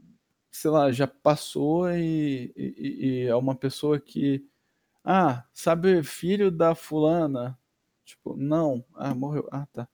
[0.51, 4.47] sei lá, já passou e, e, e é uma pessoa que,
[5.03, 7.59] ah, sabe, filho da fulana?
[8.05, 9.89] Tipo, não, ah, morreu, ah, tá.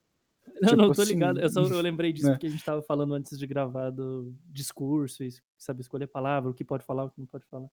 [0.62, 1.40] Não, tipo não, tô assim, ligado.
[1.40, 2.32] Eu, só, eu lembrei disso né?
[2.32, 6.54] porque a gente tava falando antes de gravar do discurso, e saber escolher palavra, o
[6.54, 7.68] que pode falar, o que não pode falar.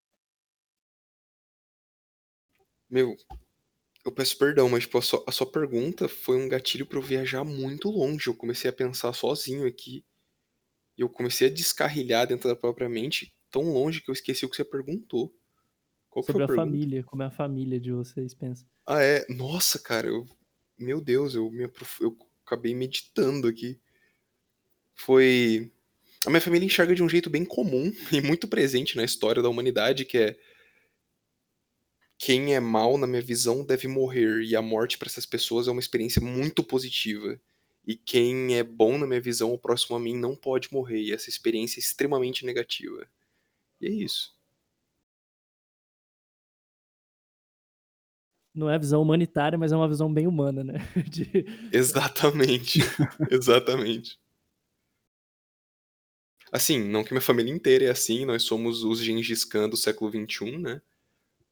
[2.90, 3.16] Meu,
[4.04, 7.02] eu peço perdão, mas tipo, a, sua, a sua pergunta foi um gatilho para eu
[7.02, 8.28] viajar muito longe.
[8.28, 10.04] Eu comecei a pensar sozinho aqui.
[10.96, 14.48] E eu comecei a descarrilhar dentro da própria mente, tão longe que eu esqueci o
[14.48, 15.34] que você perguntou.
[16.08, 18.64] Qual Sobre a, a família, como é a família de vocês, pensa.
[18.86, 19.26] Ah, é?
[19.28, 20.24] Nossa, cara, eu.
[20.78, 22.00] Meu Deus, eu me aprof...
[22.00, 23.78] eu acabei meditando aqui.
[24.94, 25.70] Foi.
[26.26, 29.48] A minha família enxerga de um jeito bem comum e muito presente na história da
[29.48, 30.36] humanidade, que é.
[32.16, 35.70] Quem é mal, na minha visão, deve morrer, e a morte para essas pessoas é
[35.70, 37.38] uma experiência muito positiva.
[37.86, 41.12] E quem é bom, na minha visão, o próximo a mim não pode morrer, e
[41.12, 43.06] essa experiência é extremamente negativa.
[43.80, 44.33] E é isso.
[48.54, 50.74] Não é a visão humanitária, mas é uma visão bem humana, né?
[51.10, 51.44] De...
[51.72, 52.80] Exatamente.
[53.30, 54.18] Exatamente.
[56.52, 60.08] Assim, não que minha família inteira é assim, nós somos os Gengis Khan do século
[60.10, 60.80] XXI, né?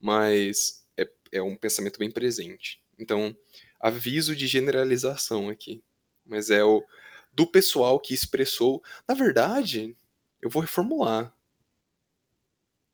[0.00, 2.80] Mas é, é um pensamento bem presente.
[2.96, 3.36] Então,
[3.80, 5.82] aviso de generalização aqui.
[6.24, 6.84] Mas é o
[7.32, 8.80] do pessoal que expressou.
[9.08, 9.96] Na verdade,
[10.40, 11.34] eu vou reformular.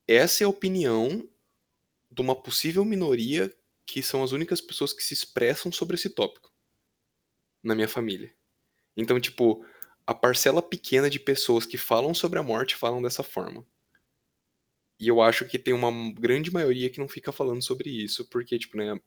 [0.06, 1.28] Essa é a opinião
[2.10, 3.52] de uma possível minoria
[3.88, 6.52] que são as únicas pessoas que se expressam sobre esse tópico
[7.62, 8.34] na minha família.
[8.94, 9.64] Então, tipo,
[10.06, 13.66] a parcela pequena de pessoas que falam sobre a morte falam dessa forma.
[15.00, 18.58] E eu acho que tem uma grande maioria que não fica falando sobre isso, porque,
[18.58, 19.00] tipo, né,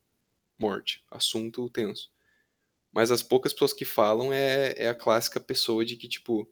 [0.58, 2.12] morte, assunto tenso.
[2.92, 6.50] Mas as poucas pessoas que falam é, é a clássica pessoa de que, tipo,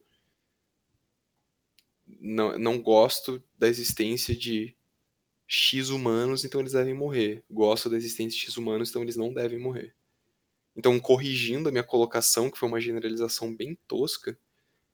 [2.06, 4.76] não, não gosto da existência de
[5.52, 7.44] X humanos, então eles devem morrer.
[7.50, 9.96] Gosto da existência de X humanos, então eles não devem morrer.
[10.76, 14.38] Então, corrigindo a minha colocação, que foi uma generalização bem tosca,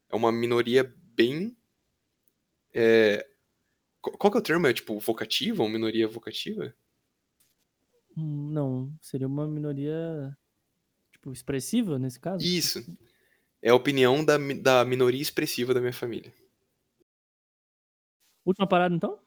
[0.09, 1.55] é uma minoria bem.
[2.73, 3.27] É...
[3.99, 4.65] Qual que é o termo?
[4.65, 5.61] É tipo vocativa?
[5.61, 6.73] Uma minoria vocativa?
[8.15, 10.37] Não, seria uma minoria
[11.11, 12.45] tipo expressiva nesse caso?
[12.45, 12.81] Isso.
[13.61, 16.33] É a opinião da, da minoria expressiva da minha família.
[18.45, 19.24] Última parada então?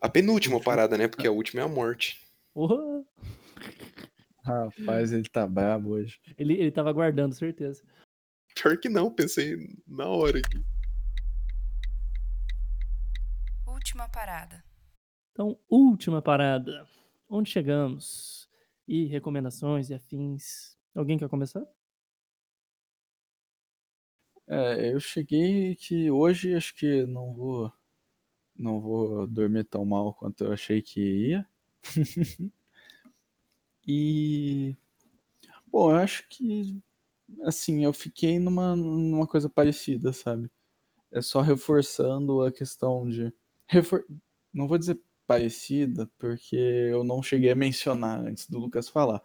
[0.00, 1.06] A penúltima parada, né?
[1.06, 2.18] Porque a última é a morte.
[2.54, 3.04] Porra!
[4.42, 6.18] Rapaz, ele tá brabo hoje.
[6.38, 7.84] Ele, ele tava aguardando, certeza.
[8.54, 9.56] Pior que não, pensei
[9.86, 10.64] na hora aqui.
[13.66, 14.64] Última parada.
[15.32, 16.86] Então, última parada.
[17.28, 18.48] Onde chegamos?
[18.88, 20.78] E recomendações e afins.
[20.94, 21.64] Alguém quer começar?
[24.48, 27.72] É, eu cheguei que hoje acho que não vou
[28.60, 31.48] não vou dormir tão mal quanto eu achei que ia.
[33.86, 34.76] e
[35.66, 36.80] bom, eu acho que
[37.44, 40.50] assim, eu fiquei numa, numa coisa parecida, sabe?
[41.12, 43.32] É só reforçando a questão de
[43.68, 44.04] refor...
[44.54, 49.22] não vou dizer parecida, porque eu não cheguei a mencionar antes do Lucas falar.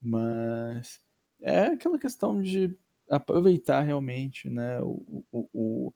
[0.00, 1.00] Mas
[1.40, 2.76] é aquela questão de
[3.08, 5.92] aproveitar realmente, né, o, o, o-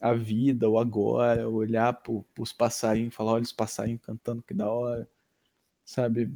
[0.00, 4.70] a vida, o agora, olhar para os passarinhos, falar, olha os passarinhos cantando, que da
[4.70, 5.08] hora,
[5.84, 6.32] sabe?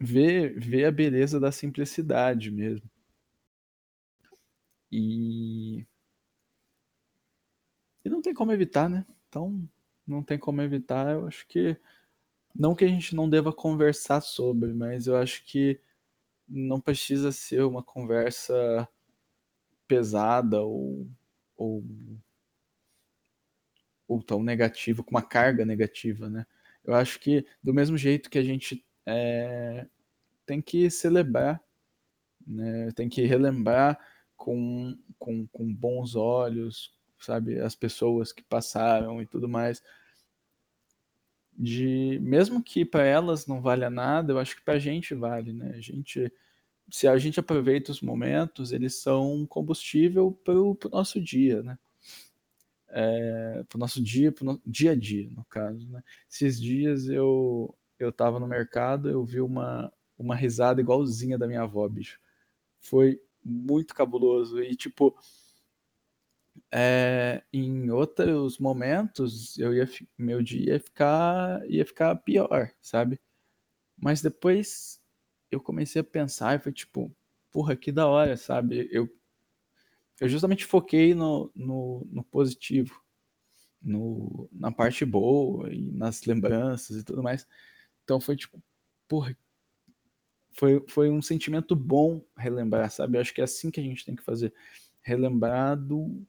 [0.00, 2.88] Ver, ver a beleza da simplicidade mesmo.
[4.90, 5.86] E,
[8.04, 9.06] e não tem como evitar, né?
[9.28, 9.68] Então,
[10.06, 11.12] não tem como evitar.
[11.12, 11.76] Eu acho que,
[12.54, 15.80] não que a gente não deva conversar sobre, mas eu acho que
[16.48, 18.88] não precisa ser uma conversa
[19.88, 21.08] pesada ou,
[21.56, 21.84] ou,
[24.12, 26.46] ou tão negativa, com uma carga negativa, né?
[26.84, 29.86] Eu acho que do mesmo jeito que a gente é,
[30.46, 31.62] tem que celebrar,
[32.46, 32.90] né?
[32.92, 33.98] Tem que relembrar
[34.36, 37.60] com, com, com bons olhos, sabe?
[37.60, 39.82] As pessoas que passaram e tudo mais.
[41.54, 45.52] De, mesmo que para elas não valha nada, eu acho que para a gente vale,
[45.52, 45.74] né?
[45.76, 46.32] A gente
[46.90, 51.78] se a gente aproveita os momentos, eles são combustível para o nosso dia, né?
[52.92, 56.02] É, para o nosso dia, para o dia a dia, no caso, né?
[56.30, 61.62] Esses dias eu eu estava no mercado, eu vi uma, uma risada igualzinha da minha
[61.62, 62.18] avó, bicho.
[62.80, 65.16] Foi muito cabuloso e tipo
[66.72, 69.88] é, em outros momentos eu ia
[70.18, 73.20] meu dia ia ficar ia ficar pior, sabe?
[73.98, 75.00] Mas depois
[75.50, 77.14] eu comecei a pensar e foi tipo,
[77.52, 78.88] porra, que da hora, sabe?
[78.92, 79.08] Eu,
[80.22, 83.00] eu justamente foquei no, no, no positivo,
[83.82, 87.46] no, na parte boa e nas lembranças e tudo mais.
[88.04, 88.62] Então foi tipo,
[89.08, 89.36] porra,
[90.52, 93.16] foi, foi um sentimento bom relembrar, sabe?
[93.16, 94.52] Eu acho que é assim que a gente tem que fazer.
[95.02, 96.24] Relembrar do,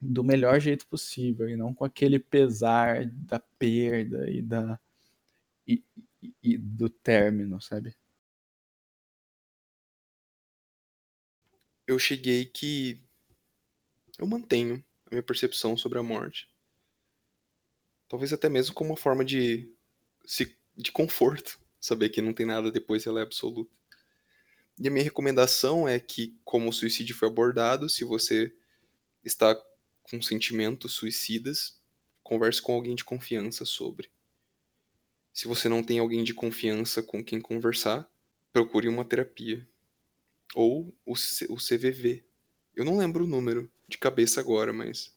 [0.00, 4.78] do melhor jeito possível e não com aquele pesar da perda e da
[5.66, 5.82] e,
[6.22, 7.96] e- e do término, sabe?
[11.92, 12.98] Eu cheguei que
[14.18, 16.48] eu mantenho a minha percepção sobre a morte.
[18.08, 19.70] Talvez até mesmo como uma forma de,
[20.74, 23.70] de conforto, saber que não tem nada depois ela é absoluta.
[24.78, 28.50] E a minha recomendação é que, como o suicídio foi abordado, se você
[29.22, 29.54] está
[30.02, 31.78] com sentimentos suicidas,
[32.22, 34.10] converse com alguém de confiança sobre.
[35.30, 38.10] Se você não tem alguém de confiança com quem conversar,
[38.50, 39.68] procure uma terapia.
[40.54, 42.24] Ou o, C- o CVV.
[42.74, 45.14] Eu não lembro o número de cabeça agora, mas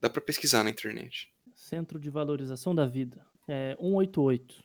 [0.00, 1.32] dá pra pesquisar na internet.
[1.54, 3.24] Centro de Valorização da Vida.
[3.48, 4.64] É 188.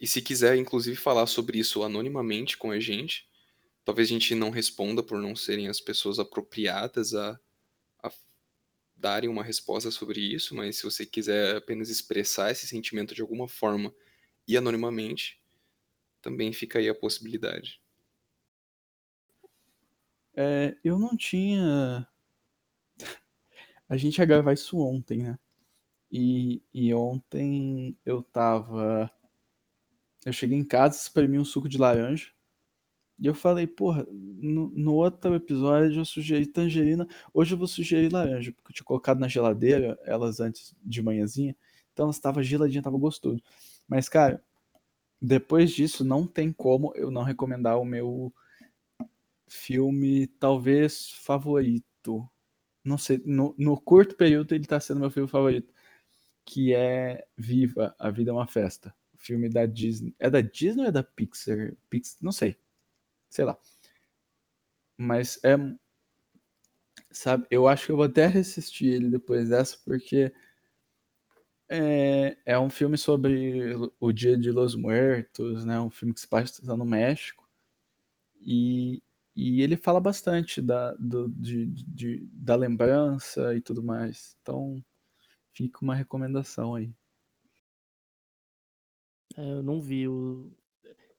[0.00, 3.28] E se quiser, inclusive, falar sobre isso anonimamente com a gente,
[3.84, 7.38] talvez a gente não responda por não serem as pessoas apropriadas a,
[8.02, 8.12] a
[8.96, 13.48] darem uma resposta sobre isso, mas se você quiser apenas expressar esse sentimento de alguma
[13.48, 13.94] forma
[14.46, 15.40] e anonimamente,
[16.20, 17.81] também fica aí a possibilidade.
[20.34, 22.06] É, eu não tinha.
[23.88, 25.38] A gente ia gravar isso ontem, né?
[26.10, 29.10] E, e ontem eu tava.
[30.24, 32.32] Eu cheguei em casa, espremi um suco de laranja.
[33.18, 38.12] E eu falei, porra, no, no outro episódio eu sugeri tangerina, hoje eu vou sugerir
[38.12, 41.56] laranja, porque eu tinha colocado na geladeira elas antes de manhãzinha,
[41.92, 43.40] então elas estavam geladinhas, tava gostoso.
[43.86, 44.42] Mas, cara,
[45.20, 48.32] depois disso não tem como eu não recomendar o meu
[49.54, 52.28] filme talvez favorito.
[52.84, 55.72] Não sei, no, no curto período ele tá sendo meu filme favorito,
[56.44, 58.94] que é Viva, A Vida é uma Festa.
[59.16, 60.14] Filme da Disney.
[60.18, 61.74] É da Disney ou é da Pixar?
[61.88, 62.56] Pix, não sei
[63.32, 63.58] sei lá.
[64.96, 65.56] Mas é.
[67.10, 70.32] Sabe, eu acho que eu vou até assistir ele depois dessa, porque
[71.68, 75.78] é, é um filme sobre o Dia de los Muertos, né?
[75.80, 77.48] Um filme que se passa no México.
[78.40, 79.02] E,
[79.34, 84.36] e ele fala bastante da, do, de, de, da lembrança e tudo mais.
[84.42, 84.82] Então,
[85.52, 86.92] fica uma recomendação aí.
[89.36, 90.52] É, eu não vi o,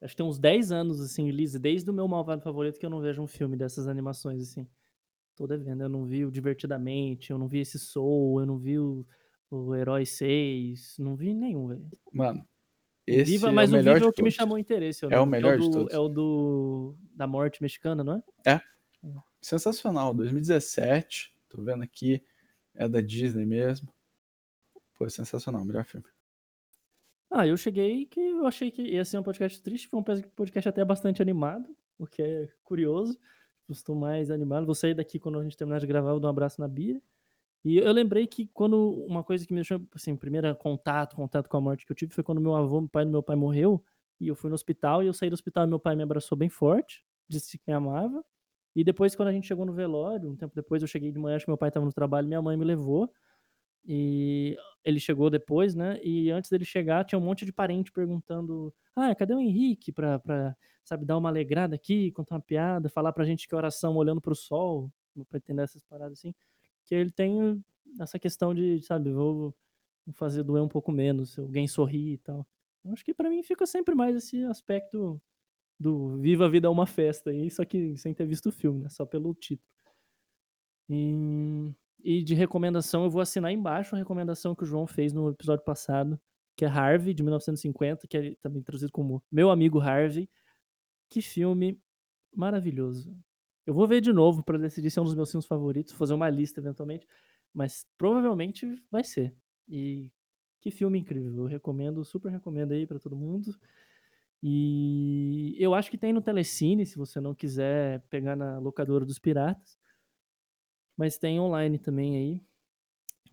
[0.04, 2.90] Acho que tem uns 10 anos, assim, Elise, desde o meu malvado favorito que eu
[2.90, 4.68] não vejo um filme dessas animações, assim.
[5.34, 5.82] Tô devendo.
[5.82, 9.08] Eu não vi o Divertidamente, eu não vi esse Soul, eu não vi o,
[9.50, 11.90] o Herói 6, não vi nenhum, velho.
[12.12, 12.46] Mano,
[13.06, 14.36] esse Viva, é mas o o melhor Viva é o de que me todos.
[14.36, 15.04] chamou interesse.
[15.04, 15.94] eu É o melhor de do, todos.
[15.94, 18.62] É o do da morte mexicana, não é?
[19.42, 22.24] Sensacional, 2017, tô vendo aqui,
[22.74, 23.94] é da Disney mesmo.
[24.98, 26.06] Pô, sensacional, melhor filme.
[27.30, 30.70] Ah, eu cheguei que eu achei que ia ser um podcast triste, foi um podcast
[30.70, 33.20] até bastante animado, o que é curioso.
[33.70, 34.66] Estou mais animado.
[34.66, 37.02] Vou sair daqui quando a gente terminar de gravar, eu dou um abraço na Bia.
[37.66, 41.58] E eu lembrei que quando uma coisa que me deixou, assim, primeiro contato, contato com
[41.58, 43.84] a morte que eu tive foi quando meu avô, o pai do meu pai morreu,
[44.20, 46.38] e eu fui no hospital, e eu saí do hospital e meu pai me abraçou
[46.38, 48.24] bem forte, disse que me amava.
[48.76, 51.36] E depois, quando a gente chegou no velório, um tempo depois, eu cheguei de manhã,
[51.38, 53.10] acho que meu pai estava no trabalho, minha mãe me levou.
[53.86, 56.00] E ele chegou depois, né?
[56.04, 59.92] E antes dele chegar, tinha um monte de parente perguntando: Ah, cadê o Henrique?
[59.92, 63.96] Pra, pra sabe, dar uma alegrada aqui, contar uma piada, falar pra gente que oração
[63.98, 64.92] olhando pro sol,
[65.30, 66.34] pra entender essas paradas assim.
[66.86, 67.64] Que ele tem
[68.00, 69.56] essa questão de, sabe, vou
[70.14, 72.46] fazer doer um pouco menos, se alguém sorrir e tal.
[72.84, 75.22] Eu acho que pra mim fica sempre mais esse aspecto
[75.80, 78.84] do Viva a Vida é uma festa, e isso aqui sem ter visto o filme,
[78.84, 78.90] né?
[78.90, 79.68] Só pelo título.
[80.90, 81.72] E,
[82.04, 85.64] e de recomendação, eu vou assinar embaixo a recomendação que o João fez no episódio
[85.64, 86.20] passado,
[86.56, 90.30] que é Harvey, de 1950, que é também traduzido como Meu Amigo Harvey.
[91.10, 91.80] Que filme
[92.36, 93.16] maravilhoso.
[93.66, 96.14] Eu vou ver de novo para decidir se é um dos meus filmes favoritos, fazer
[96.14, 97.08] uma lista eventualmente,
[97.54, 99.34] mas provavelmente vai ser.
[99.68, 100.12] E
[100.60, 101.44] que filme incrível.
[101.44, 103.56] Eu recomendo, super recomendo aí para todo mundo.
[104.42, 109.18] E eu acho que tem no Telecine, se você não quiser pegar na locadora dos
[109.18, 109.78] piratas.
[110.98, 112.42] Mas tem online também aí.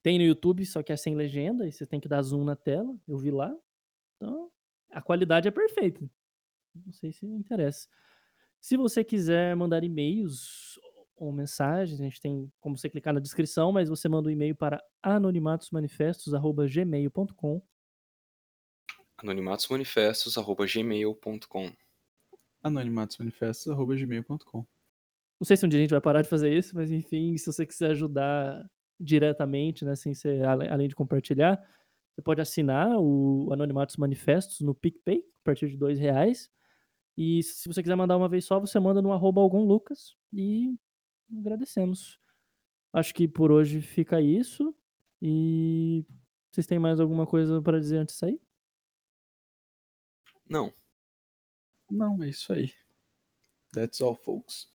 [0.03, 2.57] Tem no YouTube, só que é sem legenda, e você tem que dar zoom na
[2.57, 2.97] tela.
[3.07, 3.55] Eu vi lá.
[4.17, 4.51] Então,
[4.91, 6.09] a qualidade é perfeita.
[6.75, 7.89] Não sei se interessa.
[8.61, 10.79] Se você quiser mandar e-mails
[11.17, 14.55] ou mensagens, a gente tem como você clicar na descrição, mas você manda um e-mail
[14.55, 17.63] para anonimatosmanifestos.gmail.com
[19.19, 21.73] anonimatosmanifestos.gmail.com
[22.63, 24.67] Anonimatosmanifestos.gmail.com Não
[25.45, 27.65] sei se um dia a gente vai parar de fazer isso, mas enfim, se você
[27.67, 28.69] quiser ajudar
[28.99, 31.63] diretamente, né, sem ser, além de compartilhar,
[32.15, 36.51] você pode assinar o Anonimatos Manifestos no PicPay, a partir de dois reais.
[37.17, 40.75] E se você quiser mandar uma vez só, você manda no arroba algum Lucas e
[41.39, 42.19] agradecemos.
[42.93, 44.75] Acho que por hoje fica isso.
[45.23, 46.05] E
[46.51, 48.41] vocês têm mais alguma coisa para dizer antes de sair?
[50.49, 50.73] Não.
[51.91, 52.73] Não, é isso aí.
[53.73, 54.69] That's all, folks.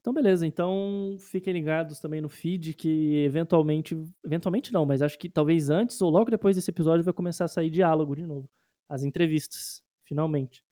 [0.00, 0.46] Então, beleza.
[0.46, 3.94] Então, fiquem ligados também no feed, que eventualmente.
[4.24, 7.48] Eventualmente não, mas acho que talvez antes ou logo depois desse episódio vai começar a
[7.48, 8.48] sair diálogo de novo.
[8.88, 10.63] As entrevistas, finalmente.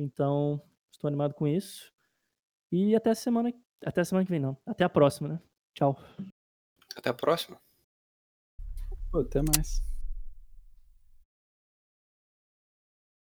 [0.00, 1.92] Então, estou animado com isso.
[2.72, 3.52] E até a semana.
[3.84, 4.56] Até a semana que vem, não.
[4.64, 5.40] Até a próxima, né?
[5.74, 5.98] Tchau.
[6.96, 7.60] Até a próxima.
[9.12, 9.89] Pô, até mais.